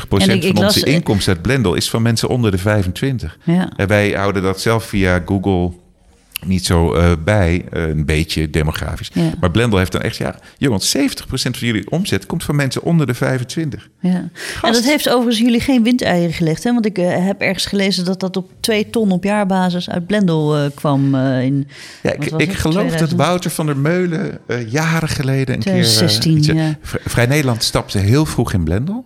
van 0.06 0.64
onze 0.64 0.86
inkomsten 0.86 1.32
uit 1.32 1.42
Blendel 1.42 1.74
is 1.74 1.90
van 1.90 2.02
mensen 2.02 2.28
onder 2.28 2.50
de 2.50 2.58
25. 2.58 3.38
Ja. 3.44 3.72
En 3.76 3.88
wij 3.88 4.10
houden 4.10 4.42
dat 4.42 4.60
zelf 4.60 4.84
via 4.84 5.22
Google 5.24 5.72
niet 6.46 6.66
zo 6.66 6.96
uh, 6.96 7.12
bij, 7.24 7.64
uh, 7.72 7.88
een 7.88 8.04
beetje 8.04 8.50
demografisch. 8.50 9.10
Ja. 9.12 9.30
Maar 9.40 9.50
Blendel 9.50 9.78
heeft 9.78 9.92
dan 9.92 10.00
echt, 10.00 10.16
ja, 10.16 10.38
jongens, 10.58 10.96
70% 10.96 11.00
van 11.28 11.52
jullie 11.52 11.90
omzet 11.90 12.26
komt 12.26 12.44
van 12.44 12.56
mensen 12.56 12.82
onder 12.82 13.06
de 13.06 13.14
25. 13.14 13.88
Ja. 14.00 14.28
En 14.62 14.72
dat 14.72 14.84
heeft 14.84 15.08
overigens 15.08 15.38
jullie 15.38 15.60
geen 15.60 15.82
windeieren 15.82 16.32
gelegd, 16.32 16.64
hè? 16.64 16.72
Want 16.72 16.86
ik 16.86 16.98
uh, 16.98 17.26
heb 17.26 17.40
ergens 17.40 17.66
gelezen 17.66 18.04
dat 18.04 18.20
dat 18.20 18.36
op 18.36 18.50
2 18.60 18.90
ton 18.90 19.10
op 19.10 19.24
jaarbasis 19.24 19.90
uit 19.90 20.06
Blendel 20.06 20.70
kwam. 20.74 21.14
in, 21.14 21.68
ja, 22.02 22.12
ik, 22.12 22.24
ik 22.24 22.52
geloof 22.52 22.74
2000? 22.74 23.00
dat 23.00 23.12
Wouter 23.12 23.50
van 23.50 23.66
der 23.66 23.76
Meulen 23.76 24.38
jaren 24.68 25.08
geleden 25.08 25.54
een 25.54 25.60
2016, 25.60 26.40
keer... 26.40 26.54
Ja. 26.54 26.78
Vrij 26.82 27.26
Nederland 27.26 27.62
stapte 27.62 27.98
heel 27.98 28.26
vroeg 28.26 28.52
in 28.52 28.64
Blendel, 28.64 29.04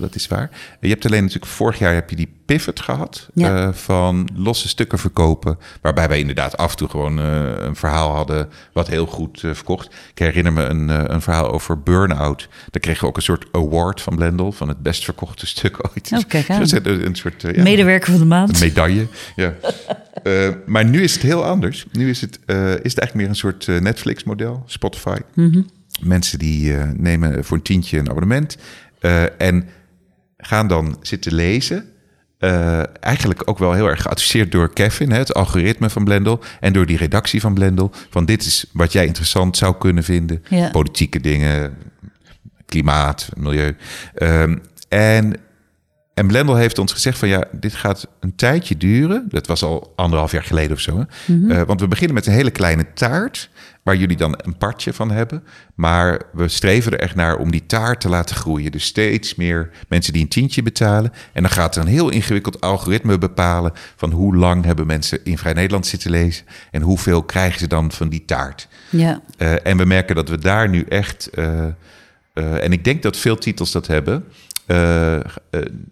dat 0.00 0.14
is 0.14 0.26
waar. 0.26 0.50
Je 0.80 0.88
hebt 0.88 1.06
alleen 1.06 1.22
natuurlijk, 1.22 1.52
vorig 1.52 1.78
jaar 1.78 1.94
heb 1.94 2.10
je 2.10 2.16
die 2.16 2.28
pivot 2.44 2.80
gehad 2.80 3.28
ja. 3.34 3.72
van 3.72 4.28
losse 4.34 4.68
stukken 4.68 4.98
verkopen, 4.98 5.58
waarbij 5.80 6.08
wij 6.08 6.18
inderdaad 6.18 6.56
af 6.56 6.73
en 6.74 6.80
toe 6.80 6.88
gewoon 6.88 7.18
uh, 7.18 7.52
een 7.56 7.76
verhaal 7.76 8.14
hadden 8.14 8.48
wat 8.72 8.88
heel 8.88 9.06
goed 9.06 9.42
uh, 9.42 9.54
verkocht. 9.54 9.86
Ik 10.10 10.18
herinner 10.18 10.52
me 10.52 10.62
een, 10.62 10.88
uh, 10.88 11.02
een 11.06 11.22
verhaal 11.22 11.50
over 11.50 11.82
Burnout. 11.82 12.48
Daar 12.70 12.80
kregen 12.80 13.00
we 13.00 13.06
ook 13.06 13.16
een 13.16 13.22
soort 13.22 13.46
award 13.52 14.00
van 14.00 14.16
Blendel 14.16 14.52
van 14.52 14.68
het 14.68 14.82
best 14.82 15.04
verkochte 15.04 15.46
stuk 15.46 15.76
ooit. 15.88 16.12
Oh, 16.12 16.20
kijk 16.28 16.50
aan. 16.50 16.62
een, 16.62 17.06
een 17.06 17.14
soort 17.14 17.42
ja, 17.42 17.62
medewerker 17.62 18.10
van 18.10 18.20
de 18.20 18.26
maand. 18.26 18.60
Een 18.60 18.68
medaille. 18.68 19.06
Ja. 19.36 19.54
maar 20.66 20.84
nu 20.84 21.02
is 21.02 21.12
het 21.12 21.22
heel 21.22 21.44
anders. 21.44 21.86
Nu 21.92 22.10
is 22.10 22.20
het, 22.20 22.38
is 22.46 22.46
het 22.46 22.82
eigenlijk 22.82 23.14
meer 23.14 23.28
een 23.28 23.34
soort 23.34 23.66
Netflix-model, 23.66 24.62
Spotify. 24.66 25.18
Mm 25.34 25.52
-hmm. 25.52 25.66
Mensen 26.00 26.38
die 26.38 26.72
nemen 26.96 27.44
voor 27.44 27.56
een 27.56 27.62
tientje 27.62 27.98
een 27.98 28.10
abonnement 28.10 28.56
en 29.38 29.68
gaan 30.36 30.68
dan 30.68 30.96
zitten 31.00 31.34
lezen 31.34 31.93
uh, 32.44 32.82
eigenlijk 33.00 33.42
ook 33.44 33.58
wel 33.58 33.72
heel 33.72 33.88
erg 33.88 34.02
geadviseerd 34.02 34.52
door 34.52 34.72
Kevin, 34.72 35.10
hè, 35.10 35.18
het 35.18 35.34
algoritme 35.34 35.90
van 35.90 36.04
Blendel. 36.04 36.40
En 36.60 36.72
door 36.72 36.86
die 36.86 36.96
redactie 36.96 37.40
van 37.40 37.54
Blendel. 37.54 37.90
Van 38.10 38.24
dit 38.24 38.44
is 38.44 38.66
wat 38.72 38.92
jij 38.92 39.06
interessant 39.06 39.56
zou 39.56 39.74
kunnen 39.78 40.04
vinden. 40.04 40.42
Politieke 40.72 41.20
dingen, 41.20 41.76
klimaat, 42.66 43.28
milieu. 43.36 43.76
Um, 44.14 44.62
en, 44.88 45.36
en 46.14 46.26
Blendel 46.26 46.56
heeft 46.56 46.78
ons 46.78 46.92
gezegd 46.92 47.18
van 47.18 47.28
ja, 47.28 47.44
dit 47.52 47.74
gaat 47.74 48.06
een 48.20 48.34
tijdje 48.34 48.76
duren. 48.76 49.24
Dat 49.28 49.46
was 49.46 49.62
al 49.62 49.92
anderhalf 49.96 50.32
jaar 50.32 50.44
geleden 50.44 50.72
of 50.72 50.80
zo. 50.80 50.96
Hè? 50.98 51.04
Mm 51.34 51.40
-hmm. 51.42 51.50
uh, 51.50 51.62
want 51.62 51.80
we 51.80 51.88
beginnen 51.88 52.14
met 52.14 52.26
een 52.26 52.32
hele 52.32 52.50
kleine 52.50 52.92
taart 52.94 53.50
waar 53.84 53.96
jullie 53.96 54.16
dan 54.16 54.34
een 54.42 54.56
partje 54.56 54.92
van 54.92 55.10
hebben. 55.10 55.44
Maar 55.74 56.22
we 56.32 56.48
streven 56.48 56.92
er 56.92 56.98
echt 56.98 57.14
naar 57.14 57.36
om 57.36 57.50
die 57.50 57.66
taart 57.66 58.00
te 58.00 58.08
laten 58.08 58.36
groeien. 58.36 58.72
Dus 58.72 58.84
steeds 58.84 59.34
meer 59.34 59.70
mensen 59.88 60.12
die 60.12 60.22
een 60.22 60.28
tientje 60.28 60.62
betalen. 60.62 61.12
En 61.32 61.42
dan 61.42 61.50
gaat 61.50 61.76
er 61.76 61.82
een 61.82 61.88
heel 61.88 62.08
ingewikkeld 62.08 62.60
algoritme 62.60 63.18
bepalen 63.18 63.72
van 63.96 64.10
hoe 64.10 64.36
lang 64.36 64.64
hebben 64.64 64.86
mensen 64.86 65.24
in 65.24 65.38
Vrij 65.38 65.52
Nederland 65.52 65.86
zitten 65.86 66.10
lezen 66.10 66.46
en 66.70 66.82
hoeveel 66.82 67.22
krijgen 67.22 67.58
ze 67.58 67.66
dan 67.66 67.92
van 67.92 68.08
die 68.08 68.24
taart. 68.24 68.68
Ja. 68.90 69.20
Uh, 69.38 69.66
en 69.66 69.76
we 69.76 69.84
merken 69.84 70.14
dat 70.14 70.28
we 70.28 70.38
daar 70.38 70.68
nu 70.68 70.84
echt, 70.88 71.28
uh, 71.34 71.44
uh, 72.34 72.64
en 72.64 72.72
ik 72.72 72.84
denk 72.84 73.02
dat 73.02 73.16
veel 73.16 73.38
titels 73.38 73.72
dat 73.72 73.86
hebben, 73.86 74.24
uh, 74.66 75.20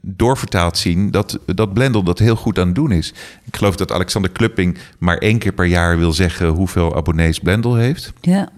doorvertaald 0.01 0.79
zien 0.79 1.11
dat, 1.11 1.39
dat 1.47 1.73
Blendel 1.73 2.03
dat 2.03 2.19
heel 2.19 2.37
goed 2.37 2.59
aan 2.59 2.67
het 2.67 2.75
doen 2.75 2.93
is. 2.93 3.13
Ik 3.45 3.57
geloof 3.57 3.77
dat 3.77 3.93
Alexander 3.93 4.31
Klupping 4.31 4.79
maar 4.99 5.19
één 5.19 5.39
keer 5.39 5.53
per 5.53 5.65
jaar 5.65 5.99
wil 5.99 6.13
zeggen 6.13 6.49
hoeveel 6.49 6.97
abonnees 6.97 7.39
Blendel 7.39 7.75
heeft. 7.75 8.13
Ja. 8.21 8.49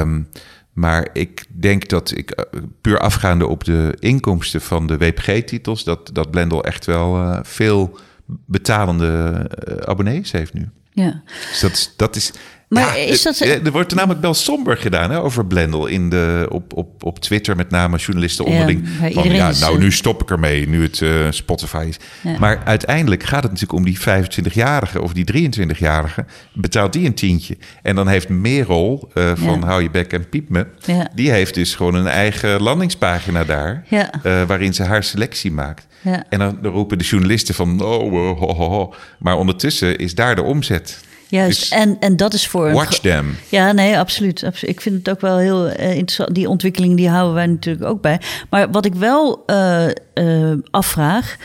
Um, 0.00 0.28
maar 0.72 1.08
ik 1.12 1.44
denk 1.48 1.88
dat 1.88 2.16
ik 2.16 2.30
uh, 2.54 2.62
puur 2.80 2.98
afgaande 2.98 3.46
op 3.46 3.64
de 3.64 3.96
inkomsten 3.98 4.60
van 4.60 4.86
de 4.86 4.98
WPG-titels, 4.98 5.84
dat, 5.84 6.10
dat 6.12 6.30
Blendel 6.30 6.64
echt 6.64 6.84
wel 6.84 7.16
uh, 7.16 7.38
veel 7.42 7.98
betalende 8.26 9.46
abonnees 9.84 10.32
heeft 10.32 10.54
nu. 10.54 10.68
Ja. 10.92 11.22
Dus 11.50 11.60
dat, 11.60 11.92
dat 11.96 12.16
is 12.16 12.32
maar 12.68 12.98
is 12.98 13.22
dat... 13.22 13.40
Er 13.40 13.72
wordt 13.72 13.90
er 13.90 13.96
namelijk 13.96 14.20
wel 14.20 14.34
somber 14.34 14.76
gedaan 14.76 15.10
hè, 15.10 15.20
over 15.20 15.46
Blendel 15.46 15.86
in 15.86 16.10
de, 16.10 16.46
op, 16.50 16.76
op, 16.76 17.04
op 17.04 17.18
Twitter, 17.18 17.56
met 17.56 17.70
name 17.70 17.96
journalisten 17.96 18.44
onderling. 18.44 18.88
Ja, 19.00 19.10
van, 19.10 19.32
ja 19.32 19.52
nou, 19.60 19.74
eh, 19.74 19.80
nu 19.80 19.92
stop 19.92 20.22
ik 20.22 20.30
ermee, 20.30 20.68
nu 20.68 20.82
het 20.82 21.00
uh, 21.00 21.26
Spotify 21.30 21.86
is. 21.88 21.96
Maar 22.38 22.62
uiteindelijk 22.64 23.22
gaat 23.22 23.42
het 23.42 23.52
natuurlijk 23.52 23.78
om 23.78 23.84
die 23.84 23.98
25-jarige 23.98 25.02
of 25.02 25.12
die 25.12 25.50
23-jarige. 25.50 26.24
Betaalt 26.54 26.92
die 26.92 27.06
een 27.06 27.14
tientje. 27.14 27.56
En 27.82 27.94
dan 27.94 28.08
heeft 28.08 28.28
Merel 28.28 29.10
uh, 29.14 29.32
van 29.34 29.62
Hou 29.62 29.82
je 29.82 29.90
bek 29.90 30.12
en 30.12 30.28
piep 30.28 30.48
me. 30.48 30.66
Die 31.14 31.30
heeft 31.30 31.54
dus 31.54 31.74
gewoon 31.74 31.94
een 31.94 32.06
eigen 32.06 32.62
landingspagina 32.62 33.44
daar. 33.44 33.84
Uh, 33.90 34.02
waarin 34.42 34.74
ze 34.74 34.82
haar 34.82 35.04
selectie 35.04 35.52
maakt. 35.52 35.86
En 36.28 36.38
dan, 36.38 36.58
dan, 36.62 36.72
roepen 36.72 36.98
de 36.98 37.04
journalisten 37.04 37.54
van, 37.54 37.80
oh, 37.80 38.10
ho, 38.10 38.34
ho, 38.34 38.68
ho. 38.68 38.94
Maar 39.18 39.36
ondertussen 39.36 39.98
is 39.98 40.14
daar 40.14 40.34
de 40.34 40.42
omzet. 40.42 41.04
Juist, 41.28 41.60
dus 41.60 41.68
en, 41.70 41.96
en 42.00 42.16
dat 42.16 42.34
is 42.34 42.48
voor... 42.48 42.72
Watch 42.72 42.98
them. 42.98 43.36
Ja, 43.48 43.72
nee, 43.72 43.98
absoluut, 43.98 44.44
absoluut. 44.44 44.74
Ik 44.74 44.80
vind 44.80 44.96
het 44.96 45.10
ook 45.10 45.20
wel 45.20 45.38
heel 45.38 45.66
uh, 45.66 45.90
interessant. 45.90 46.34
Die 46.34 46.48
ontwikkeling 46.48 46.96
die 46.96 47.08
houden 47.08 47.34
wij 47.34 47.46
natuurlijk 47.46 47.86
ook 47.86 48.00
bij. 48.00 48.20
Maar 48.50 48.70
wat 48.70 48.84
ik 48.84 48.94
wel 48.94 49.42
uh, 49.46 49.86
uh, 50.14 50.52
afvraag... 50.70 51.36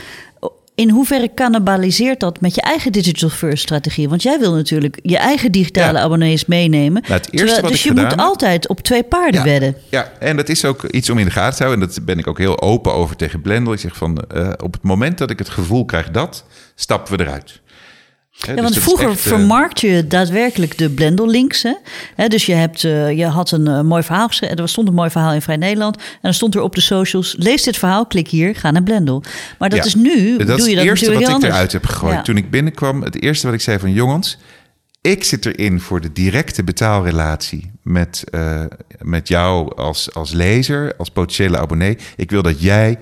In 0.76 0.90
hoeverre 0.90 1.34
cannibaliseert 1.36 2.20
dat 2.20 2.42
met 2.42 2.56
je 2.56 2.62
eigen 2.62 2.92
digital 2.92 3.30
first 3.30 3.64
strategie? 3.64 4.10
Want 4.10 4.24
jij 4.24 4.40
wil 4.40 4.54
natuurlijk 4.54 5.00
je 5.04 5.18
eigen 5.18 5.52
digitale 5.52 5.98
ja. 5.98 6.04
abonnees 6.04 6.46
meenemen. 6.46 7.02
Nou, 7.02 7.14
het 7.14 7.34
eerste 7.34 7.62
wat 7.62 7.72
dus 7.72 7.84
je 7.84 7.94
moet 7.94 8.18
altijd 8.18 8.68
op 8.68 8.80
twee 8.80 9.04
paarden 9.04 9.40
ja, 9.40 9.46
wedden. 9.46 9.76
Ja, 9.90 10.12
en 10.20 10.36
dat 10.36 10.50
is 10.50 10.66
ook 10.66 10.84
iets 10.84 11.10
om 11.10 11.18
in 11.18 11.26
de 11.26 11.32
gaten 11.32 11.58
te 11.58 11.64
houden. 11.64 11.84
En 11.84 11.94
dat 11.94 12.06
ben 12.06 12.18
ik 12.18 12.28
ook 12.28 12.38
heel 12.38 12.62
open 12.62 12.94
over 12.94 13.16
tegen 13.16 13.42
Blendel. 13.42 13.74
Ik 13.74 13.80
zeg 13.80 13.96
van, 13.96 14.18
op 14.64 14.74
het 14.74 14.84
moment 14.84 15.18
dat 15.18 15.30
ik 15.30 15.40
het 15.40 15.50
gevoel 15.50 15.86
krijg 15.86 16.12
dat, 16.12 16.46
stappen 16.76 17.18
we 17.18 17.24
eruit 17.24 17.61
ja, 18.32 18.56
dus 18.56 18.78
vroeger 18.78 19.10
echt, 19.10 19.22
vermarkt 19.22 19.82
je 19.82 20.08
daadwerkelijk 20.08 20.78
de 20.78 20.90
Blendel-links. 20.90 21.66
Hè? 22.16 22.28
dus 22.28 22.46
je, 22.46 22.54
hebt, 22.54 22.84
uh, 22.84 23.18
je 23.18 23.26
had 23.26 23.52
een 23.52 23.68
uh, 23.68 23.82
mooi 23.82 24.04
verhaal 24.04 24.28
geschreven. 24.28 24.58
Er 24.58 24.70
stond 24.70 24.88
een 24.88 24.94
mooi 24.94 25.10
verhaal 25.10 25.34
in 25.34 25.42
Vrij 25.42 25.56
Nederland. 25.56 25.98
En 25.98 26.04
dan 26.22 26.34
stond 26.34 26.56
er 26.56 26.62
op 26.62 26.76
de 26.76 26.82
socials: 26.82 27.36
lees 27.38 27.64
dit 27.64 27.78
verhaal, 27.78 28.06
klik 28.06 28.28
hier, 28.28 28.56
ga 28.56 28.72
naar 28.72 28.84
Blendel. 28.84 29.24
Maar 29.58 29.70
dat 29.70 29.80
ja, 29.80 29.86
is 29.86 29.96
nu. 29.96 30.38
Dat 30.38 30.48
doe 30.48 30.58
is 30.58 30.66
je 30.66 30.76
het 30.76 30.86
eerste 30.86 31.14
wat 31.14 31.22
ik 31.22 31.28
anders. 31.28 31.54
eruit 31.54 31.72
heb 31.72 31.86
gegooid. 31.86 32.14
Ja. 32.14 32.22
Toen 32.22 32.38
ik 32.38 32.52
binnenkwam, 32.52 33.02
het 33.02 33.22
eerste 33.22 33.46
wat 33.46 33.56
ik 33.56 33.62
zei 33.62 33.80
van 33.80 33.94
jongens. 33.94 34.38
Ik 35.02 35.24
zit 35.24 35.46
erin 35.46 35.80
voor 35.80 36.02
de 36.02 36.12
directe 36.12 36.64
betaalrelatie 36.64 37.72
met, 37.84 38.24
uh, 38.36 38.64
met 39.00 39.28
jou 39.28 39.76
als, 39.76 40.14
als 40.14 40.32
lezer, 40.32 40.96
als 40.98 41.10
potentiële 41.10 41.58
abonnee. 41.58 41.98
Ik 42.16 42.32
wil 42.32 42.42
dat 42.42 42.62
jij 42.62 42.98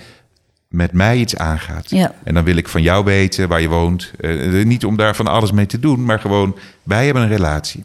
met 0.70 0.92
mij 0.92 1.18
iets 1.18 1.36
aangaat. 1.36 1.90
Ja. 1.90 2.16
En 2.24 2.34
dan 2.34 2.44
wil 2.44 2.56
ik 2.56 2.68
van 2.68 2.82
jou 2.82 3.04
weten 3.04 3.48
waar 3.48 3.62
je 3.62 3.68
woont. 3.68 4.12
Uh, 4.20 4.66
niet 4.66 4.86
om 4.86 4.96
daar 4.98 5.16
van 5.16 5.28
alles 5.28 5.52
mee 5.52 5.66
te 5.66 5.80
doen, 5.80 6.06
maar 6.06 6.20
gewoon 6.20 6.58
wij 6.84 7.06
hebben 7.06 7.24
een 7.24 7.30
relatie. 7.30 7.84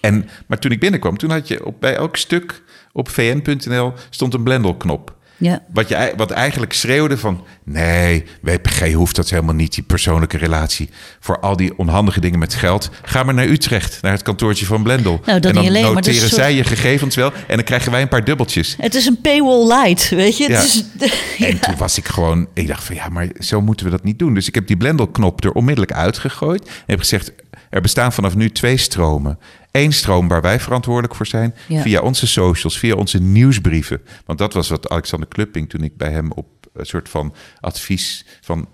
En, 0.00 0.28
maar 0.46 0.58
toen 0.58 0.70
ik 0.70 0.80
binnenkwam, 0.80 1.18
toen 1.18 1.30
had 1.30 1.48
je 1.48 1.64
op, 1.64 1.80
bij 1.80 1.94
elk 1.94 2.16
stuk 2.16 2.62
op 2.92 3.08
vn.nl 3.08 3.92
stond 4.10 4.34
een 4.34 4.42
Blendel-knop. 4.42 5.18
Ja. 5.40 5.62
Wat, 5.72 5.88
je, 5.88 6.12
wat 6.16 6.30
eigenlijk 6.30 6.72
schreeuwde 6.72 7.18
van... 7.18 7.44
nee, 7.64 8.24
WPG 8.42 8.92
hoeft 8.92 9.16
dat 9.16 9.30
helemaal 9.30 9.54
niet, 9.54 9.74
die 9.74 9.82
persoonlijke 9.82 10.36
relatie. 10.36 10.90
Voor 11.20 11.40
al 11.40 11.56
die 11.56 11.78
onhandige 11.78 12.20
dingen 12.20 12.38
met 12.38 12.54
geld... 12.54 12.90
ga 13.02 13.22
maar 13.22 13.34
naar 13.34 13.46
Utrecht, 13.46 14.02
naar 14.02 14.12
het 14.12 14.22
kantoortje 14.22 14.66
van 14.66 14.82
Blendel. 14.82 15.20
Nou, 15.24 15.40
en 15.40 15.40
dan 15.40 15.56
alleen, 15.56 15.84
noteren 15.84 16.20
soort... 16.20 16.32
zij 16.32 16.54
je 16.54 16.64
gegevens 16.64 17.16
wel... 17.16 17.32
en 17.32 17.56
dan 17.56 17.64
krijgen 17.64 17.92
wij 17.92 18.02
een 18.02 18.08
paar 18.08 18.24
dubbeltjes. 18.24 18.74
Het 18.80 18.94
is 18.94 19.06
een 19.06 19.20
paywall 19.20 19.66
light, 19.66 20.08
weet 20.08 20.36
je? 20.36 20.48
Ja. 20.48 20.62
Is, 20.62 20.84
ja. 21.38 21.46
En 21.46 21.58
toen 21.58 21.76
was 21.76 21.98
ik 21.98 22.08
gewoon... 22.08 22.48
ik 22.54 22.66
dacht 22.66 22.84
van 22.84 22.94
ja, 22.94 23.08
maar 23.08 23.28
zo 23.38 23.60
moeten 23.60 23.86
we 23.86 23.92
dat 23.92 24.04
niet 24.04 24.18
doen. 24.18 24.34
Dus 24.34 24.48
ik 24.48 24.54
heb 24.54 24.66
die 24.66 24.76
Blendel-knop 24.76 25.44
er 25.44 25.52
onmiddellijk 25.52 25.92
uitgegooid... 25.92 26.66
en 26.66 26.70
heb 26.86 26.98
gezegd, 26.98 27.32
er 27.70 27.80
bestaan 27.80 28.12
vanaf 28.12 28.34
nu 28.34 28.50
twee 28.50 28.76
stromen. 28.76 29.38
Eén 29.70 29.92
stroom 29.92 30.28
waar 30.28 30.40
wij 30.40 30.60
verantwoordelijk 30.60 31.14
voor 31.14 31.26
zijn. 31.26 31.54
Ja. 31.68 31.82
Via 31.82 32.00
onze 32.00 32.26
socials, 32.26 32.78
via 32.78 32.94
onze 32.94 33.18
nieuwsbrieven. 33.18 34.00
Want 34.24 34.38
dat 34.38 34.52
was 34.52 34.68
wat 34.68 34.88
Alexander 34.88 35.28
Klupping 35.28 35.68
toen 35.68 35.82
ik 35.82 35.96
bij 35.96 36.10
hem 36.10 36.32
op 36.32 36.46
een 36.72 36.86
soort 36.86 37.08
van 37.08 37.34
advies 37.60 38.24
van. 38.40 38.68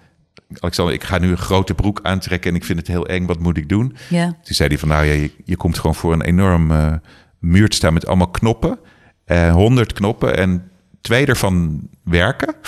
Alexander, 0.58 0.94
ik 0.94 1.04
ga 1.04 1.18
nu 1.18 1.30
een 1.30 1.38
grote 1.38 1.74
broek 1.74 2.00
aantrekken 2.02 2.50
en 2.50 2.56
ik 2.56 2.64
vind 2.64 2.78
het 2.78 2.88
heel 2.88 3.06
eng. 3.06 3.26
Wat 3.26 3.38
moet 3.38 3.56
ik 3.56 3.68
doen? 3.68 3.96
Ja. 4.08 4.26
Toen 4.26 4.54
zei 4.54 4.68
hij 4.68 4.78
van, 4.78 4.88
nou 4.88 5.04
ja, 5.04 5.12
je, 5.12 5.30
je 5.44 5.56
komt 5.56 5.78
gewoon 5.78 5.94
voor 5.94 6.12
een 6.12 6.22
enorm 6.22 6.70
uh, 6.70 6.92
muur 7.38 7.68
te 7.68 7.76
staan 7.76 7.92
met 7.92 8.06
allemaal 8.06 8.30
knoppen. 8.30 8.78
Uh, 9.26 9.52
honderd 9.52 9.92
knoppen 9.92 10.36
en 10.36 10.70
twee 11.00 11.26
ervan 11.26 11.80
werken. 12.04 12.54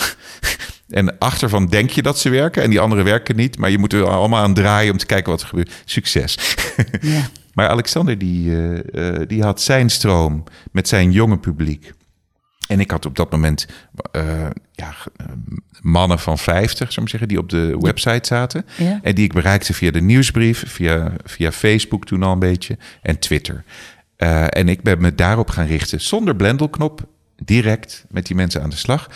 En 0.88 1.18
achtervan 1.18 1.66
denk 1.66 1.90
je 1.90 2.02
dat 2.02 2.18
ze 2.18 2.28
werken 2.28 2.62
en 2.62 2.70
die 2.70 2.80
andere 2.80 3.02
werken 3.02 3.36
niet. 3.36 3.58
Maar 3.58 3.70
je 3.70 3.78
moet 3.78 3.92
er 3.92 4.08
allemaal 4.08 4.42
aan 4.42 4.54
draaien 4.54 4.92
om 4.92 4.98
te 4.98 5.06
kijken 5.06 5.30
wat 5.30 5.40
er 5.40 5.46
gebeurt. 5.46 5.82
Succes. 5.84 6.38
Ja. 7.00 7.28
Maar 7.58 7.68
Alexander 7.68 8.18
die, 8.18 8.50
uh, 8.50 8.78
uh, 8.92 9.20
die 9.26 9.42
had 9.42 9.60
zijn 9.60 9.90
stroom 9.90 10.44
met 10.72 10.88
zijn 10.88 11.12
jonge 11.12 11.38
publiek. 11.38 11.92
En 12.68 12.80
ik 12.80 12.90
had 12.90 13.06
op 13.06 13.16
dat 13.16 13.30
moment 13.30 13.66
uh, 14.16 14.46
ja, 14.72 14.94
mannen 15.80 16.18
van 16.18 16.38
50, 16.38 16.92
zou 16.92 17.04
ik 17.04 17.10
zeggen, 17.10 17.28
die 17.28 17.38
op 17.38 17.48
de 17.48 17.76
website 17.80 18.26
zaten. 18.26 18.64
Ja. 18.76 18.98
En 19.02 19.14
die 19.14 19.24
ik 19.24 19.32
bereikte 19.32 19.74
via 19.74 19.90
de 19.90 20.00
nieuwsbrief, 20.00 20.64
via, 20.66 21.12
via 21.24 21.52
Facebook 21.52 22.06
toen 22.06 22.22
al 22.22 22.32
een 22.32 22.38
beetje 22.38 22.78
en 23.02 23.18
Twitter. 23.18 23.64
Uh, 24.18 24.44
en 24.48 24.68
ik 24.68 24.82
ben 24.82 25.00
me 25.00 25.14
daarop 25.14 25.50
gaan 25.50 25.66
richten 25.66 26.00
zonder 26.00 26.36
blendelknop, 26.36 27.06
direct 27.44 28.04
met 28.10 28.26
die 28.26 28.36
mensen 28.36 28.62
aan 28.62 28.70
de 28.70 28.76
slag 28.76 29.08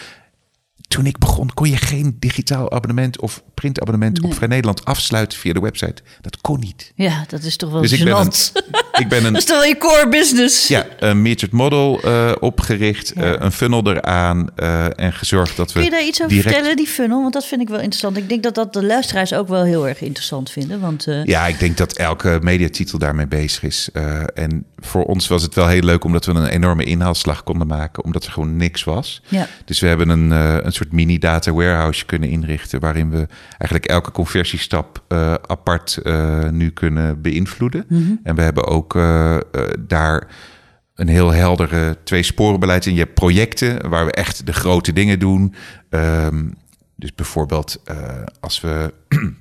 toen 0.92 1.06
ik 1.06 1.18
begon, 1.18 1.50
kon 1.54 1.68
je 1.70 1.76
geen 1.76 2.16
digitaal 2.18 2.72
abonnement 2.72 3.20
of 3.20 3.42
printabonnement 3.54 4.20
Nee. 4.20 4.30
op 4.30 4.36
Vrij 4.36 4.48
Nederland 4.48 4.84
afsluiten 4.84 5.38
via 5.38 5.52
de 5.52 5.60
website. 5.60 6.02
Dat 6.20 6.40
kon 6.40 6.60
niet. 6.60 6.92
Ja, 6.94 7.24
dat 7.28 7.42
is 7.42 7.56
toch 7.56 7.70
wel 7.70 7.80
Dus 7.80 7.92
ik 7.92 8.04
ben, 8.04 8.16
een, 8.16 8.32
ik 9.02 9.08
ben 9.08 9.22
Dat 9.22 9.30
een, 9.30 9.36
is 9.36 9.44
toch 9.44 9.56
wel 9.58 9.66
je 9.66 9.78
core 9.78 10.08
business? 10.08 10.68
ja, 10.68 10.86
een 10.98 11.22
metered 11.22 11.52
model 11.52 12.00
eh, 12.02 12.32
opgericht, 12.40 13.12
Ja. 13.14 13.22
eh, 13.22 13.40
een 13.44 13.52
funnel 13.52 13.90
eraan 13.90 14.50
eh, 14.56 14.98
en 14.98 15.12
gezorgd 15.12 15.56
dat 15.56 15.66
we 15.66 15.72
Kun 15.72 15.84
je 15.84 15.90
daar 15.90 16.04
iets 16.04 16.20
over 16.22 16.32
direct... 16.34 16.54
vertellen, 16.54 16.76
die 16.76 16.86
funnel? 16.86 17.20
Want 17.20 17.32
dat 17.32 17.46
vind 17.46 17.60
ik 17.60 17.68
wel 17.68 17.80
interessant. 17.80 18.16
Ik 18.16 18.28
denk 18.28 18.42
dat 18.42 18.54
dat 18.54 18.72
de 18.72 18.84
luisteraars 18.84 19.32
ook 19.34 19.48
wel 19.48 19.64
heel 19.64 19.88
erg 19.88 20.00
interessant 20.00 20.50
vinden. 20.50 20.80
Want 20.80 21.06
Ja, 21.24 21.46
ik 21.46 21.58
denk 21.58 21.76
dat 21.76 21.92
elke 21.96 22.38
mediatitel 22.42 22.98
daarmee 22.98 23.26
bezig 23.26 23.62
is. 23.62 23.88
En 24.34 24.64
voor 24.84 25.04
ons 25.04 25.28
was 25.28 25.42
het 25.42 25.54
wel 25.54 25.66
heel 25.66 25.82
leuk 25.82 26.04
omdat 26.04 26.24
we 26.24 26.32
een 26.32 26.46
enorme 26.46 26.84
inhaalslag 26.84 27.42
konden 27.42 27.66
maken, 27.66 28.04
omdat 28.04 28.24
er 28.24 28.32
gewoon 28.32 28.56
niks 28.56 28.84
was. 28.84 29.22
ja. 29.28 29.46
Dus 29.64 29.80
we 29.80 29.86
hebben 29.86 30.08
een, 30.08 30.32
eh, 30.32 30.56
een 30.64 30.72
soort 30.72 30.92
mini 30.92 31.18
data 31.18 31.52
warehouse 31.52 32.06
kunnen 32.06 32.28
inrichten. 32.28 32.80
waarin 32.80 33.10
we 33.10 33.26
eigenlijk 33.48 33.86
elke 33.86 34.10
conversiestap 34.10 35.02
eh, 35.08 35.34
apart 35.46 35.96
eh, 35.96 36.48
nu 36.48 36.70
kunnen 36.70 37.20
beïnvloeden. 37.20 37.86
En 38.22 38.34
we 38.34 38.42
hebben 38.42 38.66
ook 38.66 38.92
daar 39.78 40.26
een 40.94 41.08
heel 41.08 41.30
heldere 41.30 41.96
twee 42.04 42.22
sporenbeleid 42.22 42.86
in. 42.86 42.92
Je 42.94 43.00
hebt 43.00 43.14
projecten 43.14 43.88
waar 43.88 44.06
we 44.06 44.12
echt 44.12 44.46
de 44.46 44.52
grote 44.52 44.92
dingen 44.92 45.18
doen. 45.18 45.54
Ehm, 45.90 46.44
dus 46.96 47.14
bijvoorbeeld 47.14 47.82
als 48.40 48.60
we 48.60 48.94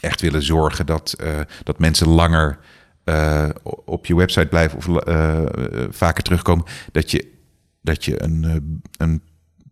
echt 0.00 0.20
willen 0.20 0.42
zorgen 0.42 0.86
dat, 0.86 1.16
dat 1.62 1.78
mensen 1.78 2.08
langer 2.08 2.58
eh, 3.04 3.48
op 3.84 4.06
je 4.06 4.16
website 4.16 4.46
blijven 4.46 4.78
of 4.78 4.88
eh, 4.88 5.38
eh, 5.38 5.46
vaker 5.90 6.22
terugkomen, 6.22 6.64
dat 6.92 7.10
je, 7.10 7.26
dat 7.82 8.04
je 8.04 8.22
een, 8.22 8.82
een 8.96 9.22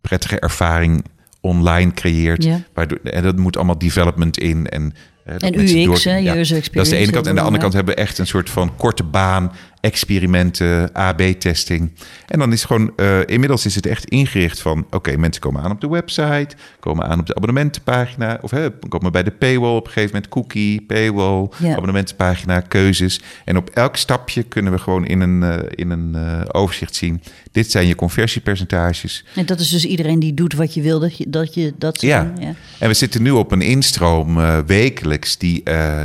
prettige 0.00 0.38
ervaring 0.38 1.04
online 1.40 1.92
creëert. 1.92 2.44
Ja. 2.44 2.60
Waardoor, 2.74 2.98
en 2.98 3.22
dat 3.22 3.36
moet 3.36 3.56
allemaal 3.56 3.78
development 3.78 4.38
in. 4.38 4.68
En, 4.68 4.94
En 5.24 5.60
UX, 5.60 6.04
hè, 6.04 6.18
user 6.18 6.24
Dat 6.24 6.36
is 6.36 6.48
de 6.48 6.56
experience, 6.56 6.96
ene 6.96 7.10
kant. 7.10 7.26
En 7.26 7.34
de 7.34 7.40
andere 7.40 7.62
kant 7.62 7.72
hebben 7.72 7.94
we 7.94 8.00
echt 8.00 8.18
een 8.18 8.26
soort 8.26 8.50
van 8.50 8.76
korte 8.76 9.04
baan, 9.04 9.52
experimenten, 9.82 10.92
AB-testing. 10.92 11.90
En 12.28 12.38
dan 12.38 12.52
is 12.52 12.58
het 12.62 12.66
gewoon, 12.66 12.92
eh, 12.96 13.18
inmiddels 13.26 13.66
is 13.66 13.74
het 13.74 13.86
echt 13.86 14.04
ingericht 14.04 14.60
van, 14.60 14.86
oké, 14.90 15.16
mensen 15.16 15.42
komen 15.42 15.62
aan 15.62 15.70
op 15.70 15.80
de 15.80 15.88
website, 15.88 16.48
komen 16.80 17.06
aan 17.06 17.20
op 17.20 17.26
de 17.26 17.34
abonnementenpagina, 17.34 18.38
of 18.40 18.50
hè, 18.50 18.70
komen 18.88 19.12
bij 19.12 19.22
de 19.22 19.30
paywall 19.30 19.76
op 19.76 19.86
een 19.86 19.92
gegeven 19.92 20.14
moment, 20.14 20.32
cookie, 20.32 20.82
paywall, 20.82 21.48
Ja. 21.58 21.70
abonnementenpagina, 21.72 22.60
keuzes. 22.60 23.20
En 23.44 23.56
op 23.56 23.70
elk 23.70 23.96
stapje 23.96 24.42
kunnen 24.42 24.72
we 24.72 24.78
gewoon 24.78 25.06
in 25.06 25.20
een, 25.20 25.42
eh, 25.42 25.58
in 25.70 25.90
een 25.90 26.14
eh, 26.14 26.40
overzicht 26.52 26.94
zien, 26.94 27.22
dit 27.52 27.70
zijn 27.70 27.86
je 27.86 27.94
conversiepercentages. 27.94 29.24
En 29.34 29.46
dat 29.46 29.60
is 29.60 29.70
dus 29.70 29.84
iedereen 29.84 30.18
die 30.18 30.34
doet 30.34 30.54
wat 30.54 30.74
je 30.74 30.82
wil 30.82 31.00
dat 31.00 31.16
je 31.16 31.24
dat, 31.28 31.54
je, 31.54 31.74
dat 31.78 31.98
ze 32.00 32.06
Ja. 32.06 32.24
doen. 32.24 32.44
Ja. 32.44 32.54
En 32.78 32.88
we 32.88 32.94
zitten 32.94 33.22
nu 33.22 33.30
op 33.30 33.52
een 33.52 33.62
instroom 33.62 34.34
wekelijks, 34.66 35.38
die 35.38 35.62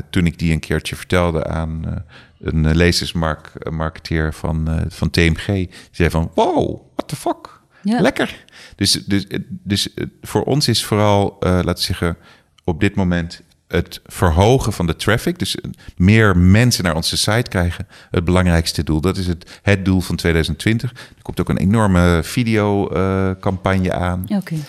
toen 0.09 0.25
ik 0.25 0.39
die 0.39 0.51
een 0.51 0.59
keertje 0.59 0.95
vertelde 0.95 1.45
aan 1.47 2.03
een 2.39 2.65
eh, 2.65 2.75
lezersmarketeer 2.75 4.33
van, 4.33 4.67
eh, 4.67 4.81
van 4.89 5.09
TMG, 5.09 5.45
die 5.45 5.69
zei 5.91 6.09
van, 6.09 6.31
wow, 6.33 6.81
what 6.95 7.07
the 7.07 7.15
fuck, 7.15 7.59
Ja. 7.81 7.99
lekker. 8.01 8.45
Dus, 8.75 8.91
dus, 8.91 9.25
dus 9.47 9.93
eh, 9.93 10.05
voor 10.21 10.43
ons 10.43 10.67
is 10.67 10.85
vooral, 10.85 11.37
eh, 11.39 11.49
laten 11.51 11.73
we 11.73 11.79
zeggen, 11.81 12.17
op 12.63 12.79
dit 12.79 12.95
moment 12.95 13.41
het 13.67 14.01
verhogen 14.05 14.73
van 14.73 14.85
de 14.87 14.95
traffic, 14.95 15.39
dus 15.39 15.57
meer 15.97 16.37
mensen 16.37 16.83
naar 16.83 16.95
onze 16.95 17.17
site 17.17 17.49
krijgen, 17.49 17.87
het 18.11 18.23
belangrijkste 18.23 18.83
doel. 18.83 19.01
Dat 19.01 19.17
is 19.17 19.27
het, 19.27 19.59
het 19.61 19.85
doel 19.85 20.01
van 20.01 20.15
2020. 20.15 20.91
Er 20.91 21.21
komt 21.21 21.39
ook 21.39 21.49
een 21.49 21.57
enorme 21.57 22.19
videocampagne 22.23 23.93
aan. 23.93 24.25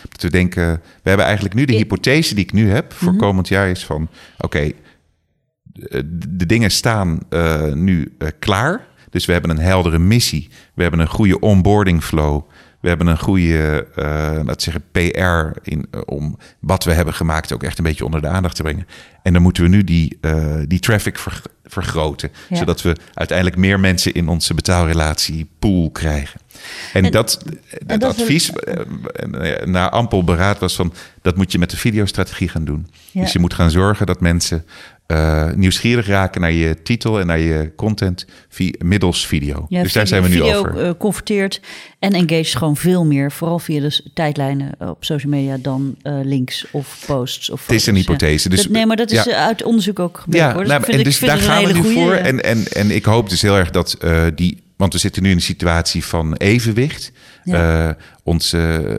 Dat 0.08 0.22
we 0.22 0.30
denken, 0.30 0.66
we 1.02 1.08
hebben 1.08 1.26
eigenlijk 1.26 1.54
nu 1.54 1.64
de 1.64 1.72
hypothese 1.74 2.34
die 2.34 2.44
ik 2.44 2.52
nu 2.52 2.70
heb 2.70 2.92
voor 2.92 3.16
komend 3.16 3.48
jaar 3.48 3.68
is 3.68 3.84
van, 3.84 4.08
oké, 4.38 4.70
de 6.28 6.46
dingen 6.46 6.70
staan 6.70 7.18
eh, 7.28 7.72
nu 7.72 8.14
eh, 8.18 8.28
klaar. 8.38 8.86
Dus 9.10 9.26
we 9.26 9.32
hebben 9.32 9.50
een 9.50 9.58
heldere 9.58 9.98
missie. 9.98 10.48
We 10.74 10.82
hebben 10.82 11.00
een 11.00 11.08
goede 11.08 11.40
onboarding 11.40 12.02
flow. 12.04 12.42
We 12.80 12.88
hebben 12.88 13.06
een 13.06 13.18
goede, 13.18 13.86
eh 13.94 14.04
laten 14.44 14.46
we 14.46 14.62
zeggen, 14.62 14.82
PR 14.92 15.58
in, 15.70 15.86
eh, 15.90 16.00
om 16.04 16.38
wat 16.60 16.84
we 16.84 16.92
hebben 16.92 17.14
gemaakt 17.14 17.52
ook 17.52 17.62
echt 17.62 17.78
een 17.78 17.84
beetje 17.84 18.04
onder 18.04 18.20
de 18.20 18.28
aandacht 18.28 18.56
te 18.56 18.62
brengen. 18.62 18.86
En 19.22 19.32
dan 19.32 19.42
moeten 19.42 19.62
we 19.62 19.68
nu 19.68 19.84
die, 19.84 20.18
eh, 20.20 20.56
die 20.66 20.78
traffic 20.78 21.18
ver- 21.18 21.42
vergroten. 21.64 22.30
Ja. 22.48 22.56
Zodat 22.56 22.82
we 22.82 22.96
uiteindelijk 23.14 23.56
meer 23.58 23.80
mensen 23.80 24.14
in 24.14 24.28
onze 24.28 24.54
betaalrelatie 24.54 25.50
pool 25.58 25.90
krijgen. 25.90 26.40
En, 26.92 27.04
En- 27.04 27.10
dat, 27.12 27.44
advies 28.04 28.52
eh, 28.52 28.80
eh, 29.60 29.66
na 29.66 29.90
ampel 29.90 30.24
beraad 30.24 30.58
was 30.58 30.74
van... 30.76 30.92
dat 31.22 31.36
moet 31.36 31.52
je 31.52 31.58
met 31.58 31.70
de 31.70 31.76
videostrategie 31.76 32.48
gaan 32.48 32.64
doen. 32.64 32.86
Ja. 33.10 33.20
Dus 33.20 33.32
je 33.32 33.38
moet 33.38 33.54
gaan 33.54 33.70
zorgen 33.70 34.06
dat 34.06 34.20
mensen 34.20 34.64
eh, 35.08 35.50
nieuwsgierig 35.52 36.06
raken... 36.06 36.40
naar 36.40 36.52
je 36.52 36.82
titel 36.82 37.20
en 37.20 37.26
naar 37.26 37.38
je 37.38 37.72
content 37.76 38.26
via, 38.48 38.72
middels 38.84 39.26
video. 39.26 39.66
Ja, 39.68 39.82
dus 39.82 39.92
daar 39.92 40.06
video- 40.06 40.20
zijn 40.20 40.22
we 40.22 40.28
nu 40.28 40.34
video, 40.44 40.58
over. 40.58 40.84
eh, 40.86 40.90
converteert 40.98 41.60
en 41.98 42.12
engage 42.12 42.56
gewoon 42.58 42.76
veel 42.76 43.04
meer. 43.04 43.32
Vooral 43.32 43.58
via 43.58 43.80
de 43.80 43.90
s- 43.90 44.08
tijdlijnen 44.14 44.74
op 44.78 45.04
social 45.04 45.32
media 45.32 45.56
dan 45.60 45.96
eh, 46.02 46.18
links 46.22 46.66
of 46.70 47.04
posts. 47.06 47.50
Of 47.50 47.66
Het 47.66 47.74
is 47.76 47.86
een 47.86 47.94
ja. 47.94 48.00
hypothese, 48.00 48.48
dus- 48.48 48.62
Dat- 48.62 48.72
nee, 48.72 48.86
maar 48.86 48.96
dat 48.96 49.10
is 49.10 49.24
ja. 49.24 49.46
uit 49.46 49.62
onderzoek 49.62 49.98
ook 49.98 50.18
gebeurd. 50.18 50.42
Ja, 50.44 50.52
hoor. 50.54 50.66
nou, 50.66 50.80
vind 50.82 50.92
en 50.92 50.98
ik- 50.98 51.04
dus 51.04 51.16
vind 51.18 51.30
daar 51.30 51.40
gaan 51.40 51.64
we 51.64 51.72
nu 51.72 51.80
goeie, 51.80 51.94
voor. 51.98 52.12
En, 52.12 52.44
en, 52.44 52.64
en 52.72 52.90
ik 52.90 53.04
hoop 53.04 53.28
dus 53.30 53.42
heel 53.42 53.56
erg 53.56 53.70
dat 53.70 53.96
die... 54.34 54.62
Want 54.76 54.92
we 54.92 54.98
zitten 54.98 55.22
nu 55.22 55.30
in 55.30 55.36
een 55.36 55.42
situatie 55.42 56.04
van 56.04 56.34
evenwicht. 56.34 57.12
Ja. 57.44 57.96
Onze 58.22 58.98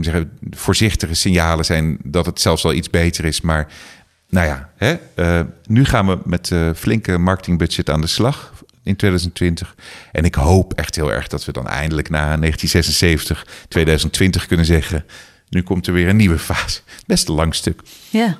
zeggen, 0.00 0.30
voorzichtige 0.50 1.14
signalen 1.14 1.64
zijn 1.64 1.98
dat 2.02 2.26
het 2.26 2.40
zelfs 2.40 2.62
wel 2.62 2.72
iets 2.72 2.90
beter 2.90 3.24
is. 3.24 3.40
Maar 3.40 3.68
nou 4.28 4.46
ja, 4.46 4.70
hè, 4.76 4.96
eh, 5.14 5.40
nu 5.66 5.84
gaan 5.84 6.06
we 6.06 6.18
met 6.24 6.50
eh 6.50 6.70
flinke 6.74 7.18
marketingbudget 7.18 7.90
aan 7.90 8.00
de 8.00 8.06
slag 8.06 8.52
in 8.82 8.96
2020. 8.96 9.74
En 10.12 10.24
ik 10.24 10.34
hoop 10.34 10.72
echt 10.74 10.94
heel 10.94 11.12
erg 11.12 11.28
dat 11.28 11.44
we 11.44 11.52
dan 11.52 11.66
eindelijk 11.66 12.08
na 12.08 12.36
1976, 12.36 13.46
2020 13.68 14.46
kunnen 14.46 14.66
zeggen... 14.66 15.04
nu 15.48 15.62
komt 15.62 15.86
er 15.86 15.92
weer 15.92 16.08
een 16.08 16.16
nieuwe 16.16 16.38
fase. 16.38 16.80
Best 17.06 17.28
een 17.28 17.34
lang 17.34 17.54
stuk. 17.54 17.82
Ja. 18.10 18.38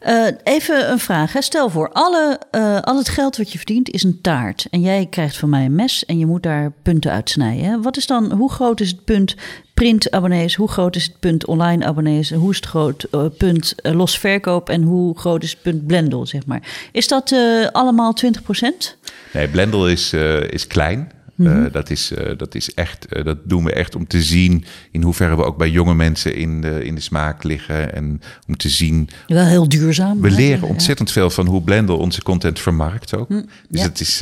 Eh, 0.00 0.26
even 0.44 0.90
een 0.90 0.98
vraag. 0.98 1.32
Hè. 1.32 1.42
Stel 1.42 1.70
voor, 1.70 1.90
alle, 1.92 2.40
eh, 2.50 2.80
al 2.80 2.96
het 2.96 3.08
geld 3.08 3.36
wat 3.36 3.52
je 3.52 3.58
verdient 3.58 3.90
is 3.90 4.02
een 4.02 4.20
taart. 4.20 4.66
En 4.70 4.80
jij 4.80 5.06
krijgt 5.10 5.36
van 5.36 5.48
mij 5.48 5.64
een 5.64 5.74
mes 5.74 6.04
en 6.04 6.18
je 6.18 6.26
moet 6.26 6.42
daar 6.42 6.72
punten 6.82 7.10
uitsnijden. 7.10 7.64
Hè. 7.64 7.80
Wat 7.80 7.96
is 7.96 8.06
dan, 8.06 8.32
hoe 8.32 8.50
groot 8.52 8.80
is 8.80 8.88
het 8.88 9.04
punt 9.04 9.34
print-abonnees? 9.74 10.54
Hoe 10.54 10.68
groot 10.68 10.96
is 10.96 11.04
het 11.04 11.18
punt 11.18 11.46
online-abonnees? 11.46 12.30
Hoe 12.30 12.50
is 12.50 12.56
het 12.56 12.66
groot, 12.66 13.06
eh, 13.10 13.24
punt 13.38 13.74
los 13.82 14.18
verkoop? 14.18 14.68
En 14.68 14.82
hoe 14.82 15.18
groot 15.18 15.42
is 15.42 15.50
het 15.50 15.62
punt 15.62 15.86
Blendel, 15.86 16.26
zeg 16.26 16.46
maar? 16.46 16.88
Is 16.92 17.08
dat 17.08 17.32
eh, 17.32 17.66
allemaal 17.72 18.14
20% 18.14 18.96
Nee, 19.32 19.48
Blendel 19.48 19.88
is, 19.88 20.12
eh, 20.12 20.50
is 20.50 20.66
klein. 20.66 21.12
Mhm. 21.38 21.64
Eh, 21.64 21.72
dat, 21.72 21.90
is, 21.90 22.12
eh, 22.12 22.36
dat 22.36 22.54
is 22.54 22.74
echt, 22.74 23.06
eh, 23.06 23.24
dat 23.24 23.38
doen 23.44 23.64
we 23.64 23.72
echt 23.72 23.94
om 23.94 24.06
te 24.06 24.22
zien 24.22 24.64
in 24.90 25.02
hoeverre 25.02 25.36
we 25.36 25.44
ook 25.44 25.56
bij 25.56 25.70
jonge 25.70 25.94
mensen 25.94 26.34
in 26.34 26.60
de, 26.60 26.84
in 26.84 26.94
de 26.94 27.00
smaak 27.00 27.42
liggen. 27.42 27.94
En 27.94 28.20
om 28.46 28.56
te 28.56 28.68
zien. 28.68 29.08
Wel 29.26 29.44
heel 29.44 29.68
duurzaam. 29.68 30.20
We 30.20 30.28
hè? 30.28 30.34
leren 30.34 30.60
Ja. 30.60 30.66
ontzettend 30.66 31.12
veel 31.12 31.30
van 31.30 31.46
hoe 31.46 31.62
Blendel 31.62 31.98
onze 31.98 32.22
content 32.22 32.60
vermarkt 32.60 33.14
ook. 33.14 33.28
Dus 33.28 33.46
ja. 33.68 33.82
het 33.82 34.00
is, 34.00 34.20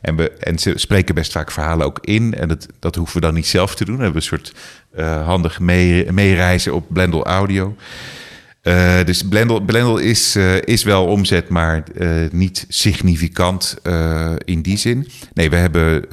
en, 0.00 0.16
we, 0.16 0.30
en 0.30 0.58
ze 0.58 0.72
spreken 0.74 1.14
best 1.14 1.32
vaak 1.32 1.50
verhalen 1.50 1.86
ook 1.86 1.98
in. 2.00 2.34
En 2.34 2.48
dat, 2.48 2.66
dat 2.78 2.94
hoeven 2.94 3.14
we 3.14 3.20
dan 3.20 3.34
niet 3.34 3.46
zelf 3.46 3.74
te 3.74 3.84
doen. 3.84 3.96
We 3.96 4.02
hebben 4.02 4.20
een 4.20 4.28
soort 4.28 4.54
handig 5.24 5.60
mee, 5.60 6.12
meereizen 6.12 6.74
op 6.74 6.86
Blendel 6.88 7.26
Audio. 7.26 7.76
Dus 9.04 9.22
Blendel, 9.22 9.60
Blendel 9.60 9.98
is, 9.98 10.36
is 10.64 10.82
wel 10.82 11.06
omzet, 11.06 11.48
maar 11.48 11.84
niet 12.30 12.64
significant 12.68 13.76
in 14.44 14.62
die 14.62 14.76
zin. 14.76 15.08
Nee, 15.34 15.50
we 15.50 15.56
hebben 15.56 16.04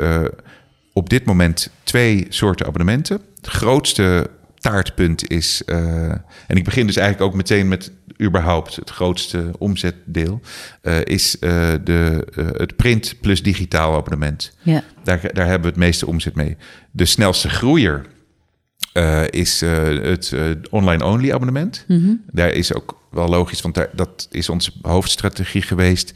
op 0.93 1.09
dit 1.09 1.25
moment 1.25 1.69
twee 1.83 2.25
soorten 2.29 2.65
abonnementen. 2.65 3.21
Het 3.35 3.47
grootste 3.47 4.29
taartpunt 4.61 5.29
is, 5.29 5.61
eh, 5.65 6.09
en 6.47 6.55
ik 6.55 6.63
begin 6.63 6.87
dus 6.87 6.95
eigenlijk 6.95 7.31
ook 7.31 7.37
meteen 7.37 7.67
met 7.67 7.91
überhaupt 8.21 8.75
het 8.75 8.89
grootste 8.89 9.51
omzetdeel, 9.57 10.41
eh, 10.81 10.97
is 11.03 11.39
eh, 11.39 11.73
de, 11.83 12.27
het 12.57 12.75
print 12.75 13.15
plus 13.21 13.43
digitaal 13.43 13.95
abonnement. 13.95 14.55
Ja. 14.61 14.83
Daar, 15.03 15.19
daar 15.33 15.45
hebben 15.45 15.61
we 15.61 15.67
het 15.67 15.85
meeste 15.85 16.07
omzet 16.07 16.35
mee. 16.35 16.57
De 16.91 17.05
snelste 17.05 17.49
groeier 17.49 18.05
is 19.29 19.61
het 19.61 20.69
online-only 20.69 21.31
abonnement. 21.31 21.85
Daar 22.31 22.49
is 22.49 22.73
ook 22.73 23.01
wel 23.11 23.27
logisch, 23.27 23.61
want 23.61 23.75
daar, 23.75 23.89
dat 23.93 24.27
is 24.31 24.49
onze 24.49 24.71
hoofdstrategie 24.81 25.61
geweest. 25.61 26.13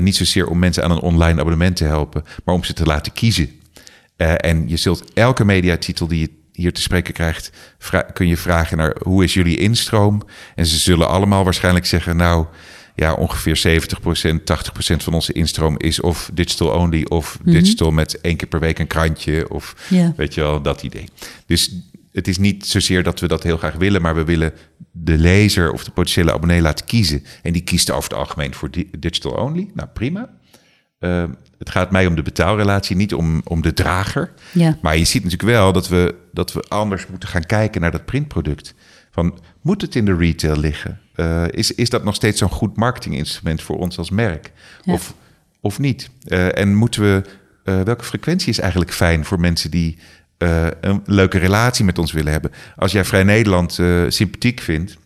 Niet 0.00 0.16
zozeer 0.16 0.48
om 0.48 0.58
mensen 0.58 0.84
aan 0.84 0.90
een 0.90 1.00
online 1.00 1.40
abonnement 1.40 1.76
te 1.76 1.84
helpen, 1.84 2.24
maar 2.44 2.54
om 2.54 2.64
ze 2.64 2.72
te 2.72 2.84
laten 2.84 3.12
kiezen. 3.12 3.50
Eh, 4.16 4.34
en 4.36 4.68
je 4.68 4.76
zult 4.76 5.12
elke 5.14 5.44
mediatitel 5.44 6.06
die 6.06 6.20
je 6.20 6.30
hier 6.52 6.72
te 6.72 6.80
spreken 6.80 7.14
krijgt, 7.14 7.50
kun 8.12 8.28
je 8.28 8.36
vragen 8.36 8.76
naar 8.76 8.96
hoe 9.02 9.24
is 9.24 9.34
jullie 9.34 9.58
instroom? 9.58 10.22
En 10.54 10.66
ze 10.66 10.76
zullen 10.76 11.08
allemaal 11.08 11.44
waarschijnlijk 11.44 11.86
zeggen, 11.86 12.16
nou 12.16 12.46
ja, 12.94 13.12
ongeveer 13.12 13.56
70%, 13.56 14.44
80% 14.44 15.02
van 15.02 15.14
onze 15.14 15.32
instroom 15.32 15.78
is 15.78 16.00
of 16.00 16.30
digital 16.32 16.68
only 16.68 17.04
of 17.08 17.38
mhm. 17.42 17.50
digital 17.50 17.90
met 17.90 18.20
één 18.20 18.36
keer 18.36 18.48
per 18.48 18.60
week 18.60 18.78
een 18.78 18.86
krantje 18.86 19.50
of 19.50 19.74
weet 20.16 20.34
je 20.34 20.40
wel, 20.40 20.62
dat 20.62 20.82
idee. 20.82 21.08
Dus 21.46 21.74
het 22.12 22.28
is 22.28 22.38
niet 22.38 22.66
zozeer 22.66 23.02
dat 23.02 23.20
we 23.20 23.28
dat 23.28 23.42
heel 23.42 23.56
graag 23.56 23.74
willen, 23.74 24.02
maar 24.02 24.14
we 24.14 24.24
willen 24.24 24.52
de 24.90 25.18
lezer 25.18 25.72
of 25.72 25.84
de 25.84 25.90
potentiële 25.90 26.32
abonnee 26.32 26.60
laten 26.60 26.86
kiezen. 26.86 27.24
En 27.42 27.52
die 27.52 27.62
kiest 27.62 27.90
over 27.90 28.10
het 28.10 28.18
algemeen 28.18 28.54
voor 28.54 28.70
digital 28.98 29.32
only. 29.32 29.70
Nou, 29.74 29.88
prima. 29.88 30.30
Ehm, 30.98 31.30
het 31.58 31.70
gaat 31.70 31.90
mij 31.90 32.06
om 32.06 32.14
de 32.14 32.22
betaalrelatie, 32.22 32.96
niet 32.96 33.14
om, 33.14 33.40
om 33.44 33.62
de 33.62 33.72
drager. 33.72 34.32
Ja. 34.52 34.78
Maar 34.82 34.96
je 34.96 35.04
ziet 35.04 35.24
natuurlijk 35.24 35.50
wel 35.50 35.72
dat 35.72 35.88
we, 35.88 36.14
dat 36.32 36.52
we 36.52 36.64
anders 36.68 37.06
moeten 37.06 37.28
gaan 37.28 37.46
kijken 37.46 37.80
naar 37.80 37.90
dat 37.90 38.04
printproduct. 38.04 38.74
Van, 39.10 39.38
moet 39.60 39.82
het 39.82 39.94
in 39.94 40.04
de 40.04 40.16
retail 40.16 40.56
liggen? 40.56 41.00
Uh, 41.16 41.44
is, 41.50 41.74
is 41.74 41.90
dat 41.90 42.04
nog 42.04 42.14
steeds 42.14 42.38
zo'n 42.38 42.50
goed 42.50 42.76
marketinginstrument 42.76 43.62
voor 43.62 43.78
ons 43.78 43.98
als 43.98 44.10
merk? 44.10 44.52
Of, 44.84 45.14
of 45.60 45.78
niet? 45.78 46.10
Uh, 46.26 46.58
en 46.58 46.74
moeten 46.74 47.02
we, 47.02 47.22
uh, 47.64 47.80
welke 47.80 48.04
frequentie 48.04 48.48
is 48.48 48.58
eigenlijk 48.58 48.92
fijn 48.92 49.24
voor 49.24 49.40
mensen 49.40 49.70
die 49.70 49.98
een 50.80 51.02
leuke 51.04 51.38
relatie 51.38 51.84
met 51.84 51.98
ons 51.98 52.12
willen 52.12 52.32
hebben? 52.32 52.50
Als 52.76 52.92
jij 52.92 53.04
Vrij 53.04 53.22
Nederland 53.22 53.72
sympathiek 54.08 54.60
vindt, 54.60 54.96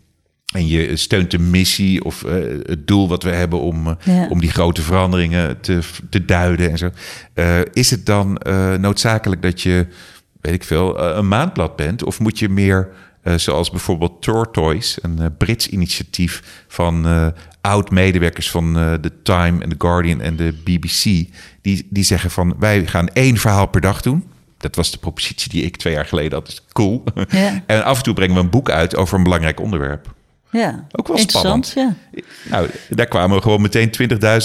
en 0.50 0.66
je 0.66 0.96
steunt 0.96 1.30
de 1.30 1.38
missie 1.38 2.04
of 2.04 2.24
uh, 2.24 2.32
het 2.62 2.86
doel 2.86 3.08
wat 3.08 3.22
we 3.22 3.30
hebben 3.30 3.60
om, 3.60 3.96
uh, 4.08 4.30
om 4.30 4.40
die 4.40 4.50
grote 4.50 4.82
veranderingen 4.82 5.60
te, 5.60 5.78
te 6.10 6.24
duiden 6.24 6.70
en 6.70 6.78
zo. 6.78 6.90
Uh, 7.34 7.58
is 7.72 7.90
het 7.90 8.06
dan 8.06 8.40
noodzakelijk 8.80 9.42
dat 9.42 9.62
je, 9.62 9.86
weet 10.40 10.54
ik 10.54 10.64
veel, 10.64 11.00
een 11.00 11.28
maandblad 11.28 11.76
bent? 11.76 12.04
Of 12.04 12.20
moet 12.20 12.38
je 12.38 12.48
meer, 12.48 12.88
zoals 13.36 13.70
bijvoorbeeld 13.70 14.22
Tortoise, 14.22 14.98
een 15.02 15.36
Brits 15.36 15.68
initiatief 15.68 16.64
van 16.68 17.32
oud-medewerkers 17.60 18.50
van 18.50 18.72
The 19.00 19.12
Time 19.22 19.62
en 19.62 19.68
The 19.68 19.74
Guardian 19.78 20.20
en 20.20 20.36
de 20.36 20.54
BBC, 20.64 21.02
die, 21.62 21.86
die 21.90 22.04
zeggen 22.04 22.30
van 22.30 22.54
wij 22.58 22.86
gaan 22.86 23.08
één 23.08 23.36
verhaal 23.36 23.66
per 23.66 23.80
dag 23.80 24.00
doen. 24.00 24.24
Dat 24.58 24.76
was 24.76 24.90
de 24.90 24.98
propositie 24.98 25.50
die 25.50 25.64
ik 25.64 25.76
twee 25.76 25.92
jaar 25.92 26.06
geleden 26.06 26.32
had. 26.32 26.46
Dus 26.46 26.64
cool. 26.72 27.04
Ja. 27.28 27.62
en 27.66 27.84
af 27.84 27.96
en 27.96 28.02
toe 28.02 28.14
brengen 28.14 28.34
we 28.34 28.40
een 28.40 28.50
boek 28.50 28.70
uit 28.70 28.96
over 28.96 29.16
een 29.16 29.24
belangrijk 29.24 29.60
onderwerp. 29.60 30.18
Ja, 30.50 30.86
ook 30.92 31.08
wel 31.08 31.18
spannend. 31.18 31.72
Ja. 31.74 31.94
Nou, 32.50 32.70
daar 32.88 33.06
kwamen 33.06 33.42
gewoon 33.42 33.60
meteen 33.60 33.90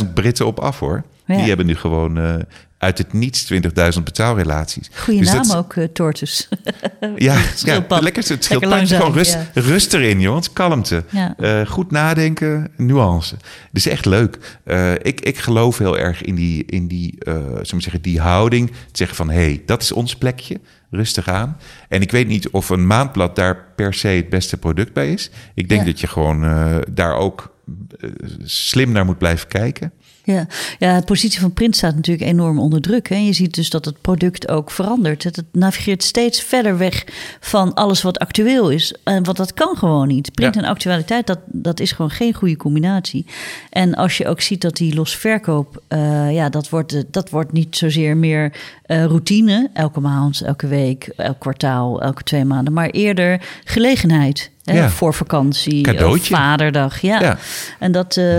20.000 0.06 0.14
Britten 0.14 0.45
op 0.45 0.60
af 0.60 0.80
hoor. 0.80 1.03
Die 1.26 1.38
hebben 1.38 1.66
nu 1.66 1.76
gewoon 1.76 2.20
uh, 2.20 2.36
uit 2.78 2.97
het 2.97 3.14
niets 3.14 3.53
20.000 3.53 3.60
betaalrelaties. 4.03 4.89
Goeie 4.93 5.20
dus 5.20 5.32
naam 5.32 5.51
ook, 5.51 5.76
uh, 5.76 5.84
Tortus. 5.84 6.49
ja, 7.16 7.41
ja 7.58 7.86
lekker. 7.99 8.24
Het 8.28 8.43
scheelt 8.43 8.66
langzaam, 8.66 8.99
gewoon 8.99 9.16
rust, 9.16 9.34
ja. 9.34 9.62
rust 9.62 9.93
erin, 9.93 10.20
jongens. 10.20 10.53
Kalmte. 10.53 11.03
Uh, 11.39 11.66
goed 11.66 11.91
nadenken, 11.91 12.72
nuance. 12.78 13.36
Het 13.36 13.78
is 13.78 13.88
echt 13.88 14.06
leuk. 14.06 14.60
ik, 15.01 15.22
ik 15.22 15.38
geloof 15.38 15.78
heel 15.78 15.97
erg 15.97 16.22
in 16.22 16.36
die, 16.36 16.66
in 16.66 16.88
die, 16.88 17.18
zeggen, 17.62 18.01
die 18.01 18.20
houding. 18.20 18.68
Te 18.70 18.76
zeggen 18.91 19.18
van, 19.18 19.30
hé, 19.30 19.36
hey, 19.36 19.62
dat 19.66 19.82
is 19.82 19.91
ons 19.91 20.16
plekje 20.16 20.60
rustig 20.95 21.27
aan. 21.27 21.57
En 21.89 22.01
ik 22.01 22.11
weet 22.11 22.27
niet 22.27 22.49
of 22.49 22.69
een 22.69 22.87
maandblad 22.87 23.35
daar 23.35 23.65
per 23.75 23.93
se 23.93 24.07
het 24.07 24.29
beste 24.29 24.57
product 24.57 24.93
bij 24.93 25.11
is. 25.11 25.29
Ik 25.53 25.69
denk 25.69 25.85
dat 25.85 25.99
je 25.99 26.07
gewoon 26.07 26.43
uh, 26.43 26.77
daar 26.91 27.15
ook 27.15 27.55
uh, 27.99 28.09
slim 28.43 28.91
naar 28.91 29.05
moet 29.05 29.17
blijven 29.17 29.47
kijken. 29.47 29.91
Ja. 30.26 30.47
ja, 30.80 30.99
de 30.99 31.05
positie 31.05 31.39
van 31.39 31.53
print 31.53 31.76
staat 31.76 31.95
natuurlijk 31.95 32.30
enorm 32.30 32.59
onder 32.59 32.82
druk. 32.82 33.09
Hè. 33.09 33.15
Je 33.15 33.34
ziet 33.34 33.55
dus 33.55 33.69
dat 33.69 33.86
het 33.86 34.01
product 34.01 34.49
ook 34.49 34.71
verandert. 34.71 35.23
Het, 35.23 35.43
navigeert 35.51 36.03
steeds 36.03 36.41
verder 36.41 36.78
weg 36.78 37.05
van 37.39 37.73
alles 37.73 38.01
wat 38.01 38.19
actueel 38.19 38.69
is. 38.69 38.95
En 39.03 39.23
wat 39.23 39.38
dat 39.38 39.53
kan 39.53 39.78
gewoon 39.78 40.07
niet. 40.07 40.32
Print 40.32 40.55
en 40.55 40.63
actualiteit, 40.63 41.28
dat, 41.28 41.39
dat 41.45 41.80
is 41.80 41.91
gewoon 41.91 42.11
geen 42.11 42.34
goede 42.34 42.57
combinatie. 42.57 43.26
En 43.69 43.93
als 43.93 44.17
je 44.17 44.28
ook 44.28 44.41
ziet 44.41 44.61
dat 44.61 44.76
die 44.76 44.95
losverkoop, 44.95 45.84
uh, 45.89 46.34
ja, 46.34 46.49
dat 46.49 46.69
wordt, 46.69 47.03
dat 47.11 47.30
wordt 47.30 47.51
niet 47.51 47.78
zozeer 47.78 48.17
meer 48.17 48.53
uh, 48.88 49.05
routine, 49.05 49.69
elke 49.73 49.99
maand, 49.99 50.41
elke 50.41 50.67
week, 50.67 51.07
elk 51.17 51.39
kwartaal, 51.39 52.01
elke 52.01 52.23
twee 52.23 52.45
maanden, 52.45 52.73
maar 52.73 52.89
eerder 52.89 53.41
gelegenheid. 53.63 54.53
Ja. 54.74 54.89
Voor 54.89 55.13
vakantie, 55.13 55.82
Cadeautje. 55.82 56.36
vaderdag. 56.36 57.01
Ja. 57.01 57.22
ja. 57.22 57.38
En 57.80 57.91
dat, 57.91 58.16
uh. 58.16 58.38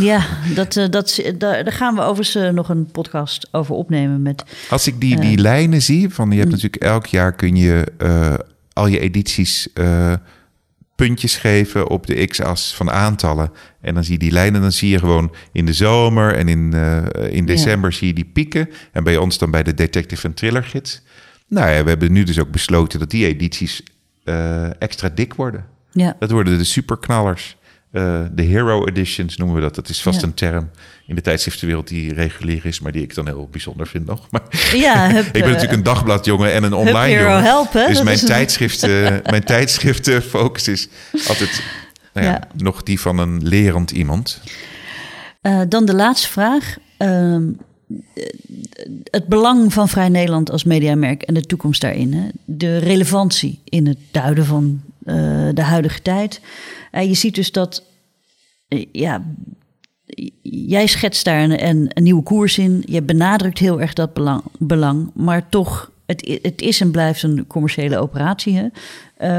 Ja, 0.00 0.26
dat, 0.54 0.76
uh, 0.76 0.88
dat, 0.90 1.20
daar, 1.38 1.64
daar 1.64 1.72
gaan 1.72 1.94
we 1.94 2.00
overigens 2.00 2.36
uh, 2.36 2.48
nog 2.48 2.68
een 2.68 2.86
podcast 2.86 3.48
over 3.50 3.74
opnemen. 3.74 4.22
Met, 4.22 4.44
Als 4.70 4.86
ik 4.86 5.00
die, 5.00 5.20
die 5.20 5.38
lijnen 5.38 5.82
zie, 5.82 6.08
van 6.08 6.30
je 6.30 6.36
hebt 6.36 6.46
mm. 6.46 6.54
natuurlijk 6.54 6.82
elk 6.82 7.06
jaar 7.06 7.32
kun 7.32 7.56
je 7.56 7.86
al 8.72 8.86
je 8.86 8.98
edities 8.98 9.68
puntjes 10.94 11.36
geven 11.36 11.88
op 11.88 12.06
de 12.06 12.26
x-as 12.26 12.74
van 12.74 12.90
aantallen. 12.90 13.52
En 13.80 13.94
dan 13.94 14.04
zie 14.04 14.12
je 14.12 14.18
die 14.18 14.32
lijnen, 14.32 14.60
dan 14.60 14.72
zie 14.72 14.90
je 14.90 14.98
gewoon 14.98 15.34
in 15.52 15.66
de 15.66 15.72
zomer 15.72 16.34
en 16.34 16.48
in, 16.48 16.74
in 17.30 17.46
december 17.46 17.92
zie 17.92 18.06
je 18.06 18.14
die 18.14 18.30
pieken. 18.32 18.68
En 18.92 19.04
bij 19.04 19.16
ons 19.16 19.38
dan 19.38 19.50
bij 19.50 19.62
de 19.62 19.74
Detective 19.74 20.26
en 20.26 20.34
Thriller 20.34 20.64
Gids. 20.64 21.02
Nou 21.48 21.70
ja, 21.70 21.82
we 21.82 21.88
hebben 21.88 22.12
nu 22.12 22.22
dus 22.22 22.38
ook 22.38 22.50
besloten 22.50 22.98
dat 22.98 23.10
die 23.10 23.26
edities 23.26 23.82
uh, 24.24 24.82
extra 24.82 25.08
dik 25.08 25.34
worden. 25.34 25.64
Ja. 25.92 26.16
Dat 26.18 26.30
worden 26.30 26.58
de 26.58 26.64
superknallers. 26.64 27.56
Uh, 27.92 28.20
de 28.32 28.42
hero 28.42 28.86
editions 28.86 29.36
noemen 29.36 29.56
we 29.56 29.62
dat. 29.62 29.74
Dat 29.74 29.88
is 29.88 30.02
vast 30.02 30.22
een 30.22 30.34
term 30.34 30.70
in 31.06 31.14
de 31.14 31.20
tijdschriftenwereld 31.20 31.88
die 31.88 32.14
regulier 32.14 32.66
is, 32.66 32.80
maar 32.80 32.92
die 32.92 33.02
ik 33.02 33.14
dan 33.14 33.26
heel 33.26 33.48
bijzonder 33.50 33.86
vind 33.86 34.06
nog. 34.06 34.30
Maar 34.30 34.42
ja, 34.74 35.08
ik 35.18 35.32
ben 35.32 35.42
natuurlijk 35.42 35.72
een 35.72 35.82
dagbladjongen 35.82 36.52
en 36.52 36.62
een 36.62 36.72
online 36.72 37.20
jongen. 37.20 37.42
Helpen, 37.42 37.86
dus 37.88 38.02
mijn, 38.12 38.18
tijdschriften, 38.18 39.20
mijn 39.24 39.44
tijdschriftenfocus 39.44 40.68
is 40.68 40.88
altijd 41.28 41.62
nou 42.12 42.26
ja, 42.26 42.40
nog 42.56 42.82
die 42.82 43.00
van 43.00 43.18
een 43.18 43.48
lerend 43.48 43.90
iemand. 43.90 44.40
Uh, 45.42 45.60
dan 45.68 45.84
de 45.84 45.94
laatste 45.94 46.28
vraag. 46.28 46.76
Uh, 46.98 47.36
het 49.10 49.26
belang 49.26 49.72
van 49.72 49.88
Vrij 49.88 50.08
Nederland 50.08 50.50
als 50.50 50.64
mediamerk 50.64 51.22
en 51.22 51.34
de 51.34 51.40
toekomst 51.40 51.80
daarin. 51.80 52.12
Hè? 52.12 52.28
De 52.44 52.76
relevantie 52.76 53.60
in 53.64 53.86
het 53.86 53.98
duiden 54.10 54.44
van 54.44 54.80
uh, 55.04 55.48
de 55.54 55.62
huidige 55.62 56.02
tijd. 56.02 56.40
Uh, 56.92 57.02
je 57.02 57.14
ziet 57.14 57.34
dus 57.34 57.52
dat, 57.52 57.84
uh, 58.68 58.84
ja, 58.92 59.24
jij 60.42 60.86
schetst 60.86 61.24
daar 61.24 61.42
een, 61.42 61.60
een, 61.62 62.02
nieuwe 62.02 62.22
koers 62.22 62.58
in. 62.58 62.82
Je 62.86 63.02
benadrukt 63.02 63.58
heel 63.58 63.80
erg 63.80 63.92
dat 63.92 64.12
belang, 64.12 64.42
belang 64.58 65.10
maar 65.14 65.48
toch, 65.48 65.90
het, 66.06 66.38
het 66.42 66.62
is 66.62 66.80
en 66.80 66.90
blijft 66.90 67.22
een 67.22 67.46
commerciële 67.46 67.98
operatie. 67.98 68.56
Hè? 68.56 68.66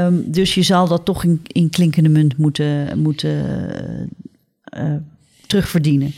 Um, 0.04 0.24
dus 0.26 0.54
je 0.54 0.62
zal 0.62 0.88
dat 0.88 1.04
toch 1.04 1.24
in, 1.24 1.40
in 1.46 1.70
klinkende 1.70 2.08
munt 2.08 2.36
moeten, 2.36 2.98
moeten 2.98 4.08
terugverdienen. 5.46 6.14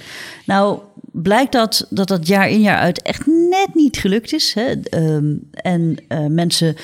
Nou, 0.47 0.79
blijkt 1.23 1.53
dat, 1.53 1.87
dat 1.91 2.09
dat 2.09 2.27
jaar 2.27 2.49
in 2.49 2.61
jaar 2.61 2.79
uit 2.79 3.03
echt 3.03 3.27
net 3.27 3.69
niet 3.75 3.97
gelukt 3.97 4.33
is. 4.33 4.55
Hè? 4.55 4.73
Um, 4.91 5.49
en 5.53 5.97
uh, 6.09 6.27
mensen. 6.27 6.77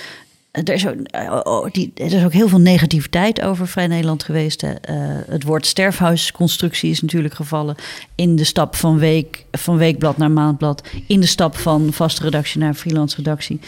Er 0.50 0.72
is, 0.72 0.86
ook, 0.86 0.94
uh, 0.94 1.40
oh, 1.42 1.70
die, 1.70 1.92
er 1.94 2.12
is 2.12 2.24
ook 2.24 2.32
heel 2.32 2.48
veel 2.48 2.60
negativiteit 2.60 3.40
over 3.40 3.68
Vrij 3.68 3.86
Nederland 3.86 4.22
geweest. 4.22 4.60
Hè. 4.60 4.68
Uh, 4.70 5.18
het 5.26 5.42
woord 5.42 5.66
sterfhuisconstructie 5.66 6.90
is 6.90 7.00
natuurlijk 7.00 7.34
gevallen 7.34 7.74
in 8.14 8.36
de 8.36 8.44
stap 8.44 8.76
van, 8.76 8.98
week, 8.98 9.44
van 9.52 9.76
weekblad 9.76 10.16
naar 10.16 10.30
maandblad, 10.30 10.82
in 11.06 11.20
de 11.20 11.26
stap 11.26 11.56
van 11.56 11.92
vaste 11.92 12.22
redactie 12.22 12.60
naar 12.60 12.74
freelance 12.74 13.16
redactie. 13.16 13.60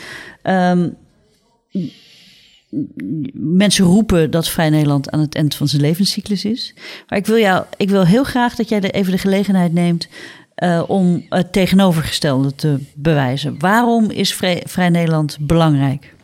Um, 0.43 0.97
mensen 3.33 3.85
roepen 3.85 4.31
dat 4.31 4.49
Vrij 4.49 4.71
Nederland 4.71 5.11
aan 5.11 5.21
het 5.21 5.35
eind 5.35 5.55
van 5.55 5.69
zijn 5.69 5.83
levenscyclus 5.83 6.45
is. 6.45 6.75
Maar 7.09 7.19
ik 7.19 7.27
wil, 7.27 7.39
jou, 7.39 7.65
ik 7.77 7.89
wil 7.91 8.07
heel 8.07 8.25
graag 8.25 8.55
dat 8.55 8.69
jij 8.69 8.81
er 8.81 8.95
even 8.95 9.13
de 9.13 9.19
gelegenheid 9.19 9.73
neemt 9.73 10.09
uh, 10.63 10.83
om 10.87 11.27
het 11.29 11.53
tegenovergestelde 11.53 12.55
te 12.55 12.79
bewijzen. 12.95 13.59
Waarom 13.59 14.11
is 14.11 14.35
Vrij, 14.35 14.63
Vrij 14.67 14.89
Nederland 14.89 15.39
belangrijk? 15.41 16.15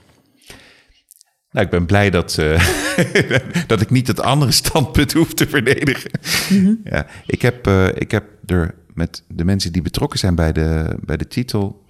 Nou, 1.51 1.65
ik 1.65 1.71
ben 1.71 1.87
blij 1.87 2.11
dat, 2.11 2.37
uh, 2.41 2.69
dat 3.67 3.81
ik 3.81 3.91
niet 3.91 4.07
het 4.07 4.21
andere 4.21 4.53
standpunt 4.53 5.13
hoef 5.13 5.35
te 5.35 5.49
verdedigen. 5.49 6.11
Mm 6.51 6.65
-hmm. 6.65 6.81
ja, 6.85 7.07
ik, 7.27 7.43
heb, 7.43 7.67
uh, 7.67 7.87
ik 7.87 8.11
heb 8.11 8.25
er 8.47 8.75
met 8.95 9.25
de 9.29 9.45
mensen 9.45 9.73
die 9.73 9.83
betrokken 9.83 10.19
zijn 10.19 10.35
bij 10.35 10.53
de, 10.53 10.99
bij 11.01 11.17
de 11.17 11.27
titel 11.27 11.85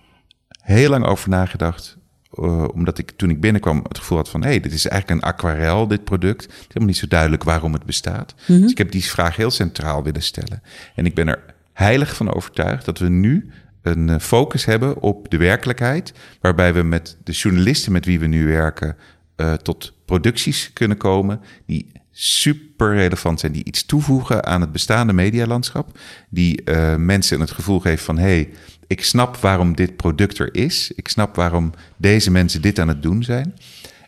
heel 0.62 0.90
lang 0.90 1.04
over 1.04 1.28
nagedacht. 1.28 1.96
Uh, 2.34 2.68
omdat 2.74 2.98
ik 2.98 3.10
toen 3.10 3.30
ik 3.30 3.40
binnenkwam 3.40 3.84
het 3.88 3.98
gevoel 3.98 4.18
had 4.18 4.28
van... 4.28 4.42
hé, 4.42 4.48
hey, 4.48 4.60
dit 4.60 4.72
is 4.72 4.86
eigenlijk 4.86 5.22
een 5.22 5.28
aquarel, 5.28 5.88
dit 5.88 6.04
product. 6.04 6.42
Het 6.42 6.52
is 6.52 6.66
helemaal 6.66 6.88
niet 6.88 6.96
zo 6.96 7.06
duidelijk 7.08 7.44
waarom 7.44 7.72
het 7.72 7.84
bestaat. 7.84 8.34
Mm 8.36 8.44
-hmm. 8.46 8.60
Dus 8.60 8.70
ik 8.70 8.78
heb 8.78 8.90
die 8.90 9.04
vraag 9.04 9.36
heel 9.36 9.50
centraal 9.50 10.02
willen 10.02 10.22
stellen. 10.22 10.62
En 10.94 11.06
ik 11.06 11.14
ben 11.14 11.28
er 11.28 11.56
heilig 11.78 12.16
van 12.16 12.34
overtuigd 12.34 12.84
dat 12.84 12.98
we 12.98 13.08
nu 13.08 13.50
een 13.82 14.08
eh, 14.08 14.18
focus 14.18 14.64
hebben 14.64 15.02
op 15.02 15.30
de 15.30 15.36
werkelijkheid, 15.36 16.12
waarbij 16.40 16.74
we 16.74 16.82
met 16.82 17.16
de 17.24 17.32
journalisten 17.32 17.92
met 17.92 18.04
wie 18.04 18.18
we 18.18 18.26
nu 18.26 18.46
werken 18.46 18.96
uh, 19.36 19.52
tot 19.52 19.92
producties 20.04 20.72
kunnen 20.72 20.96
komen 20.96 21.40
die 21.66 21.92
super 22.10 22.94
relevant 22.94 23.40
zijn, 23.40 23.52
die 23.52 23.64
iets 23.64 23.86
toevoegen 23.86 24.46
aan 24.46 24.60
het 24.60 24.72
bestaande 24.72 25.12
medialandschap, 25.12 25.98
die 26.28 26.62
uh, 26.64 26.96
mensen 26.96 27.40
het 27.40 27.50
gevoel 27.50 27.80
geven 27.80 28.04
van 28.04 28.18
hey, 28.18 28.50
ik 28.86 29.04
snap 29.04 29.36
waarom 29.36 29.76
dit 29.76 29.96
product 29.96 30.38
er 30.38 30.54
is, 30.54 30.92
ik 30.94 31.08
snap 31.08 31.36
waarom 31.36 31.72
deze 31.96 32.30
mensen 32.30 32.62
dit 32.62 32.78
aan 32.78 32.88
het 32.88 33.02
doen 33.02 33.22
zijn. 33.22 33.54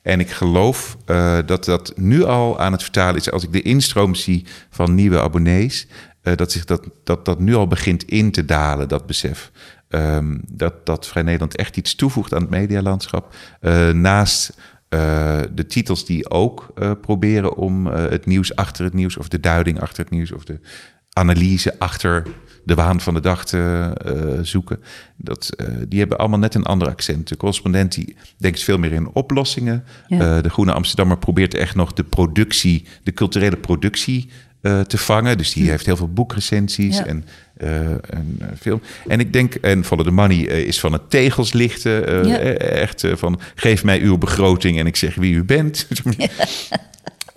En 0.02 0.20
ik 0.20 0.30
geloof 0.30 0.96
dat 1.46 1.64
dat 1.64 1.92
nu 1.96 2.24
al 2.24 2.60
aan 2.60 2.72
het 2.72 2.82
vertalen 2.82 3.16
is. 3.20 3.30
Als 3.30 3.42
ik 3.42 3.52
de 3.52 3.62
instroom 3.62 4.14
zie 4.14 4.46
van 4.70 4.94
nieuwe 4.94 5.20
abonnees, 5.20 5.86
uh, 6.22 6.36
dat, 6.36 6.52
zich 6.52 6.64
dat, 6.64 6.88
dat 7.04 7.24
dat 7.24 7.38
nu 7.40 7.54
al 7.54 7.66
begint 7.66 8.04
in 8.04 8.30
te 8.30 8.44
dalen, 8.44 8.88
dat 8.88 9.06
besef. 9.06 9.50
Um, 9.88 10.40
dat, 10.52 10.86
dat 10.86 11.06
Vrij 11.06 11.22
Nederland 11.22 11.56
echt 11.56 11.76
iets 11.76 11.94
toevoegt 11.94 12.34
aan 12.34 12.40
het 12.40 12.50
medialandschap. 12.50 13.34
Uh, 13.60 13.90
naast 13.90 14.56
uh, 14.88 15.40
de 15.54 15.66
titels 15.66 16.04
die 16.04 16.30
ook 16.30 16.72
proberen 17.00 17.56
om 17.56 17.86
het 17.86 18.26
nieuws 18.26 18.56
achter 18.56 18.84
het 18.84 18.94
nieuws, 18.94 19.16
of 19.16 19.28
de 19.28 19.40
duiding 19.40 19.80
achter 19.80 20.02
het 20.02 20.12
nieuws, 20.12 20.32
of 20.32 20.44
de 20.44 20.60
analyse 21.12 21.78
achter 21.78 22.26
de 22.64 22.74
waan 22.74 23.00
van 23.00 23.14
de 23.14 23.20
dag 23.20 23.44
te 23.44 24.40
zoeken. 24.42 24.82
Dat, 25.16 25.56
die 25.88 25.98
hebben 25.98 26.18
allemaal 26.18 26.38
net 26.38 26.54
een 26.54 26.64
ander 26.64 26.88
accent. 26.88 27.28
De 27.28 27.36
correspondent 27.36 27.94
die 27.94 28.16
denkt 28.36 28.62
veel 28.62 28.78
meer 28.78 28.92
in 28.92 29.08
oplossingen. 29.12 29.84
Ja. 30.06 30.40
de 30.40 30.50
Groene 30.50 30.72
Amsterdammer 30.72 31.18
probeert 31.18 31.54
echt 31.54 31.74
nog 31.74 31.92
de 31.92 32.04
productie, 32.04 32.86
de 33.02 33.12
culturele 33.12 33.56
productie 33.56 34.30
uh, 34.62 34.80
te 34.80 34.98
vangen. 34.98 35.38
Dus 35.38 35.52
die 35.52 35.64
hm. 35.64 35.70
heeft 35.70 35.86
heel 35.86 35.96
veel 35.96 36.12
boekrecensies 36.12 36.96
ja. 36.96 37.06
en, 37.06 37.24
uh, 37.62 37.90
en 37.90 38.38
film. 38.61 38.80
En 39.08 39.20
ik 39.20 39.32
denk, 39.32 39.54
en 39.54 39.84
Follow 39.84 40.04
the 40.04 40.12
Money 40.12 40.38
is 40.38 40.80
van 40.80 40.92
het 40.92 41.11
tegels 41.11 41.52
lichten. 41.52 42.28
Ja. 42.28 42.38
Echt 42.58 43.04
van, 43.12 43.40
geef 43.54 43.84
mij 43.84 44.00
uw 44.00 44.18
begroting 44.18 44.78
en 44.78 44.86
ik 44.86 44.96
zeg 44.96 45.14
wie 45.14 45.34
u 45.34 45.44
bent. 45.44 45.86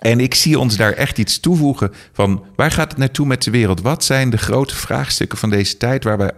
En 0.04 0.20
ik 0.20 0.34
zie 0.34 0.58
ons 0.58 0.76
daar 0.76 0.92
echt 0.92 1.18
iets 1.18 1.40
toevoegen 1.40 1.92
van 2.12 2.44
waar 2.56 2.70
gaat 2.70 2.90
het 2.90 2.98
naartoe 2.98 3.26
met 3.26 3.42
de 3.42 3.50
wereld? 3.50 3.80
Wat 3.80 4.04
zijn 4.04 4.30
de 4.30 4.38
grote 4.38 4.74
vraagstukken 4.74 5.38
van 5.38 5.50
deze 5.50 5.76
tijd 5.76 6.04
waar 6.04 6.18
we 6.18 6.34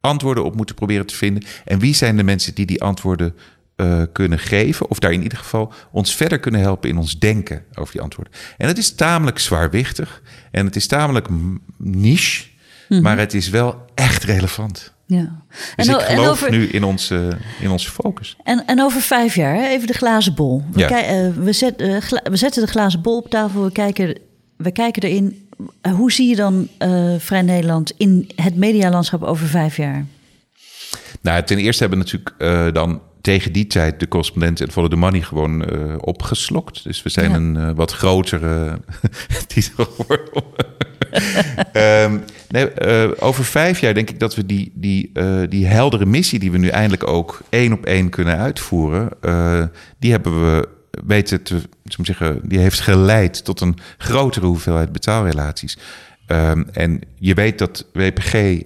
antwoorden 0.00 0.44
op 0.44 0.56
moeten 0.56 0.74
proberen 0.74 1.06
te 1.06 1.14
vinden? 1.14 1.44
En 1.64 1.78
wie 1.78 1.94
zijn 1.94 2.16
de 2.16 2.22
mensen 2.22 2.54
die 2.54 2.66
die 2.66 2.82
antwoorden 2.82 3.34
uh, 3.76 4.02
kunnen 4.12 4.38
geven, 4.38 4.90
of 4.90 4.98
daar 4.98 5.12
in 5.12 5.22
ieder 5.22 5.38
geval 5.38 5.72
ons 5.90 6.14
verder 6.14 6.38
kunnen 6.38 6.60
helpen 6.60 6.88
in 6.88 6.96
ons 6.96 7.18
denken 7.18 7.64
over 7.74 7.92
die 7.92 8.02
antwoorden. 8.02 8.32
En 8.56 8.66
het 8.68 8.78
is 8.78 8.94
tamelijk 8.94 9.38
zwaarwichtig 9.38 10.22
en 10.50 10.66
het 10.66 10.76
is 10.76 10.86
tamelijk 10.86 11.28
niche, 11.76 12.44
mm 12.44 12.50
-hmm. 12.88 13.02
maar 13.02 13.18
het 13.18 13.34
is 13.34 13.48
wel 13.48 13.84
echt 13.94 14.24
relevant. 14.24 14.94
Ja. 15.06 15.42
Dus 15.76 15.86
en, 15.86 15.94
ik 15.94 16.00
geloof 16.00 16.06
en 16.06 16.30
over, 16.30 16.50
nu 16.50 16.66
in 16.66 16.84
onze, 16.84 17.36
in 17.60 17.70
onze 17.70 17.90
focus. 17.90 18.36
En, 18.42 18.66
en 18.66 18.82
over 18.82 19.00
vijf 19.00 19.34
jaar, 19.34 19.70
even 19.70 19.86
de 19.86 19.92
glazen 19.92 20.34
bol. 20.34 20.64
We, 20.72 20.80
ja. 20.80 21.24
uh, 21.24 21.30
we, 21.36 21.52
zet, 21.52 21.80
uh, 21.80 21.96
we 22.22 22.36
zetten 22.36 22.62
de 22.62 22.70
glazen 22.70 23.02
bol 23.02 23.16
op 23.16 23.30
tafel, 23.30 23.64
we 23.64 23.72
kijken, 23.72 24.18
we 24.56 24.70
kijken 24.70 25.02
erin. 25.02 25.48
Hoe 25.96 26.12
zie 26.12 26.28
je 26.28 26.36
dan 26.36 26.68
Vrij 27.18 27.42
Nederland 27.42 27.92
in 27.96 28.30
het 28.34 28.56
medialandschap 28.56 29.22
over 29.22 29.46
vijf 29.46 29.76
jaar? 29.76 30.04
Nou, 31.20 31.42
ten 31.42 31.58
eerste 31.58 31.80
hebben 31.84 31.98
we 31.98 32.04
natuurlijk 32.04 32.74
dan 32.74 33.00
tegen 33.26 33.52
die 33.52 33.66
tijd 33.66 34.00
de 34.00 34.08
correspondent 34.08 34.60
en 34.60 34.70
Follow 34.70 34.90
the 34.90 34.96
Money 34.96 35.20
gewoon 35.20 35.72
uh, 35.72 35.94
opgeslokt. 36.00 36.84
Dus 36.84 37.02
we 37.02 37.08
zijn 37.08 37.30
ja. 37.30 37.36
een 37.36 37.56
uh, 37.56 37.70
wat 37.74 37.92
grotere 37.92 38.80
titel 39.46 39.84
geworden. 39.84 40.42
um, 42.12 42.24
nee, 42.48 42.68
uh, 42.78 43.10
over 43.18 43.44
vijf 43.44 43.80
jaar 43.80 43.94
denk 43.94 44.10
ik 44.10 44.20
dat 44.20 44.34
we 44.34 44.46
die, 44.46 44.72
die, 44.74 45.12
die 45.48 45.66
heldere 45.66 46.06
missie 46.06 46.38
die 46.38 46.50
we 46.50 46.58
nu 46.58 46.68
eindelijk 46.68 47.06
ook 47.06 47.40
één 47.48 47.72
op 47.72 47.84
één 47.84 48.08
kunnen 48.08 48.36
uitvoeren, 48.36 49.08
die 49.98 50.10
hebben 50.10 50.44
we 50.44 50.68
weten 51.06 51.42
te 51.42 51.60
zeggen, 51.84 52.40
die 52.42 52.58
heeft 52.58 52.80
geleid 52.80 53.44
tot 53.44 53.60
een 53.60 53.78
grotere 53.98 54.46
hoeveelheid 54.46 54.92
betaalrelaties. 54.92 55.78
Um, 56.26 56.68
en 56.72 57.00
je 57.14 57.34
weet 57.34 57.58
dat 57.58 57.86
WPG 57.92 58.62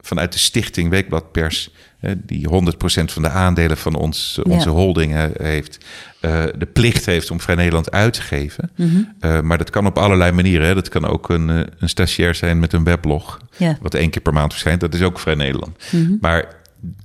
vanuit 0.00 0.32
de 0.32 0.38
stichting 0.38 0.90
Weekblad 0.90 1.32
Pers 1.32 1.70
die 2.16 2.48
100% 2.48 2.50
van 3.04 3.22
de 3.22 3.28
aandelen 3.28 3.76
van 3.76 3.94
ons, 3.94 4.38
onze 4.42 4.68
ja. 4.68 4.74
holdingen 4.74 5.32
heeft, 5.42 5.78
uh, 6.20 6.44
de 6.58 6.66
plicht 6.66 7.06
heeft 7.06 7.30
om 7.30 7.40
Vrij 7.40 7.54
Nederland 7.54 7.90
uit 7.90 8.12
te 8.12 8.22
geven. 8.22 8.70
Mm 8.76 8.88
-hmm. 8.88 9.14
uh, 9.20 9.40
maar 9.40 9.58
dat 9.58 9.70
kan 9.70 9.86
op 9.86 9.98
allerlei 9.98 10.32
manieren. 10.32 10.66
Hè. 10.66 10.74
Dat 10.74 10.88
kan 10.88 11.06
ook 11.06 11.28
een, 11.28 11.50
eh, 11.50 11.60
een 11.78 11.88
stagiair 11.88 12.34
zijn 12.34 12.58
met 12.58 12.72
een 12.72 12.84
weblog, 12.84 13.40
ja. 13.56 13.78
wat 13.80 13.94
één 13.94 14.10
keer 14.10 14.22
per 14.22 14.32
maand 14.32 14.50
verschijnt. 14.50 14.80
Dat 14.80 14.94
is 14.94 15.02
ook 15.02 15.18
Vrij 15.18 15.34
Nederland. 15.34 15.76
Mm 15.90 16.04
-hmm. 16.04 16.18
Maar 16.20 16.56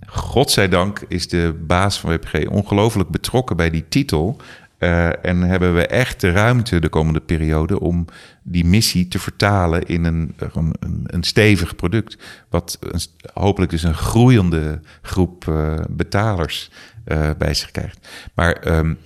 godzijdank 0.05 1.01
is 1.07 1.27
de 1.27 1.55
baas 1.67 1.99
van 1.99 2.09
WPG 2.09 2.47
ongelooflijk 2.47 3.09
betrokken 3.09 3.55
bij 3.55 3.69
die 3.69 3.85
titel. 3.89 4.41
Uh, 4.83 5.25
en 5.25 5.41
hebben 5.41 5.75
we 5.75 5.87
echt 5.87 6.21
de 6.21 6.31
ruimte 6.31 6.79
de 6.79 6.89
komende 6.89 7.19
periode 7.19 7.79
om 7.79 8.05
die 8.41 8.65
missie 8.65 9.07
te 9.07 9.19
vertalen 9.19 9.85
in 9.85 10.03
een, 10.03 10.35
een, 10.53 11.03
een 11.03 11.23
stevig 11.23 11.75
product. 11.75 12.17
Wat 12.49 12.77
een, 12.79 12.99
hopelijk 13.33 13.71
dus 13.71 13.83
een 13.83 13.93
groeiende 13.93 14.79
groep 15.01 15.45
uh, 15.49 15.79
betalers 15.89 16.71
uh, 17.05 17.29
bij 17.37 17.53
zich 17.53 17.71
krijgt. 17.71 18.07
Maar 18.33 18.77
um, 18.77 18.97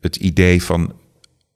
het 0.00 0.16
idee 0.16 0.62
van 0.62 0.92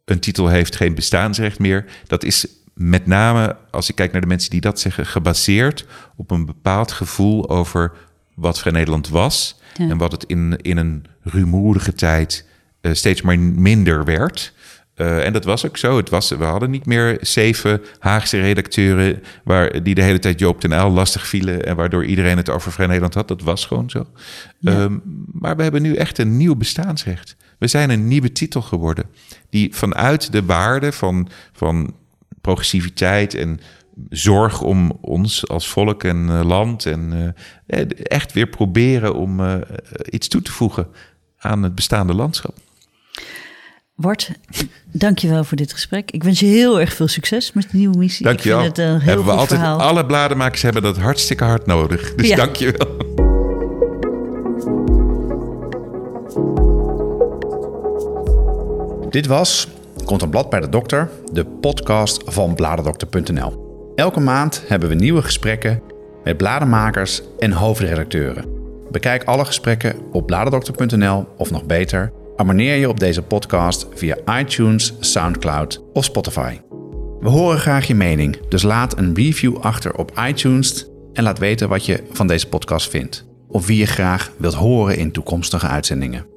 een 0.05 0.21
titel 0.21 0.49
heeft 0.49 0.77
geen 0.77 0.95
bestaansrecht 0.95 1.59
meer, 1.59 1.85
dat 2.07 2.25
is 2.25 2.47
met 2.75 3.07
name, 3.07 3.57
als 3.71 3.89
ik 3.89 3.95
kijk 3.95 4.13
naar 4.13 4.21
de 4.21 4.27
mensen 4.27 4.51
die 4.51 4.61
dat 4.61 4.81
zeggen, 4.81 5.07
gebaseerd 5.07 5.87
op 6.17 6.31
een 6.31 6.47
bepaald 6.47 6.93
gevoel 6.93 7.51
over 7.51 7.93
wat 8.35 8.59
Vrij 8.59 8.73
Nederland 8.73 9.09
was. 9.09 9.61
Ja. 9.75 9.89
En 9.89 9.99
wat 9.99 10.13
het 10.13 10.25
in, 10.25 10.57
in 10.63 10.77
een 10.77 11.05
rumoerige 11.23 11.93
tijd 11.93 12.47
steeds 12.95 13.23
maar 13.23 13.39
minder 13.39 14.05
werd. 14.05 14.55
Uh, 14.97 15.25
en 15.25 15.33
dat 15.33 15.45
was 15.45 15.67
ook 15.67 15.77
zo. 15.77 15.97
Het 15.97 16.11
was, 16.11 16.29
we 16.29 16.45
hadden 16.45 16.71
niet 16.71 16.87
meer 16.87 17.19
zeven 17.21 17.83
Haagse 17.99 18.41
redacteuren 18.41 19.23
waar, 19.45 19.83
die 19.83 19.95
de 19.95 20.03
hele 20.03 20.19
tijd 20.19 20.39
Joop 20.39 20.61
ten 20.61 20.73
Uyl 20.73 20.91
lastig 20.91 21.27
vielen 21.27 21.67
en 21.67 21.77
waardoor 21.77 22.05
iedereen 22.05 22.37
het 22.37 22.51
over 22.51 22.73
Vrij 22.73 22.87
Nederland 22.87 23.15
had. 23.15 23.29
Dat 23.29 23.43
was 23.43 23.67
gewoon 23.67 23.91
zo. 23.91 24.07
Ja. 24.59 24.83
Um, 24.83 25.03
maar 25.33 25.57
we 25.57 25.63
hebben 25.63 25.83
nu 25.83 25.95
echt 25.95 26.19
een 26.19 26.37
nieuw 26.37 26.55
bestaansrecht. 26.55 27.37
We 27.59 27.67
zijn 27.67 27.91
een 27.91 28.09
nieuwe 28.09 28.33
titel 28.33 28.63
geworden 28.63 29.05
die 29.51 29.75
vanuit 29.75 30.33
de 30.33 30.45
waarde 30.45 30.93
van, 30.93 31.29
van 31.53 31.95
progressiviteit 32.41 33.35
en 33.35 33.61
zorg 34.09 34.63
om 34.63 34.99
ons 35.01 35.49
als 35.49 35.69
volk 35.69 36.05
en 36.05 36.27
uh, 36.29 36.45
land 36.45 36.87
en 36.87 37.35
uh, 37.67 37.85
echt 38.03 38.33
weer 38.33 38.47
proberen 38.49 39.15
om 39.15 39.41
iets 40.11 40.29
toe 40.29 40.43
te 40.43 40.53
voegen 40.53 40.89
aan 41.39 41.63
het 41.63 41.75
bestaande 41.75 42.15
landschap. 42.15 42.55
Bart, 43.97 44.31
dankjewel 44.91 45.45
voor 45.45 45.57
dit 45.57 45.73
gesprek. 45.73 46.11
Ik 46.11 46.25
wens 46.25 46.41
je 46.41 46.47
heel 46.47 46.81
erg 46.81 46.93
veel 46.93 47.09
succes 47.09 47.53
met 47.53 47.71
de 47.71 47.77
nieuwe 47.77 47.99
missie. 47.99 48.25
Dankjewel. 48.25 48.59
Ik 48.59 48.65
vind 48.65 48.77
het 48.77 48.87
een 48.87 48.93
heel 48.93 49.09
hebben 49.09 49.25
we 49.25 49.31
altijd, 49.31 49.61
verhaal. 49.61 49.81
Alle 49.81 50.07
bladenmakers 50.07 50.63
hebben 50.63 50.83
dat 50.83 50.97
hartstikke 50.97 51.45
hard 51.45 51.67
nodig. 51.67 52.15
Dus 52.15 52.29
ja. 52.29 52.37
dankjewel. 52.37 52.97
Dit 59.11 59.27
was 59.27 59.69
Komt 60.05 60.23
een 60.23 60.31
blad 60.31 60.51
bij 60.51 60.61
de 60.61 60.69
dokter, 60.69 61.11
de 61.33 61.45
podcast 61.45 62.23
van 62.27 62.55
bladerdokter.nl. 62.55 63.65
Elke 63.95 64.21
maand 64.21 64.63
hebben 64.67 64.89
we 64.89 64.95
nieuwe 64.95 65.23
gesprekken 65.23 65.83
met 66.25 66.37
bladenmakers 66.37 67.23
en 67.39 67.53
hoofdredacteuren. 67.53 68.45
Bekijk 68.91 69.25
alle 69.25 69.45
gesprekken 69.45 69.97
op 70.13 70.27
bladerdokter.nl 70.27 71.27
of 71.37 71.51
nog 71.51 71.65
beter 71.65 72.13
Abonneer 72.37 72.77
je 72.77 72.89
op 72.89 73.01
deze 73.01 73.23
podcast 73.23 73.87
via 73.95 74.17
iTunes, 74.39 74.95
SoundCloud 75.01 75.85
of 75.93 76.05
Spotify. 76.05 76.61
We 77.21 77.29
horen 77.29 77.59
graag 77.59 77.87
je 77.87 77.95
mening, 77.95 78.49
dus 78.49 78.63
laat 78.63 78.99
een 78.99 79.15
review 79.15 79.57
achter 79.57 79.95
op 79.95 80.13
iTunes 80.29 80.87
en 81.13 81.23
laat 81.23 81.39
weten 81.39 81.69
wat 81.69 81.87
je 81.87 82.03
van 82.11 82.27
deze 82.27 82.49
podcast 82.49 82.91
vindt. 82.91 83.27
Of 83.49 83.67
wie 83.67 83.79
je 83.79 83.87
graag 83.87 84.33
wilt 84.39 84.55
horen 84.55 84.99
in 84.99 85.13
toekomstige 85.13 85.67
uitzendingen. 85.67 86.36